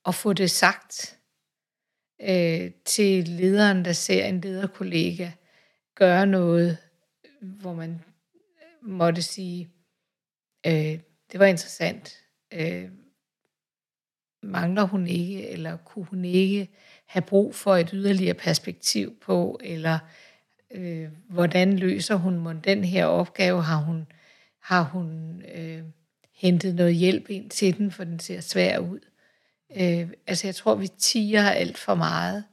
og 0.04 0.16
få 0.16 0.34
det 0.34 0.52
sagt 0.52 1.18
øh, 2.22 2.72
til 2.86 3.28
lederen, 3.28 3.86
der 3.86 3.94
ser 3.94 4.26
en 4.26 4.42
lederkollega 4.42 5.32
gøre 5.96 6.28
noget 6.28 6.78
hvor 7.42 7.74
man 7.74 7.90
øh, 7.92 8.90
måtte 8.90 9.22
sige, 9.22 9.70
øh, 10.68 11.00
det 11.32 11.40
var 11.40 11.46
interessant. 11.46 12.18
Øh, 12.54 12.90
mangler 14.44 14.84
hun 14.84 15.08
ikke, 15.08 15.50
eller 15.50 15.78
kunne 15.78 16.06
hun 16.06 16.26
ikke 16.26 16.70
have 17.06 17.22
brug 17.22 17.56
for 17.56 17.76
et 17.76 17.90
yderligere 17.94 18.34
perspektiv 18.34 19.20
på, 19.20 19.60
eller 19.64 20.00
øh, 20.72 21.10
hvordan 21.30 21.80
løser 21.80 22.16
hun 22.16 22.62
den 22.62 22.84
her 22.84 23.06
opgave? 23.06 23.64
Har 23.64 23.78
hun, 23.78 24.08
har 24.60 24.84
hun 24.84 25.42
øh, 25.42 25.84
hentet 26.36 26.76
noget 26.76 26.96
hjælp 26.96 27.30
ind 27.30 27.50
til 27.50 27.78
den, 27.78 27.92
for 27.92 28.04
den 28.04 28.20
ser 28.20 28.42
svær 28.42 28.80
ud? 28.80 29.00
Øh, 29.76 30.10
altså 30.28 30.48
jeg 30.48 30.56
tror, 30.56 30.76
vi 30.76 30.88
tiger 30.88 31.50
alt 31.50 31.78
for 31.78 31.96
meget, 31.96 32.46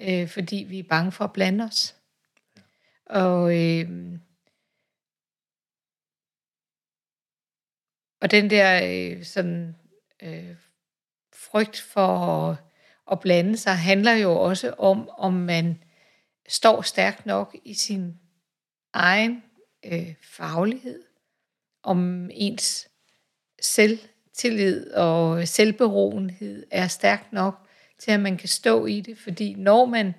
øh, 0.00 0.28
fordi 0.28 0.66
vi 0.68 0.78
er 0.78 0.88
bange 0.88 1.12
for 1.12 1.24
at 1.24 1.32
blande 1.32 1.64
os. 1.64 1.96
Og 3.06 3.56
øh, 3.56 4.18
Og 8.20 8.30
den 8.30 8.50
der 8.50 8.80
øh, 8.84 9.24
sådan 9.24 9.76
øh, 10.22 10.56
frygt 11.32 11.80
for 11.80 12.18
at, 12.18 12.56
at 13.12 13.20
blande 13.20 13.56
sig, 13.56 13.76
handler 13.76 14.12
jo 14.12 14.32
også 14.32 14.74
om, 14.78 15.08
om 15.08 15.32
man 15.32 15.82
står 16.48 16.82
stærkt 16.82 17.26
nok 17.26 17.56
i 17.64 17.74
sin 17.74 18.18
egen 18.92 19.42
øh, 19.84 20.14
faglighed, 20.22 21.02
om 21.82 22.30
ens 22.32 22.88
selv 23.60 23.98
tillid 24.38 24.90
og 24.90 25.48
selvberoenhed 25.48 26.66
er 26.70 26.86
stærk 26.86 27.32
nok 27.32 27.54
til, 27.98 28.10
at 28.10 28.20
man 28.20 28.36
kan 28.36 28.48
stå 28.48 28.86
i 28.86 29.00
det. 29.00 29.18
Fordi 29.18 29.54
når 29.54 29.84
man, 29.84 30.14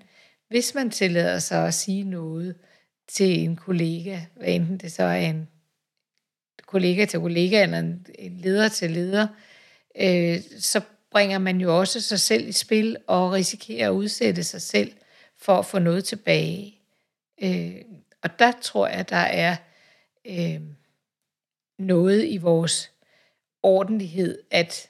hvis 0.49 0.75
man 0.75 0.89
tillader 0.89 1.39
sig 1.39 1.67
at 1.67 1.73
sige 1.73 2.03
noget 2.03 2.55
til 3.07 3.39
en 3.39 3.55
kollega, 3.55 4.19
hvad 4.35 4.47
enten 4.47 4.77
det 4.77 4.91
så 4.91 5.03
er 5.03 5.15
en 5.15 5.47
kollega 6.65 7.05
til 7.05 7.19
kollega 7.19 7.63
eller 7.63 7.79
en, 7.79 8.07
leder 8.43 8.67
til 8.67 8.91
leder, 8.91 9.27
øh, 10.01 10.41
så 10.59 10.81
bringer 11.11 11.37
man 11.37 11.61
jo 11.61 11.79
også 11.79 12.01
sig 12.01 12.19
selv 12.19 12.47
i 12.47 12.51
spil 12.51 12.97
og 13.07 13.31
risikerer 13.31 13.87
at 13.89 13.93
udsætte 13.93 14.43
sig 14.43 14.61
selv 14.61 14.91
for 15.37 15.55
at 15.55 15.65
få 15.65 15.79
noget 15.79 16.03
tilbage. 16.03 16.79
Øh, 17.43 17.75
og 18.23 18.39
der 18.39 18.51
tror 18.61 18.87
jeg, 18.87 19.09
der 19.09 19.15
er 19.15 19.55
øh, 20.25 20.61
noget 21.79 22.25
i 22.27 22.37
vores 22.37 22.91
ordentlighed, 23.63 24.39
at 24.51 24.89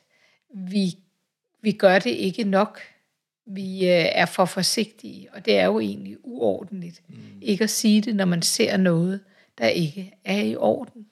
vi, 0.54 0.98
vi 1.62 1.72
gør 1.72 2.00
det 2.00 2.10
ikke 2.10 2.44
nok. 2.44 2.80
Vi 3.46 3.86
øh, 3.86 4.06
er 4.12 4.26
for 4.26 4.46
forsigtige, 4.46 5.34
og 5.34 5.46
det 5.46 5.58
er 5.58 5.66
jo 5.66 5.80
egentlig 5.80 6.18
uordentligt. 6.26 7.02
Mm. 7.08 7.40
Ikke 7.42 7.64
at 7.64 7.70
sige 7.70 8.02
det, 8.02 8.16
når 8.16 8.26
man 8.26 8.42
ser 8.42 8.78
noget, 8.78 9.24
der 9.58 9.68
ikke 9.68 10.14
er 10.26 10.42
i 10.42 10.56
orden. 10.56 11.08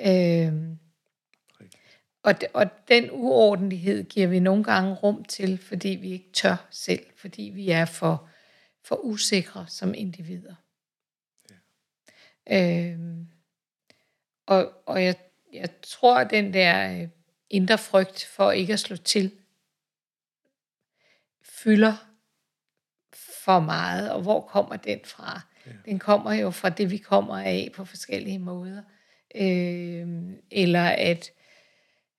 Yeah. 0.00 0.46
Øh, 0.46 0.76
og, 2.22 2.34
og 2.54 2.66
den 2.88 3.10
uordentlighed 3.10 4.04
giver 4.04 4.26
vi 4.26 4.40
nogle 4.40 4.64
gange 4.64 4.94
rum 4.94 5.24
til, 5.24 5.58
fordi 5.58 5.88
vi 5.88 6.10
ikke 6.10 6.30
tør 6.32 6.66
selv, 6.70 7.06
fordi 7.16 7.42
vi 7.42 7.70
er 7.70 7.84
for, 7.84 8.28
for 8.84 8.96
usikre 8.96 9.66
som 9.68 9.94
individer. 9.94 10.54
Ja. 12.50 12.92
Øhm, 12.92 13.26
og 14.46 14.72
og 14.86 15.04
jeg, 15.04 15.14
jeg 15.56 15.68
tror, 15.82 16.18
at 16.18 16.30
den 16.30 16.54
der 16.54 17.00
øh, 17.02 17.08
indre 17.50 17.78
frygt 17.78 18.24
for 18.24 18.50
ikke 18.50 18.72
at 18.72 18.80
slå 18.80 18.96
til, 18.96 19.30
fylder 21.42 22.06
for 23.44 23.60
meget. 23.60 24.10
Og 24.10 24.22
hvor 24.22 24.40
kommer 24.40 24.76
den 24.76 25.00
fra? 25.04 25.40
Ja. 25.66 25.70
Den 25.84 25.98
kommer 25.98 26.32
jo 26.32 26.50
fra 26.50 26.68
det, 26.68 26.90
vi 26.90 26.96
kommer 26.96 27.38
af 27.38 27.70
på 27.74 27.84
forskellige 27.84 28.38
måder. 28.38 28.82
Øhm, 29.34 30.36
eller 30.50 30.84
at 30.84 31.30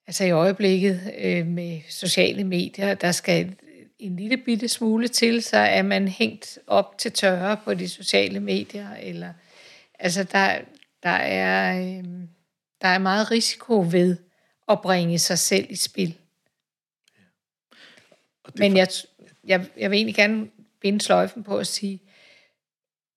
altså 0.07 0.23
i 0.23 0.31
øjeblikket 0.31 1.13
øh, 1.17 1.47
med 1.47 1.81
sociale 1.89 2.43
medier, 2.43 2.93
der 2.93 3.11
skal 3.11 3.55
en 3.99 4.15
lille 4.15 4.37
bitte 4.37 4.67
smule 4.67 5.07
til, 5.07 5.43
så 5.43 5.57
er 5.57 5.81
man 5.81 6.07
hængt 6.07 6.59
op 6.67 6.97
til 6.97 7.11
tørre 7.11 7.57
på 7.63 7.73
de 7.73 7.89
sociale 7.89 8.39
medier, 8.39 8.93
eller 8.93 9.33
altså 9.99 10.23
der, 10.23 10.59
der 11.03 11.09
er 11.09 11.81
øh, 11.81 12.03
der 12.81 12.87
er 12.87 12.97
meget 12.97 13.31
risiko 13.31 13.85
ved 13.91 14.17
at 14.67 14.81
bringe 14.81 15.19
sig 15.19 15.39
selv 15.39 15.67
i 15.69 15.75
spil. 15.75 16.17
Ja. 17.17 17.23
Men 18.55 18.77
jeg, 18.77 18.87
jeg, 19.43 19.69
jeg 19.77 19.91
vil 19.91 19.97
egentlig 19.97 20.15
gerne 20.15 20.49
binde 20.81 21.01
sløjfen 21.01 21.43
på 21.43 21.57
at 21.57 21.67
sige, 21.67 22.01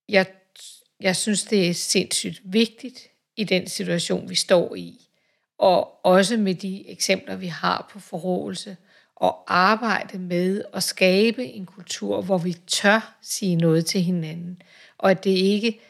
jeg, 0.09 0.27
jeg 1.01 1.17
synes, 1.17 1.45
det 1.45 1.69
er 1.69 1.75
sindssygt 1.75 2.41
vigtigt 2.45 3.09
i 3.37 3.45
den 3.45 3.69
situation, 3.69 4.29
vi 4.29 4.35
står 4.35 4.75
i, 4.75 5.07
og 5.59 6.07
også 6.07 6.37
med 6.37 6.55
de 6.55 6.89
eksempler, 6.89 7.37
vi 7.37 7.47
har 7.47 7.89
på 7.93 8.01
forrådelse, 8.01 8.77
og 9.17 9.45
arbejde 9.47 10.19
med 10.19 10.65
at 10.73 10.83
skabe 10.83 11.45
en 11.45 11.67
kultur, 11.67 12.23
hvor 12.23 12.39
vi 12.39 12.53
tør 12.67 13.19
sige 13.23 13.57
noget 13.57 13.87
til 13.87 14.03
hinanden, 14.03 14.63
og 14.99 15.11
at 15.11 15.25
det 15.25 15.31
ikke 15.31 15.81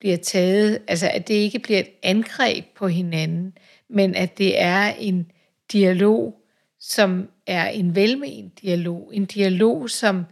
bliver 0.00 0.16
taget, 0.16 0.78
altså 0.88 1.10
at 1.10 1.28
det 1.28 1.34
ikke 1.34 1.58
bliver 1.58 1.80
et 1.80 1.90
angreb 2.02 2.64
på 2.76 2.88
hinanden, 2.88 3.58
men 3.88 4.14
at 4.14 4.38
det 4.38 4.60
er 4.60 4.86
en 4.86 5.30
dialog, 5.72 6.40
som 6.80 7.28
er 7.46 7.68
en 7.68 7.94
velment 7.94 8.60
dialog, 8.62 9.10
en 9.12 9.24
dialog, 9.24 9.90
som 9.90 10.24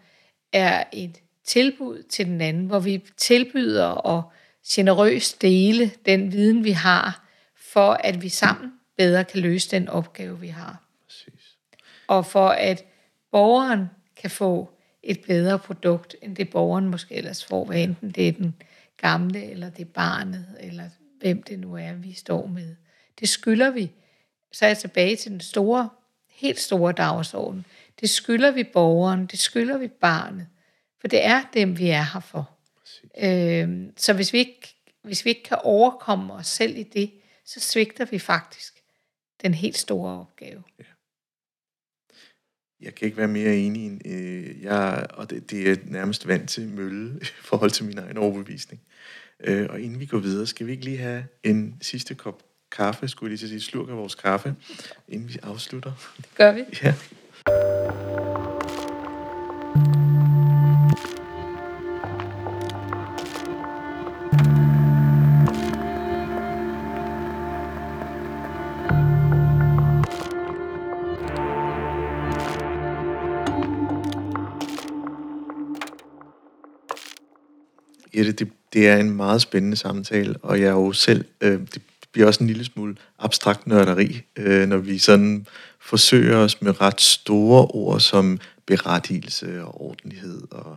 er 0.52 0.84
et 0.92 1.20
tilbud 1.44 2.02
til 2.02 2.26
den 2.26 2.40
anden, 2.40 2.66
hvor 2.66 2.78
vi 2.78 3.04
tilbyder 3.16 4.06
at 4.06 4.24
generøst 4.68 5.42
dele 5.42 5.90
den 6.06 6.32
viden, 6.32 6.64
vi 6.64 6.70
har, 6.70 7.28
for 7.56 7.90
at 7.90 8.22
vi 8.22 8.28
sammen 8.28 8.72
bedre 8.96 9.24
kan 9.24 9.40
løse 9.40 9.70
den 9.70 9.88
opgave, 9.88 10.40
vi 10.40 10.48
har. 10.48 10.82
Præcis. 11.06 11.56
Og 12.06 12.26
for 12.26 12.48
at 12.48 12.84
borgeren 13.32 13.86
kan 14.16 14.30
få 14.30 14.70
et 15.02 15.20
bedre 15.26 15.58
produkt, 15.58 16.16
end 16.22 16.36
det 16.36 16.50
borgeren 16.50 16.88
måske 16.88 17.14
ellers 17.14 17.44
får, 17.44 17.64
hvad 17.64 17.82
enten 17.82 18.10
det 18.10 18.28
er 18.28 18.32
den 18.32 18.54
gamle, 18.98 19.50
eller 19.50 19.70
det 19.70 19.80
er 19.80 19.92
barnet, 19.92 20.56
eller 20.60 20.90
hvem 21.20 21.42
det 21.42 21.58
nu 21.58 21.74
er, 21.74 21.92
vi 21.92 22.12
står 22.12 22.46
med. 22.46 22.76
Det 23.20 23.28
skylder 23.28 23.70
vi. 23.70 23.90
Så 24.52 24.64
er 24.64 24.68
jeg 24.68 24.78
tilbage 24.78 25.16
til 25.16 25.30
den 25.30 25.40
store, 25.40 25.90
helt 26.30 26.58
store 26.58 26.92
dagsorden. 26.92 27.64
Det 28.00 28.10
skylder 28.10 28.50
vi 28.50 28.64
borgeren, 28.64 29.26
det 29.26 29.38
skylder 29.38 29.78
vi 29.78 29.88
barnet, 29.88 30.46
for 31.00 31.08
det 31.08 31.24
er 31.24 31.42
dem, 31.54 31.78
vi 31.78 31.90
er 31.90 32.12
her 32.12 32.20
for. 32.20 32.50
Øhm, 33.18 33.92
så 33.96 34.12
hvis 34.12 34.32
vi, 34.32 34.38
ikke, 34.38 34.76
hvis 35.02 35.24
vi 35.24 35.30
ikke 35.30 35.42
kan 35.42 35.58
overkomme 35.62 36.34
os 36.34 36.46
selv 36.46 36.76
i 36.76 36.82
det, 36.82 37.12
så 37.44 37.60
svigter 37.60 38.04
vi 38.04 38.18
faktisk 38.18 38.74
den 39.42 39.54
helt 39.54 39.78
store 39.78 40.20
opgave. 40.20 40.62
Ja. 40.78 40.84
Jeg 42.82 42.94
kan 42.94 43.06
ikke 43.06 43.16
være 43.16 43.28
mere 43.28 43.56
enig. 43.56 43.86
End, 43.86 44.06
øh, 44.06 44.62
jeg, 44.62 45.06
og 45.14 45.30
det, 45.30 45.50
det 45.50 45.70
er 45.70 45.76
nærmest 45.84 46.28
vant 46.28 46.48
til 46.48 46.68
mølle 46.68 47.18
i 47.22 47.26
forhold 47.42 47.70
til 47.70 47.84
min 47.84 47.98
egen 47.98 48.16
overbevisning. 48.16 48.80
Øh, 49.44 49.66
og 49.70 49.80
inden 49.80 50.00
vi 50.00 50.06
går 50.06 50.18
videre, 50.18 50.46
skal 50.46 50.66
vi 50.66 50.72
ikke 50.72 50.84
lige 50.84 50.98
have 50.98 51.24
en 51.42 51.76
sidste 51.80 52.14
kop 52.14 52.42
kaffe, 52.72 53.08
skulle 53.08 53.32
jeg 53.32 53.38
lige 53.38 53.48
sige, 53.48 53.60
slurk 53.60 53.88
af 53.88 53.96
vores 53.96 54.14
kaffe, 54.14 54.54
inden 55.08 55.28
vi 55.28 55.38
afslutter? 55.42 55.92
Det 56.16 56.34
gør 56.34 56.52
vi. 56.52 56.64
Ja. 56.82 56.94
Jette, 78.18 78.32
det, 78.32 78.48
det 78.72 78.88
er 78.88 78.96
en 78.96 79.10
meget 79.10 79.42
spændende 79.42 79.76
samtale, 79.76 80.36
og 80.42 80.60
jeg 80.60 80.66
er 80.66 80.72
jo 80.72 80.92
selv, 80.92 81.24
øh, 81.40 81.60
det 81.60 81.82
bliver 82.12 82.26
også 82.26 82.44
en 82.44 82.46
lille 82.46 82.64
smule 82.64 82.96
abstrakt 83.18 83.66
nørderi, 83.66 84.22
øh, 84.36 84.68
når 84.68 84.76
vi 84.76 84.98
sådan 84.98 85.46
forsøger 85.80 86.36
os 86.36 86.62
med 86.62 86.80
ret 86.80 87.00
store 87.00 87.66
ord 87.66 88.00
som 88.00 88.38
berettigelse 88.66 89.64
og 89.64 89.80
ordentlighed 89.80 90.42
og 90.50 90.76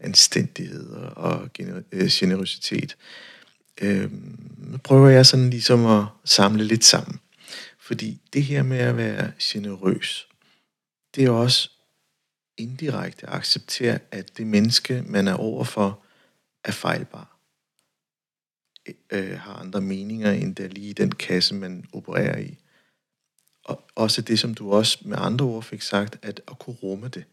anstændighed 0.00 0.90
og 1.16 1.48
gener- 1.54 1.82
øh, 1.92 2.08
generøsitet. 2.10 2.96
Øh, 3.80 4.10
nu 4.58 4.76
prøver 4.76 5.08
jeg 5.08 5.26
sådan 5.26 5.50
ligesom 5.50 5.86
at 5.86 6.04
samle 6.24 6.64
lidt 6.64 6.84
sammen. 6.84 7.20
Fordi 7.78 8.20
det 8.32 8.42
her 8.42 8.62
med 8.62 8.78
at 8.78 8.96
være 8.96 9.32
generøs, 9.42 10.28
det 11.14 11.24
er 11.24 11.30
også 11.30 11.70
indirekte 12.56 13.26
at 13.26 13.34
acceptere, 13.34 13.98
at 14.10 14.38
det 14.38 14.46
menneske, 14.46 15.02
man 15.06 15.28
er 15.28 15.34
overfor, 15.34 15.98
er 16.64 16.72
fejlbar. 16.72 17.36
E, 18.86 18.92
øh, 19.10 19.38
har 19.38 19.54
andre 19.54 19.80
meninger 19.80 20.32
end 20.32 20.56
der 20.56 20.68
lige 20.68 20.94
den 20.94 21.12
kasse, 21.12 21.54
man 21.54 21.84
opererer 21.92 22.38
i. 22.38 22.58
Og 23.64 23.90
også 23.94 24.22
det, 24.22 24.38
som 24.38 24.54
du 24.54 24.72
også 24.72 24.98
med 25.04 25.16
andre 25.20 25.44
ord 25.44 25.62
fik 25.62 25.82
sagt, 25.82 26.18
at 26.22 26.40
at 26.48 26.58
kunne 26.58 26.76
rumme 26.76 27.08
det. 27.08 27.24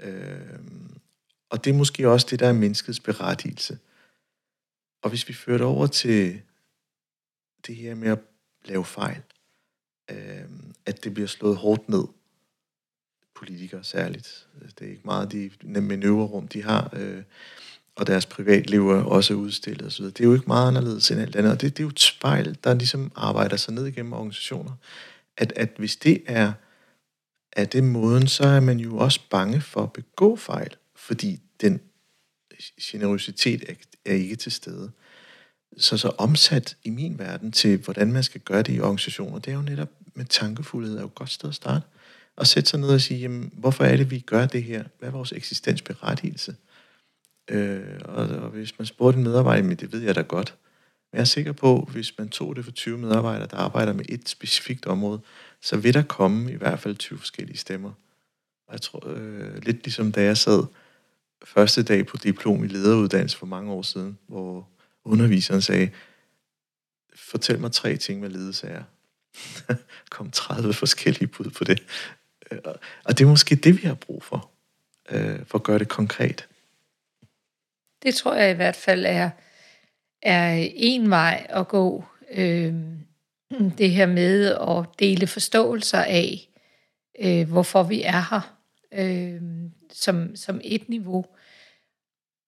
Øh, 0.00 0.58
og 1.50 1.64
det 1.64 1.70
er 1.70 1.74
måske 1.74 2.08
også 2.08 2.26
det, 2.30 2.40
der 2.40 2.48
er 2.48 2.52
menneskets 2.52 3.00
berettigelse. 3.00 3.78
Og 5.02 5.10
hvis 5.10 5.28
vi 5.28 5.32
fører 5.32 5.58
det 5.58 5.66
over 5.66 5.86
til 5.86 6.42
det 7.66 7.76
her 7.76 7.94
med 7.94 8.08
at 8.08 8.18
lave 8.64 8.84
fejl, 8.84 9.22
øh, 10.10 10.48
at 10.86 11.04
det 11.04 11.14
bliver 11.14 11.26
slået 11.28 11.56
hårdt 11.56 11.88
ned, 11.88 12.04
politikere 13.34 13.84
særligt. 13.84 14.48
Det 14.78 14.86
er 14.86 14.90
ikke 14.90 15.02
meget 15.04 15.32
de 15.32 15.50
manøvrerum, 15.62 16.48
de 16.48 16.62
har. 16.62 16.90
Øh, 16.92 17.22
og 17.98 18.06
deres 18.06 18.26
privatliv 18.26 18.90
er 18.90 19.02
også 19.02 19.34
udstillet 19.34 19.86
osv. 19.86 20.04
Det 20.04 20.20
er 20.20 20.24
jo 20.24 20.34
ikke 20.34 20.46
meget 20.46 20.68
anderledes 20.68 21.10
end 21.10 21.20
alt 21.20 21.36
andet. 21.36 21.52
Og 21.52 21.60
det, 21.60 21.76
det 21.76 21.82
er 21.82 21.84
jo 21.84 21.88
et 21.88 22.00
spejl, 22.00 22.58
der 22.64 22.74
ligesom 22.74 23.12
arbejder 23.16 23.56
sig 23.56 23.74
ned 23.74 23.86
igennem 23.86 24.12
organisationer. 24.12 24.72
At, 25.36 25.52
at 25.56 25.70
hvis 25.78 25.96
det 25.96 26.22
er, 26.26 26.52
er 27.52 27.64
det 27.64 27.84
måden, 27.84 28.26
så 28.26 28.46
er 28.46 28.60
man 28.60 28.80
jo 28.80 28.96
også 28.96 29.20
bange 29.30 29.60
for 29.60 29.82
at 29.82 29.92
begå 29.92 30.36
fejl, 30.36 30.76
fordi 30.96 31.40
den 31.60 31.80
generøsitet 32.82 33.64
er, 33.68 33.74
er 34.04 34.14
ikke 34.14 34.36
til 34.36 34.52
stede. 34.52 34.90
Så 35.78 35.96
så 35.96 36.08
omsat 36.08 36.76
i 36.84 36.90
min 36.90 37.18
verden 37.18 37.52
til, 37.52 37.76
hvordan 37.78 38.12
man 38.12 38.22
skal 38.22 38.40
gøre 38.40 38.62
det 38.62 38.74
i 38.74 38.80
organisationer, 38.80 39.38
det 39.38 39.50
er 39.50 39.56
jo 39.56 39.62
netop 39.62 39.90
med 40.14 40.24
tankefuldhed 40.24 40.96
er 40.96 41.00
jo 41.00 41.06
et 41.06 41.14
godt 41.14 41.30
sted 41.30 41.48
at 41.48 41.54
starte. 41.54 41.86
Og 42.36 42.46
sætte 42.46 42.70
sig 42.70 42.80
ned 42.80 42.88
og 42.88 43.00
sige, 43.00 43.20
jamen, 43.20 43.52
hvorfor 43.52 43.84
er 43.84 43.96
det, 43.96 44.10
vi 44.10 44.18
gør 44.18 44.46
det 44.46 44.62
her? 44.62 44.84
Hvad 44.98 45.08
er 45.08 45.12
vores 45.12 45.32
eksistensberettigelse? 45.32 46.56
Øh, 47.48 48.00
og, 48.04 48.28
og 48.28 48.50
hvis 48.50 48.78
man 48.78 48.86
spurgte 48.86 49.18
en 49.18 49.24
medarbejder, 49.24 49.62
men 49.62 49.76
det 49.76 49.92
ved 49.92 50.00
jeg 50.00 50.14
da 50.14 50.20
godt, 50.20 50.54
Men 51.12 51.16
jeg 51.16 51.20
er 51.20 51.24
sikker 51.24 51.52
på, 51.52 51.88
hvis 51.92 52.18
man 52.18 52.28
tog 52.28 52.56
det 52.56 52.64
for 52.64 52.72
20 52.72 52.98
medarbejdere, 52.98 53.48
der 53.50 53.56
arbejder 53.56 53.92
med 53.92 54.04
et 54.08 54.28
specifikt 54.28 54.86
område, 54.86 55.20
så 55.60 55.76
vil 55.76 55.94
der 55.94 56.02
komme 56.02 56.52
i 56.52 56.56
hvert 56.56 56.80
fald 56.80 56.96
20 56.96 57.18
forskellige 57.18 57.56
stemmer. 57.56 57.92
Og 58.66 58.72
jeg 58.72 58.80
tror, 58.80 59.08
øh, 59.08 59.62
lidt 59.62 59.84
ligesom 59.84 60.12
da 60.12 60.22
jeg 60.22 60.36
sad 60.36 60.64
første 61.44 61.82
dag 61.82 62.06
på 62.06 62.16
diplom 62.16 62.64
i 62.64 62.66
lederuddannelse 62.66 63.36
for 63.38 63.46
mange 63.46 63.72
år 63.72 63.82
siden, 63.82 64.18
hvor 64.26 64.68
underviseren 65.04 65.62
sagde, 65.62 65.90
fortæl 67.14 67.60
mig 67.60 67.72
tre 67.72 67.96
ting, 67.96 68.20
hvad 68.20 68.30
ledelse 68.30 68.66
er. 68.66 68.82
kom 70.10 70.30
30 70.30 70.72
forskellige 70.72 71.26
bud 71.26 71.50
på 71.50 71.64
det. 71.64 71.82
Øh, 72.50 72.58
og 73.04 73.18
det 73.18 73.24
er 73.24 73.28
måske 73.28 73.54
det, 73.54 73.82
vi 73.82 73.86
har 73.86 73.94
brug 73.94 74.22
for, 74.22 74.50
øh, 75.10 75.38
for 75.46 75.58
at 75.58 75.64
gøre 75.64 75.78
det 75.78 75.88
konkret. 75.88 76.47
Det 78.02 78.14
tror 78.14 78.34
jeg 78.34 78.50
i 78.50 78.54
hvert 78.54 78.76
fald 78.76 79.04
er, 79.06 79.30
er 80.22 80.68
en 80.74 81.10
vej 81.10 81.46
at 81.48 81.68
gå. 81.68 82.04
Øh, 82.30 82.74
det 83.78 83.90
her 83.90 84.06
med 84.06 84.46
at 84.46 84.98
dele 84.98 85.26
forståelser 85.26 86.02
af, 86.02 86.48
øh, 87.20 87.48
hvorfor 87.48 87.82
vi 87.82 88.02
er 88.02 88.26
her, 88.30 88.58
øh, 88.92 89.42
som, 89.92 90.36
som 90.36 90.60
et 90.64 90.88
niveau. 90.88 91.24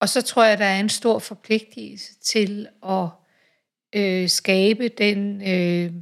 Og 0.01 0.09
så 0.09 0.22
tror 0.22 0.44
jeg, 0.44 0.59
der 0.59 0.64
er 0.64 0.80
en 0.80 0.88
stor 0.88 1.18
forpligtelse 1.18 2.14
til 2.22 2.68
at 2.88 3.09
øh, 3.94 4.28
skabe 4.28 4.88
den 4.88 5.48
øh, 5.48 5.92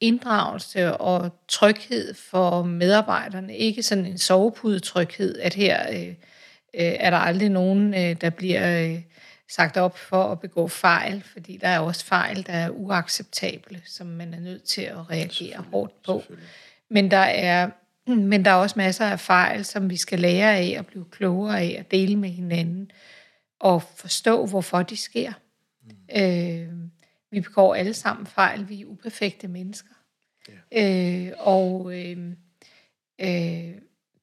inddragelse 0.00 0.96
og 0.96 1.30
tryghed 1.48 2.14
for 2.14 2.62
medarbejderne. 2.62 3.56
Ikke 3.56 3.82
sådan 3.82 4.06
en 4.06 4.18
sovepudetryghed, 4.18 5.38
at 5.38 5.54
her 5.54 5.92
øh, 5.92 6.14
øh, 6.74 6.92
er 7.00 7.10
der 7.10 7.16
aldrig 7.16 7.48
nogen, 7.48 7.94
øh, 7.94 8.20
der 8.20 8.30
bliver 8.30 8.84
øh, 8.84 9.02
sagt 9.48 9.76
op 9.76 9.98
for 9.98 10.24
at 10.24 10.40
begå 10.40 10.68
fejl, 10.68 11.22
fordi 11.32 11.56
der 11.56 11.68
er 11.68 11.78
også 11.78 12.04
fejl, 12.04 12.46
der 12.46 12.52
er 12.52 12.70
uacceptable, 12.70 13.82
som 13.86 14.06
man 14.06 14.34
er 14.34 14.40
nødt 14.40 14.64
til 14.64 14.82
at 14.82 15.10
reagere 15.10 15.64
hårdt 15.70 16.02
på. 16.02 16.22
Men 16.90 17.10
der 17.10 17.16
er 17.16 17.70
men 18.30 18.44
der 18.44 18.50
er 18.50 18.54
også 18.54 18.74
masser 18.78 19.06
af 19.06 19.20
fejl, 19.20 19.64
som 19.64 19.90
vi 19.90 19.96
skal 19.96 20.20
lære 20.20 20.56
af 20.56 20.76
og 20.78 20.86
blive 20.86 21.04
klogere 21.10 21.60
af 21.60 21.76
og 21.78 21.90
dele 21.90 22.16
med 22.16 22.28
hinanden 22.28 22.90
og 23.60 23.82
forstå, 23.82 24.46
hvorfor 24.46 24.82
de 24.82 24.96
sker. 24.96 25.32
Mm. 25.82 26.22
Øh, 26.22 26.68
vi 27.30 27.40
begår 27.40 27.74
alle 27.74 27.94
sammen 27.94 28.26
fejl. 28.26 28.68
Vi 28.68 28.80
er 28.80 28.86
uperfekte 28.86 29.48
mennesker. 29.48 29.94
Yeah. 30.72 31.26
Øh, 31.26 31.32
og 31.38 31.98
øh, 31.98 32.30
øh, 33.18 33.74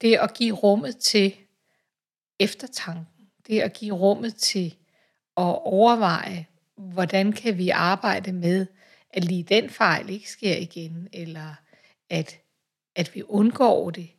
det 0.02 0.16
at 0.16 0.34
give 0.34 0.56
rummet 0.56 0.97
til 0.97 1.34
eftertanken, 2.39 3.27
det 3.47 3.59
at 3.59 3.73
give 3.73 3.95
rummet 3.95 4.35
til 4.35 4.75
at 5.37 5.59
overveje, 5.63 6.45
hvordan 6.75 7.31
kan 7.31 7.57
vi 7.57 7.69
arbejde 7.69 8.31
med, 8.31 8.65
at 9.13 9.23
lige 9.23 9.43
den 9.43 9.69
fejl 9.69 10.09
ikke 10.09 10.29
sker 10.29 10.55
igen, 10.55 11.07
eller 11.13 11.55
at, 12.09 12.39
at 12.95 13.15
vi 13.15 13.23
undgår 13.23 13.89
det. 13.89 14.09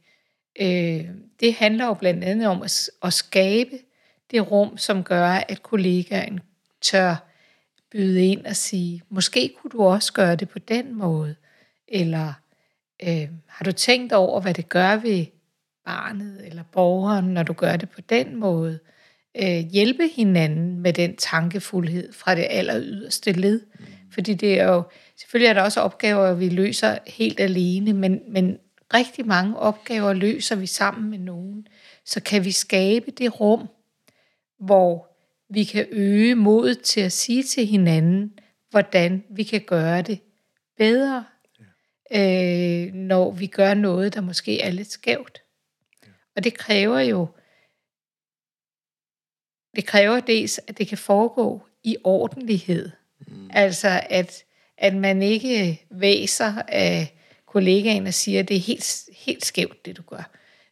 Øh, 0.61 1.09
det 1.41 1.55
handler 1.55 1.87
jo 1.87 1.95
blandt 1.95 2.25
andet 2.25 2.49
om 2.49 2.63
at, 2.63 2.91
at 3.03 3.13
skabe 3.13 3.79
det 4.31 4.51
rum, 4.51 4.79
som 4.79 5.05
gør, 5.05 5.29
at 5.29 5.63
kollegaen 5.63 6.41
tør 6.81 7.17
byde 7.91 8.27
ind 8.27 8.47
og 8.47 8.57
sige, 8.57 9.03
måske 9.09 9.55
kunne 9.57 9.71
du 9.71 9.83
også 9.83 10.13
gøre 10.13 10.37
det 10.37 10.49
på 10.49 10.59
den 10.59 10.95
måde, 10.95 11.37
eller 11.89 12.33
øh, 13.03 13.29
har 13.47 13.65
du 13.65 13.73
tænkt 13.73 14.13
over, 14.13 14.41
hvad 14.41 14.55
det 14.55 14.69
gør 14.69 14.97
ved 14.97 15.27
barnet 15.85 16.47
eller 16.47 16.63
borgeren, 16.73 17.25
når 17.25 17.43
du 17.43 17.53
gør 17.53 17.77
det 17.77 17.91
på 17.91 18.01
den 18.01 18.37
måde? 18.37 18.79
Øh, 19.37 19.59
hjælpe 19.59 20.11
hinanden 20.17 20.81
med 20.81 20.93
den 20.93 21.17
tankefuldhed 21.17 22.13
fra 22.13 22.35
det 22.35 22.47
aller 22.51 22.81
yderste 22.81 23.33
led. 23.33 23.61
Fordi 24.13 24.35
det 24.35 24.61
er 24.61 24.65
jo, 24.65 24.83
selvfølgelig 25.17 25.49
er 25.49 25.53
der 25.53 25.63
også 25.63 25.81
opgaver, 25.81 26.35
vi 26.35 26.49
løser 26.49 26.99
helt 27.07 27.41
alene, 27.41 27.93
men, 27.93 28.21
men 28.29 28.59
rigtig 28.95 29.27
mange 29.27 29.57
opgaver 29.57 30.13
løser 30.13 30.57
vi 30.57 30.67
sammen 30.67 31.11
med 31.11 31.19
nogen. 31.19 31.67
Så 32.05 32.23
kan 32.23 32.45
vi 32.45 32.53
skabe 32.53 33.11
det 33.11 33.41
rum, 33.41 33.69
hvor 34.59 35.11
vi 35.51 35.65
kan 35.65 35.87
øge 35.91 36.35
modet 36.35 36.81
til 36.81 37.01
at 37.01 37.13
sige 37.13 37.43
til 37.43 37.67
hinanden, 37.67 38.33
hvordan 38.71 39.25
vi 39.31 39.43
kan 39.43 39.61
gøre 39.61 40.03
det 40.03 40.21
bedre, 40.79 41.25
ja. 42.11 42.87
øh, 42.87 42.95
når 42.95 43.31
vi 43.31 43.47
gør 43.47 43.75
noget, 43.75 44.15
der 44.15 44.21
måske 44.21 44.61
er 44.61 44.71
lidt 44.71 44.91
skævt. 44.91 45.43
Og 46.37 46.45
det 46.45 46.55
kræver 46.55 47.01
jo, 47.01 47.29
det 49.77 49.87
kræver 49.87 50.21
dels, 50.21 50.61
at 50.67 50.79
det 50.79 50.89
kan 50.89 50.99
foregå 50.99 51.63
i 51.85 51.97
ordentlighed. 52.05 52.91
Mm. 53.27 53.51
Altså, 53.53 54.01
at, 54.11 54.45
at 54.79 54.97
man 54.97 55.23
ikke 55.23 55.87
væser 55.91 56.63
af 56.69 57.15
kollegaen 57.47 58.07
og 58.07 58.15
siger, 58.15 58.41
at 58.41 58.49
det 58.49 58.57
er 58.57 58.61
helt, 58.61 59.03
helt 59.13 59.45
skævt, 59.45 59.87
det 59.87 59.97
du 59.97 60.03
gør. 60.03 60.31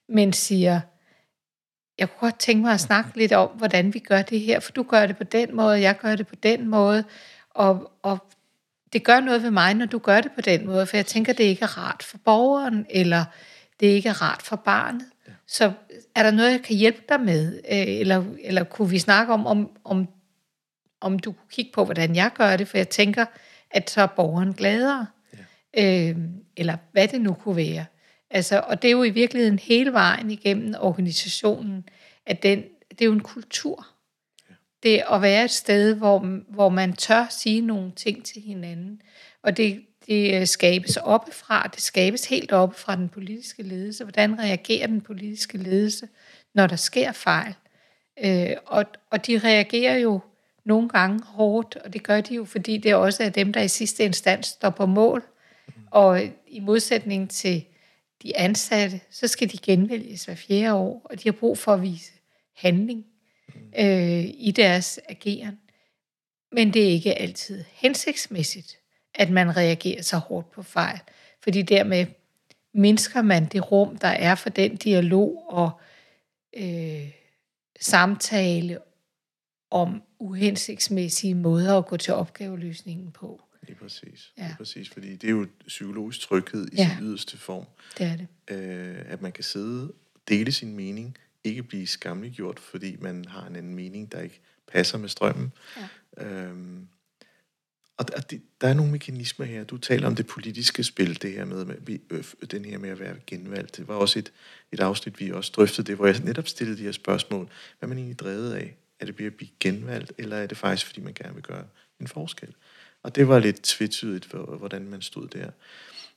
Men 0.08 0.32
siger, 0.32 0.80
jeg 1.98 2.10
kunne 2.10 2.30
godt 2.30 2.38
tænke 2.38 2.62
mig 2.62 2.74
at 2.74 2.80
snakke 2.80 3.18
lidt 3.18 3.32
om, 3.32 3.48
hvordan 3.48 3.94
vi 3.94 3.98
gør 3.98 4.22
det 4.22 4.40
her, 4.40 4.60
for 4.60 4.72
du 4.72 4.82
gør 4.82 5.06
det 5.06 5.16
på 5.16 5.24
den 5.24 5.56
måde, 5.56 5.80
jeg 5.80 5.98
gør 5.98 6.16
det 6.16 6.26
på 6.26 6.34
den 6.34 6.68
måde, 6.68 7.04
og, 7.50 7.92
og 8.02 8.18
det 8.92 9.04
gør 9.04 9.20
noget 9.20 9.42
ved 9.42 9.50
mig, 9.50 9.74
når 9.74 9.86
du 9.86 9.98
gør 9.98 10.20
det 10.20 10.32
på 10.32 10.40
den 10.40 10.66
måde, 10.66 10.86
for 10.86 10.96
jeg 10.96 11.06
tænker, 11.06 11.32
det 11.32 11.44
ikke 11.44 11.62
er 11.62 11.78
rart 11.78 12.02
for 12.02 12.18
borgeren, 12.18 12.86
eller 12.90 13.24
det 13.80 13.86
ikke 13.86 14.08
er 14.08 14.22
rart 14.22 14.42
for 14.42 14.56
barnet. 14.56 15.06
Så 15.48 15.72
er 16.14 16.22
der 16.22 16.30
noget, 16.30 16.50
jeg 16.50 16.62
kan 16.62 16.76
hjælpe 16.76 17.02
dig 17.08 17.20
med? 17.20 17.60
Øh, 17.70 18.00
eller, 18.00 18.24
eller 18.40 18.64
kunne 18.64 18.90
vi 18.90 18.98
snakke 18.98 19.32
om, 19.32 19.46
om, 19.46 19.70
om, 19.84 20.08
om 21.00 21.18
du 21.18 21.32
kunne 21.32 21.48
kigge 21.50 21.70
på, 21.74 21.84
hvordan 21.84 22.16
jeg 22.16 22.30
gør 22.34 22.56
det, 22.56 22.68
for 22.68 22.76
jeg 22.76 22.88
tænker, 22.88 23.26
at 23.70 23.90
så 23.90 24.02
er 24.02 24.06
borgeren 24.06 24.52
gladere. 24.52 25.06
Ja. 25.76 26.08
Øh, 26.10 26.16
eller 26.56 26.76
hvad 26.92 27.08
det 27.08 27.20
nu 27.20 27.32
kunne 27.32 27.56
være. 27.56 27.84
Altså, 28.30 28.60
og 28.60 28.82
det 28.82 28.88
er 28.88 28.92
jo 28.92 29.02
i 29.02 29.10
virkeligheden 29.10 29.58
hele 29.58 29.92
vejen 29.92 30.30
igennem 30.30 30.74
organisationen, 30.80 31.88
at 32.26 32.42
den, 32.42 32.64
det 32.90 33.00
er 33.00 33.06
jo 33.06 33.12
en 33.12 33.20
kultur. 33.20 33.86
Ja. 34.50 34.54
Det 34.82 35.02
at 35.12 35.22
være 35.22 35.44
et 35.44 35.50
sted, 35.50 35.94
hvor, 35.94 36.18
hvor 36.48 36.68
man 36.68 36.92
tør 36.92 37.26
sige 37.30 37.60
nogle 37.60 37.92
ting 37.96 38.24
til 38.24 38.42
hinanden. 38.42 39.02
Og 39.42 39.56
det, 39.56 39.84
det 40.08 40.40
øh, 40.40 40.46
skabes 40.46 40.96
oppefra, 40.96 41.70
det 41.74 41.82
skabes 41.82 42.24
helt 42.24 42.52
oppe 42.52 42.76
fra 42.76 42.96
den 42.96 43.08
politiske 43.08 43.62
ledelse. 43.62 44.04
Hvordan 44.04 44.38
reagerer 44.38 44.86
den 44.86 45.00
politiske 45.00 45.58
ledelse, 45.58 46.08
når 46.54 46.66
der 46.66 46.76
sker 46.76 47.12
fejl? 47.12 47.54
Øh, 48.24 48.56
og, 48.66 48.84
og 49.10 49.26
de 49.26 49.38
reagerer 49.38 49.98
jo 49.98 50.20
nogle 50.64 50.88
gange 50.88 51.24
hårdt, 51.24 51.76
og 51.76 51.92
det 51.92 52.02
gør 52.02 52.20
de 52.20 52.34
jo, 52.34 52.44
fordi 52.44 52.76
det 52.76 52.94
også 52.94 53.22
er 53.22 53.28
dem, 53.28 53.52
der 53.52 53.60
i 53.60 53.68
sidste 53.68 54.04
instans 54.04 54.46
står 54.46 54.70
på 54.70 54.86
mål. 54.86 55.24
Og 55.90 56.22
i 56.46 56.60
modsætning 56.60 57.30
til 57.30 57.64
de 58.22 58.36
ansatte, 58.36 59.00
så 59.10 59.26
skal 59.26 59.52
de 59.52 59.58
genvælges 59.58 60.24
hver 60.24 60.34
fjerde 60.34 60.74
år, 60.74 61.00
og 61.04 61.22
de 61.22 61.28
har 61.28 61.32
brug 61.32 61.58
for 61.58 61.74
at 61.74 61.82
vise 61.82 62.12
handling 62.56 63.06
øh, 63.78 64.24
i 64.24 64.52
deres 64.56 65.00
ageren. 65.08 65.58
Men 66.52 66.74
det 66.74 66.84
er 66.84 66.88
ikke 66.88 67.14
altid 67.14 67.64
hensigtsmæssigt, 67.72 68.78
at 69.18 69.30
man 69.30 69.56
reagerer 69.56 70.02
så 70.02 70.16
hårdt 70.16 70.50
på 70.50 70.62
fejl, 70.62 71.00
fordi 71.40 71.62
dermed 71.62 72.06
mindsker 72.74 73.22
man 73.22 73.46
det 73.46 73.72
rum, 73.72 73.96
der 73.96 74.08
er 74.08 74.34
for 74.34 74.50
den 74.50 74.76
dialog 74.76 75.44
og 75.48 75.80
øh, 76.56 77.10
samtale 77.80 78.78
om 79.70 80.02
uhensigtsmæssige 80.18 81.34
måder 81.34 81.78
at 81.78 81.86
gå 81.86 81.96
til 81.96 82.14
opgaveløsningen 82.14 83.12
på. 83.12 83.42
Lige 83.62 83.76
præcis. 83.76 84.32
Ja. 84.38 84.42
Lige 84.46 84.56
præcis. 84.56 84.90
Fordi 84.90 85.16
det 85.16 85.26
er 85.26 85.30
jo 85.30 85.46
psykologisk 85.66 86.20
tryghed 86.20 86.68
i 86.72 86.76
ja. 86.76 86.90
sin 86.96 87.06
yderste 87.06 87.38
form. 87.38 87.64
Det 87.98 88.06
er 88.06 88.16
det. 88.16 88.26
Øh, 88.56 89.04
at 89.06 89.22
man 89.22 89.32
kan 89.32 89.44
sidde 89.44 89.84
og 89.88 90.20
dele 90.28 90.52
sin 90.52 90.76
mening, 90.76 91.16
ikke 91.44 91.62
blive 91.62 91.86
skamliggjort, 91.86 92.58
fordi 92.60 92.96
man 93.00 93.24
har 93.24 93.46
en 93.46 93.56
anden 93.56 93.74
mening, 93.74 94.12
der 94.12 94.20
ikke 94.20 94.40
passer 94.72 94.98
med 94.98 95.08
strømmen. 95.08 95.52
Ja. 95.76 96.24
Øhm, 96.24 96.88
og 97.98 98.08
der, 98.08 98.38
der 98.60 98.68
er 98.68 98.74
nogle 98.74 98.92
mekanismer 98.92 99.46
her. 99.46 99.64
Du 99.64 99.76
taler 99.76 100.06
om 100.06 100.14
det 100.14 100.26
politiske 100.26 100.84
spil, 100.84 101.22
det 101.22 101.32
her 101.32 101.44
med, 101.44 101.64
med 101.64 101.98
øh, 102.10 102.24
den 102.50 102.64
her 102.64 102.78
med 102.78 102.90
at 102.90 103.00
være 103.00 103.16
genvalgt. 103.26 103.76
Det 103.76 103.88
var 103.88 103.94
også 103.94 104.18
et, 104.18 104.32
et 104.72 104.80
afsnit, 104.80 105.20
vi 105.20 105.32
også 105.32 105.52
drøftede 105.56 105.86
det, 105.86 105.96
hvor 105.96 106.06
jeg 106.06 106.20
netop 106.24 106.48
stillede 106.48 106.78
de 106.78 106.82
her 106.82 106.92
spørgsmål. 106.92 107.44
Hvad 107.44 107.86
er 107.86 107.86
man 107.86 107.98
egentlig 107.98 108.18
drevet 108.18 108.54
af? 108.54 108.76
Er 109.00 109.06
det 109.06 109.20
at 109.20 109.34
blive 109.34 109.50
genvalgt, 109.60 110.12
eller 110.18 110.36
er 110.36 110.46
det 110.46 110.58
faktisk, 110.58 110.86
fordi 110.86 111.00
man 111.00 111.14
gerne 111.14 111.34
vil 111.34 111.42
gøre 111.42 111.64
en 112.00 112.08
forskel? 112.08 112.54
Og 113.02 113.14
det 113.14 113.28
var 113.28 113.38
lidt 113.38 113.62
tvetydigt, 113.62 114.24
for, 114.24 114.56
hvordan 114.56 114.88
man 114.88 115.02
stod 115.02 115.28
der. 115.28 115.50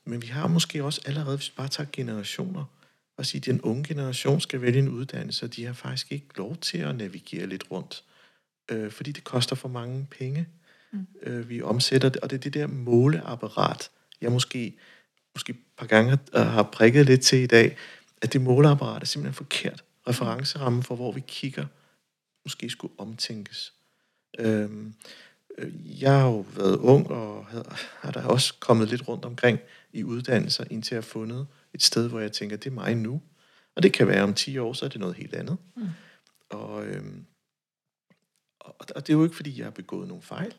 Men 0.04 0.22
vi 0.22 0.26
har 0.26 0.48
måske 0.48 0.84
også 0.84 1.00
allerede, 1.04 1.36
hvis 1.36 1.48
vi 1.48 1.54
bare 1.56 1.68
tager 1.68 1.88
generationer, 1.92 2.64
og 3.16 3.26
sige, 3.26 3.38
at 3.38 3.46
den 3.46 3.60
unge 3.60 3.84
generation 3.84 4.40
skal 4.40 4.62
vælge 4.62 4.78
en 4.78 4.88
uddannelse, 4.88 5.46
og 5.46 5.56
de 5.56 5.64
har 5.64 5.72
faktisk 5.72 6.12
ikke 6.12 6.26
lov 6.36 6.56
til 6.56 6.78
at 6.78 6.96
navigere 6.96 7.46
lidt 7.46 7.64
rundt. 7.70 8.04
Øh, 8.70 8.90
fordi 8.90 9.12
det 9.12 9.24
koster 9.24 9.56
for 9.56 9.68
mange 9.68 10.06
penge. 10.10 10.46
Mm. 10.92 11.06
Øh, 11.22 11.48
vi 11.48 11.62
omsætter 11.62 12.08
det, 12.08 12.20
og 12.22 12.30
det 12.30 12.36
er 12.36 12.40
det 12.40 12.54
der 12.54 12.66
måleapparat, 12.66 13.90
jeg 14.20 14.32
måske, 14.32 14.76
måske 15.34 15.50
et 15.50 15.58
par 15.78 15.86
gange 15.86 16.18
har 16.34 16.62
prikket 16.62 17.06
lidt 17.06 17.20
til 17.20 17.38
i 17.38 17.46
dag, 17.46 17.76
at 18.22 18.32
det 18.32 18.40
måleapparat 18.40 19.02
er 19.02 19.06
simpelthen 19.06 19.34
forkert. 19.34 19.84
Referencerammen 20.08 20.82
for, 20.82 20.96
hvor 20.96 21.12
vi 21.12 21.22
kigger, 21.26 21.66
måske 22.44 22.70
skulle 22.70 22.94
omtænkes. 22.98 23.72
Øh, 24.38 24.70
Øh, 25.58 26.02
jeg 26.02 26.12
har 26.12 26.26
jo 26.26 26.44
været 26.56 26.76
ung, 26.76 27.10
og 27.10 27.46
har 28.00 28.10
der 28.10 28.24
også 28.24 28.54
kommet 28.60 28.88
lidt 28.88 29.08
rundt 29.08 29.24
omkring 29.24 29.58
i 29.92 30.04
uddannelser, 30.04 30.64
indtil 30.70 30.94
jeg 30.94 31.02
har 31.02 31.08
fundet 31.08 31.46
et 31.74 31.82
sted, 31.82 32.08
hvor 32.08 32.20
jeg 32.20 32.32
tænker, 32.32 32.56
det 32.56 32.70
er 32.70 32.74
mig 32.74 32.94
nu. 32.94 33.22
Og 33.76 33.82
det 33.82 33.92
kan 33.92 34.06
være 34.06 34.22
om 34.22 34.34
10 34.34 34.58
år, 34.58 34.72
så 34.72 34.84
er 34.84 34.88
det 34.88 35.00
noget 35.00 35.16
helt 35.16 35.34
andet. 35.34 35.56
Mm. 35.76 35.88
Og, 36.50 36.86
øhm, 36.86 37.24
og, 38.60 38.76
og 38.94 39.06
det 39.06 39.12
er 39.12 39.16
jo 39.16 39.24
ikke, 39.24 39.36
fordi 39.36 39.58
jeg 39.58 39.66
har 39.66 39.70
begået 39.70 40.08
nogle 40.08 40.22
fejl. 40.22 40.54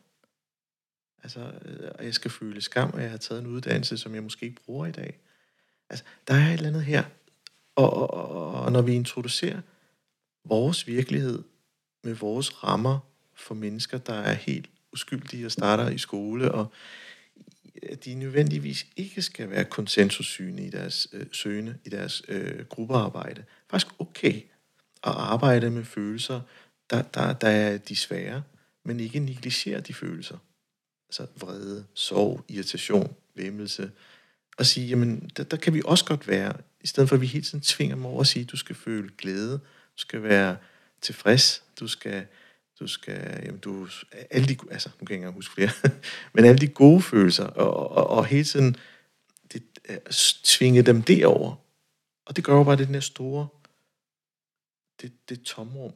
Altså, 1.24 1.40
øh, 1.40 1.90
og 1.98 2.04
jeg 2.04 2.14
skal 2.14 2.30
føle 2.30 2.60
skam, 2.60 2.90
at 2.94 3.02
jeg 3.02 3.10
har 3.10 3.18
taget 3.18 3.40
en 3.40 3.46
uddannelse, 3.46 3.98
som 3.98 4.14
jeg 4.14 4.22
måske 4.22 4.46
ikke 4.46 4.62
bruger 4.62 4.86
i 4.86 4.92
dag. 4.92 5.18
Altså, 5.90 6.04
der 6.28 6.34
er 6.34 6.48
et 6.48 6.52
eller 6.52 6.68
andet 6.68 6.84
her. 6.84 7.04
Og, 7.76 7.92
og, 7.92 8.10
og, 8.14 8.52
og 8.52 8.72
når 8.72 8.82
vi 8.82 8.94
introducerer 8.94 9.60
vores 10.44 10.86
virkelighed 10.86 11.42
med 12.04 12.14
vores 12.14 12.64
rammer 12.64 12.98
for 13.34 13.54
mennesker, 13.54 13.98
der 13.98 14.14
er 14.14 14.34
helt 14.34 14.70
uskyldige 14.92 15.46
og 15.46 15.52
starter 15.52 15.88
i 15.88 15.98
skole, 15.98 16.52
og 16.52 16.72
at 17.82 18.04
de 18.04 18.14
nødvendigvis 18.14 18.86
ikke 18.96 19.22
skal 19.22 19.50
være 19.50 19.64
konsensussyne 19.64 20.66
i 20.66 20.70
deres 20.70 21.08
øh, 21.12 21.26
søgende, 21.32 21.78
i 21.84 21.88
deres 21.88 22.22
øh, 22.28 22.64
gruppearbejde. 22.64 23.44
Faktisk 23.70 24.00
okay 24.00 24.42
at 25.02 25.12
arbejde 25.12 25.70
med 25.70 25.84
følelser, 25.84 26.40
der, 26.90 27.02
der, 27.02 27.32
der 27.32 27.48
er 27.48 27.78
de 27.78 27.96
svære, 27.96 28.42
men 28.84 29.00
ikke 29.00 29.18
negligere 29.18 29.80
de 29.80 29.94
følelser. 29.94 30.38
Altså 31.18 31.46
vrede, 31.46 31.86
sorg, 31.94 32.44
irritation, 32.48 33.16
væmmelse. 33.34 33.90
Og 34.58 34.66
sige, 34.66 34.86
jamen, 34.86 35.30
der, 35.36 35.44
der 35.44 35.56
kan 35.56 35.74
vi 35.74 35.82
også 35.84 36.04
godt 36.04 36.28
være, 36.28 36.56
i 36.80 36.86
stedet 36.86 37.08
for 37.08 37.16
at 37.16 37.20
vi 37.20 37.26
hele 37.26 37.44
tiden 37.44 37.60
tvinger 37.60 37.96
dem 37.96 38.06
over 38.06 38.20
at 38.20 38.26
sige, 38.26 38.44
du 38.44 38.56
skal 38.56 38.76
føle 38.76 39.10
glæde, 39.18 39.52
du 39.52 39.98
skal 39.98 40.22
være 40.22 40.56
tilfreds, 41.00 41.64
du 41.80 41.88
skal 41.88 42.26
du 42.80 42.86
skal, 42.86 43.42
jamen 43.44 43.60
du, 43.60 43.88
alle 44.30 44.48
de, 44.48 44.56
altså, 44.70 44.90
nu 45.00 45.06
kan 45.06 45.16
jeg 45.16 45.28
ikke 45.28 45.34
huske 45.34 45.54
flere, 45.54 45.70
men 46.34 46.44
alle 46.44 46.58
de 46.58 46.68
gode 46.68 47.02
følelser, 47.02 47.44
og, 47.44 47.90
og, 47.90 48.06
og 48.06 48.26
hele 48.26 48.44
tiden 48.44 48.76
det, 49.52 49.62
øh, 49.88 49.98
tvinge 50.42 50.82
dem 50.82 51.02
derover. 51.02 51.56
Og 52.26 52.36
det 52.36 52.44
gør 52.44 52.54
jo 52.54 52.64
bare, 52.64 52.72
at 52.72 52.78
den 52.78 52.94
her 52.94 53.00
store, 53.00 53.48
det, 55.00 55.12
det 55.28 55.42
tomrum, 55.42 55.92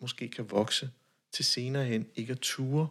måske 0.00 0.28
kan 0.28 0.50
vokse 0.50 0.90
til 1.32 1.44
senere 1.44 1.84
hen, 1.84 2.06
ikke 2.14 2.32
at 2.32 2.38
ture 2.38 2.88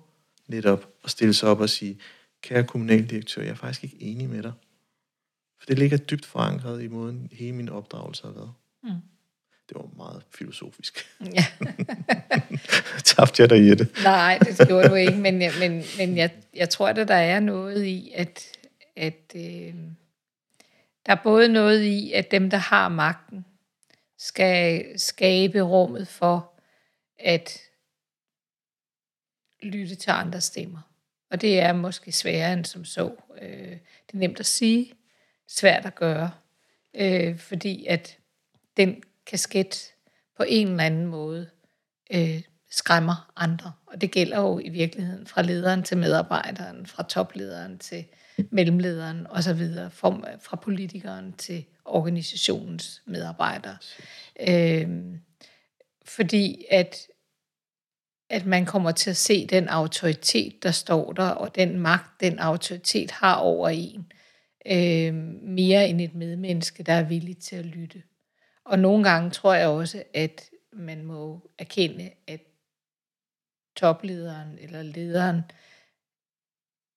netop 0.48 0.88
og 1.04 1.10
stille 1.10 1.34
sig 1.34 1.50
op 1.50 1.60
og 1.60 1.70
sige, 1.70 2.00
kære 2.42 2.64
kommunaldirektør, 2.64 3.42
jeg 3.42 3.52
er 3.52 3.56
faktisk 3.56 3.84
ikke 3.84 4.02
enig 4.02 4.30
med 4.30 4.44
dig. 4.44 4.54
For 5.60 5.66
det 5.66 5.80
ligger 5.80 5.98
dybt 5.98 6.26
forankret 6.26 6.84
i 6.84 6.88
måden, 6.88 7.30
hele 7.32 7.52
min 7.52 7.70
opdragelse 7.70 8.24
har 8.24 8.32
været. 8.32 8.54
Mm. 8.84 8.90
Det 9.70 9.78
var 9.78 9.90
meget 9.98 10.24
filosofisk. 10.32 11.06
Ja. 11.34 11.46
Tabte 13.06 13.42
jeg 13.42 13.50
dig 13.50 13.58
i 13.58 13.76
det? 13.76 13.92
Nej, 14.04 14.38
det 14.38 14.68
gjorde 14.68 14.90
du 14.90 14.96
ikke, 14.96 15.16
men, 15.16 15.38
men, 15.38 15.84
men 15.98 16.18
jeg, 16.18 16.32
jeg 16.54 16.70
tror, 16.70 16.88
at 16.88 16.96
der 16.96 17.16
er 17.16 17.40
noget 17.40 17.86
i, 17.86 18.12
at, 18.16 18.48
at 18.96 19.34
øh, 19.36 19.74
der 21.06 21.12
er 21.12 21.24
både 21.24 21.48
noget 21.48 21.84
i, 21.84 22.12
at 22.12 22.32
dem, 22.32 22.50
der 22.50 22.58
har 22.58 22.90
magten, 22.90 23.46
skal 24.18 24.86
skabe 25.00 25.62
rummet 25.62 26.08
for 26.08 26.54
at 27.20 27.60
lytte 29.64 29.96
til 29.96 30.12
andre 30.12 30.42
stemmer. 30.42 30.80
Og 31.32 31.42
det 31.42 31.60
er 31.60 31.74
måske 31.74 32.12
sværere 32.12 32.54
end 32.54 32.66
som 32.66 32.86
så. 32.86 33.12
Øh, 33.42 33.78
det 34.08 34.14
er 34.14 34.18
nemt 34.18 34.40
at 34.40 34.46
sige, 34.46 34.94
svært 35.48 35.86
at 35.86 35.96
gøre, 35.96 36.32
øh, 36.94 37.38
fordi 37.38 37.86
at 37.86 38.18
den 38.78 39.04
kasket 39.26 39.94
på 40.38 40.44
en 40.48 40.68
eller 40.68 40.84
anden 40.84 41.06
måde 41.06 41.50
øh, 42.14 42.42
skræmmer 42.70 43.32
andre. 43.36 43.72
Og 43.86 44.02
det 44.02 44.12
gælder 44.12 44.40
jo 44.40 44.60
i 44.60 44.70
virkeligheden 44.70 45.28
fra 45.28 45.42
lederen 45.42 45.84
til 45.84 45.98
medarbejderen, 45.98 46.86
fra 46.86 47.04
toplederen 47.04 47.80
til 47.80 48.06
mellemlederen 48.50 49.28
osv., 49.28 49.68
fra, 49.92 50.38
fra 50.42 50.58
politikeren 50.58 51.34
til 51.34 51.66
organisationens 51.86 53.02
medarbejdere. 53.06 53.78
Øh, 54.50 54.90
fordi 56.06 56.66
at, 56.72 57.08
at 58.34 58.46
man 58.46 58.66
kommer 58.66 58.92
til 58.92 59.10
at 59.10 59.18
se 59.18 59.48
den 59.48 59.68
autoritet, 59.68 60.64
der 60.64 60.72
står 60.72 61.14
der, 61.14 61.30
og 61.30 61.56
den 61.56 61.80
magt, 61.80 62.22
den 62.22 62.40
autoritet 62.40 63.12
har 63.12 63.36
over 63.36 63.70
en, 63.70 64.12
øh, 64.66 65.14
mere 65.44 65.88
end 65.88 66.02
et 66.02 66.16
medmenneske, 66.16 66.84
der 66.84 66.94
er 66.94 67.04
villig 67.04 67.38
til 67.38 67.56
at 67.56 67.66
lytte. 67.66 68.04
Og 68.66 68.80
nogle 68.80 69.10
gange 69.10 69.30
tror 69.30 69.54
jeg 69.54 69.68
også, 69.68 70.04
at 70.14 70.50
man 70.72 71.04
må 71.04 71.52
erkende, 71.58 72.12
at 72.28 72.42
toplederen 73.76 74.58
eller 74.62 74.82
lederen 74.82 75.42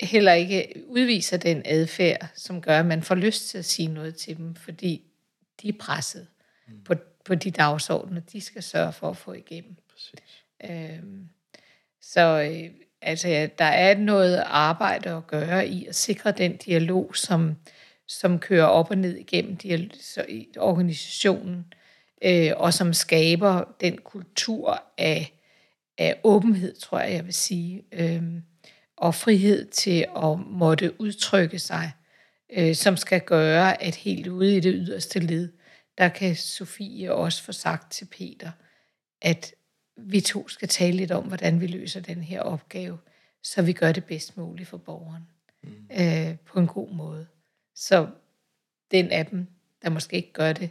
heller 0.01 0.33
ikke 0.33 0.85
udviser 0.87 1.37
den 1.37 1.63
adfærd, 1.65 2.29
som 2.35 2.63
gør, 2.63 2.79
at 2.79 2.87
man 2.87 3.03
får 3.03 3.15
lyst 3.15 3.49
til 3.49 3.59
at 3.59 3.65
sige 3.65 3.89
noget 3.89 4.17
til 4.17 4.37
dem, 4.37 4.55
fordi 4.55 5.03
de 5.63 5.69
er 5.69 5.79
presset 5.81 6.27
mm. 6.69 6.85
på, 6.85 6.95
på 7.25 7.35
de 7.35 7.51
dagsordner, 7.51 8.21
de 8.21 8.41
skal 8.41 8.63
sørge 8.63 8.93
for 8.93 9.11
at 9.11 9.17
få 9.17 9.33
igennem. 9.33 9.77
Præcis. 9.93 10.46
Øhm, 10.65 11.29
så 12.01 12.51
øh, 12.51 12.71
altså, 13.03 13.29
ja, 13.29 13.49
der 13.59 13.65
er 13.65 13.99
noget 13.99 14.43
arbejde 14.47 15.11
at 15.11 15.27
gøre 15.27 15.69
i 15.69 15.87
at 15.87 15.95
sikre 15.95 16.33
den 16.33 16.57
dialog, 16.57 17.17
som, 17.17 17.57
som 18.09 18.39
kører 18.39 18.67
op 18.67 18.91
og 18.91 18.99
ned 18.99 19.17
igennem 19.17 19.57
organisationen, 20.59 21.73
øh, 22.25 22.53
og 22.57 22.75
som 22.75 22.93
skaber 22.93 23.75
den 23.81 23.99
kultur 23.99 24.83
af, 24.99 25.33
af 25.99 26.21
åbenhed, 26.25 26.75
tror 26.77 27.01
jeg, 27.01 27.13
jeg 27.13 27.25
vil 27.25 27.35
sige, 27.35 27.85
øh, 27.93 28.23
og 28.97 29.15
frihed 29.15 29.67
til 29.67 30.07
at 30.17 30.39
måtte 30.47 31.01
udtrykke 31.01 31.59
sig, 31.59 31.93
øh, 32.53 32.75
som 32.75 32.97
skal 32.97 33.21
gøre, 33.21 33.83
at 33.83 33.95
helt 33.95 34.27
ude 34.27 34.57
i 34.57 34.61
det 34.61 34.75
yderste 34.77 35.19
led, 35.19 35.53
der 35.99 36.09
kan 36.09 36.37
Sofie 36.37 37.13
også 37.15 37.43
få 37.43 37.53
sagt 37.53 37.93
til 37.93 38.05
Peter, 38.05 38.51
at 39.23 39.55
vi 39.97 40.21
to 40.21 40.49
skal 40.49 40.69
tale 40.69 40.97
lidt 40.97 41.11
om, 41.11 41.25
hvordan 41.25 41.61
vi 41.61 41.67
løser 41.67 42.01
den 42.01 42.23
her 42.23 42.41
opgave, 42.41 42.99
så 43.43 43.63
vi 43.63 43.73
gør 43.73 43.93
det 43.93 44.05
bedst 44.05 44.37
muligt 44.37 44.69
for 44.69 44.77
borgeren 44.77 45.29
mm. 45.63 45.89
øh, 45.93 46.39
på 46.39 46.59
en 46.59 46.67
god 46.67 46.91
måde. 46.91 47.27
Så 47.75 48.11
den 48.91 49.11
af 49.11 49.27
dem, 49.27 49.47
der 49.83 49.91
måske 49.91 50.17
ikke 50.17 50.33
gør 50.33 50.53
det 50.53 50.71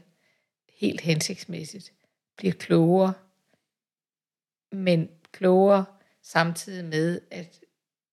helt 0.70 1.02
hensigtsmæssigt, 1.02 1.94
bliver 2.38 2.54
klogere, 2.54 3.14
men 4.72 5.10
klogere 5.32 5.86
samtidig 6.22 6.86
med, 6.86 7.22
at 7.32 7.60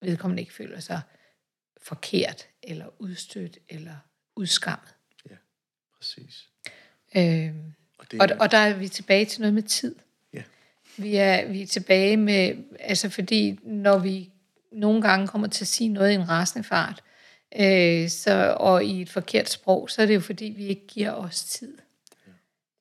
vedkommende 0.01 0.41
ikke 0.41 0.53
føler 0.53 0.79
sig 0.79 1.01
forkert, 1.77 2.47
eller 2.63 3.01
udstødt, 3.01 3.57
eller 3.69 3.95
udskammet. 4.35 4.95
Ja, 5.29 5.35
præcis. 5.97 6.49
Øhm, 7.15 7.73
og, 7.97 8.11
det, 8.11 8.21
og, 8.21 8.29
og 8.39 8.51
der 8.51 8.57
er 8.57 8.77
vi 8.77 8.87
tilbage 8.87 9.25
til 9.25 9.41
noget 9.41 9.53
med 9.53 9.63
tid. 9.63 9.95
Vi 10.97 11.15
er, 11.15 11.47
vi 11.47 11.61
er 11.61 11.67
tilbage 11.67 12.17
med, 12.17 12.55
altså 12.79 13.09
fordi 13.09 13.59
når 13.63 13.97
vi 13.97 14.29
nogle 14.71 15.01
gange 15.01 15.27
kommer 15.27 15.47
til 15.47 15.63
at 15.63 15.67
sige 15.67 15.89
noget 15.89 16.11
i 16.11 16.15
en 16.15 16.29
rasende 16.29 16.67
fart, 16.67 17.03
øh, 17.59 18.09
så, 18.09 18.55
og 18.59 18.85
i 18.85 19.01
et 19.01 19.09
forkert 19.09 19.49
sprog, 19.49 19.89
så 19.89 20.01
er 20.01 20.05
det 20.05 20.15
jo 20.15 20.19
fordi, 20.19 20.45
vi 20.45 20.65
ikke 20.65 20.87
giver 20.87 21.11
os 21.11 21.43
tid. 21.43 21.77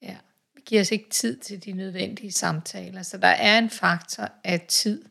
Ja. 0.03 0.17
Vi 0.55 0.61
giver 0.67 0.81
os 0.81 0.93
ikke 0.93 1.11
tid 1.11 1.37
til 1.37 1.65
de 1.65 1.73
nødvendige 1.73 2.33
samtaler. 2.33 3.03
Så 3.03 3.19
der 3.19 3.29
er 3.29 3.59
en 3.59 3.71
faktor 3.71 4.29
af 4.45 4.65
tid. 4.69 5.05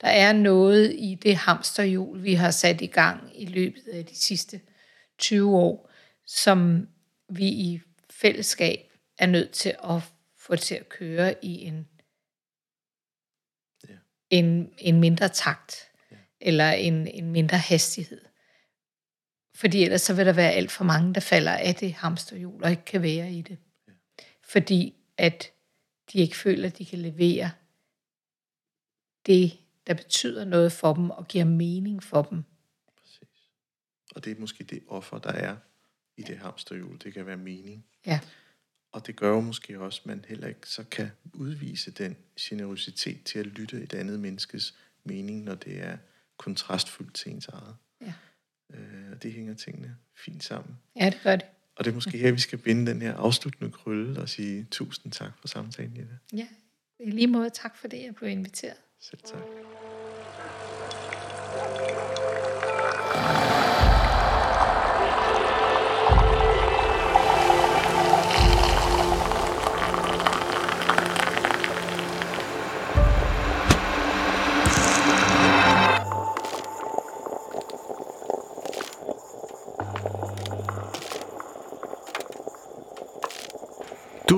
Der 0.00 0.08
er 0.08 0.32
noget 0.32 0.94
i 0.98 1.18
det 1.22 1.36
hamsterhjul, 1.36 2.22
vi 2.22 2.34
har 2.34 2.50
sat 2.50 2.80
i 2.80 2.86
gang 2.86 3.30
i 3.34 3.46
løbet 3.46 3.82
af 3.92 4.04
de 4.04 4.16
sidste 4.16 4.60
20 5.18 5.56
år, 5.56 5.90
som 6.26 6.88
vi 7.28 7.46
i 7.46 7.80
fællesskab 8.10 8.80
er 9.18 9.26
nødt 9.26 9.50
til 9.50 9.74
at 9.84 10.02
få 10.38 10.56
til 10.56 10.74
at 10.74 10.88
køre 10.88 11.34
i 11.44 11.64
en. 11.64 11.86
En, 14.30 14.72
en 14.78 15.00
mindre 15.00 15.28
takt, 15.28 15.74
ja. 16.10 16.16
eller 16.40 16.70
en, 16.70 17.06
en 17.06 17.30
mindre 17.30 17.58
hastighed. 17.58 18.20
Fordi 19.54 19.82
ellers 19.82 20.02
så 20.02 20.14
vil 20.14 20.26
der 20.26 20.32
være 20.32 20.52
alt 20.52 20.70
for 20.70 20.84
mange, 20.84 21.14
der 21.14 21.20
falder 21.20 21.52
af 21.52 21.74
det 21.74 21.92
hamsterhjul 21.92 22.64
og 22.64 22.70
ikke 22.70 22.84
kan 22.84 23.02
være 23.02 23.32
i 23.32 23.42
det. 23.42 23.58
Ja. 23.88 23.92
Fordi 24.42 24.94
at 25.16 25.52
de 26.12 26.18
ikke 26.18 26.36
føler, 26.36 26.68
at 26.68 26.78
de 26.78 26.84
kan 26.86 26.98
levere 26.98 27.50
det, 29.26 29.58
der 29.86 29.94
betyder 29.94 30.44
noget 30.44 30.72
for 30.72 30.94
dem 30.94 31.10
og 31.10 31.28
giver 31.28 31.44
mening 31.44 32.02
for 32.02 32.22
dem. 32.22 32.44
Præcis. 32.96 33.50
Og 34.14 34.24
det 34.24 34.36
er 34.36 34.40
måske 34.40 34.64
det 34.64 34.82
offer, 34.88 35.18
der 35.18 35.32
er 35.32 35.56
i 36.16 36.22
det 36.22 36.38
hamsterhjul. 36.38 36.98
Det 36.98 37.14
kan 37.14 37.26
være 37.26 37.36
mening. 37.36 37.86
Ja. 38.06 38.20
Og 38.96 39.06
det 39.06 39.16
gør 39.16 39.30
jo 39.30 39.40
måske 39.40 39.80
også, 39.80 40.00
at 40.02 40.06
man 40.06 40.24
heller 40.28 40.48
ikke 40.48 40.68
så 40.68 40.84
kan 40.90 41.10
udvise 41.32 41.90
den 41.90 42.16
generositet 42.40 43.24
til 43.24 43.38
at 43.38 43.46
lytte 43.46 43.82
et 43.82 43.94
andet 43.94 44.20
menneskes 44.20 44.74
mening, 45.04 45.44
når 45.44 45.54
det 45.54 45.82
er 45.84 45.96
kontrastfyldt 46.36 47.14
til 47.14 47.32
ens 47.32 47.48
eget. 47.48 47.76
Ja. 48.00 48.12
Øh, 48.74 49.12
og 49.12 49.22
det 49.22 49.32
hænger 49.32 49.54
tingene 49.54 49.96
fint 50.14 50.44
sammen. 50.44 50.78
Ja, 51.00 51.10
det 51.10 51.20
gør 51.22 51.36
det. 51.36 51.46
Og 51.76 51.84
det 51.84 51.90
er 51.90 51.94
måske 51.94 52.18
her, 52.18 52.32
vi 52.32 52.40
skal 52.40 52.58
binde 52.58 52.90
den 52.90 53.02
her 53.02 53.14
afsluttende 53.14 53.72
krølle 53.72 54.20
og 54.20 54.28
sige 54.28 54.66
tusind 54.70 55.12
tak 55.12 55.32
for 55.40 55.48
samtalen, 55.48 55.96
Jette. 55.96 56.18
Ja, 56.32 56.46
i 57.00 57.10
lige 57.10 57.26
måde 57.26 57.50
tak 57.50 57.76
for 57.76 57.88
det, 57.88 58.02
jeg 58.02 58.14
blev 58.14 58.30
inviteret. 58.30 58.76
Selv 59.00 59.20
tak. 59.20 59.42
Du 62.10 62.15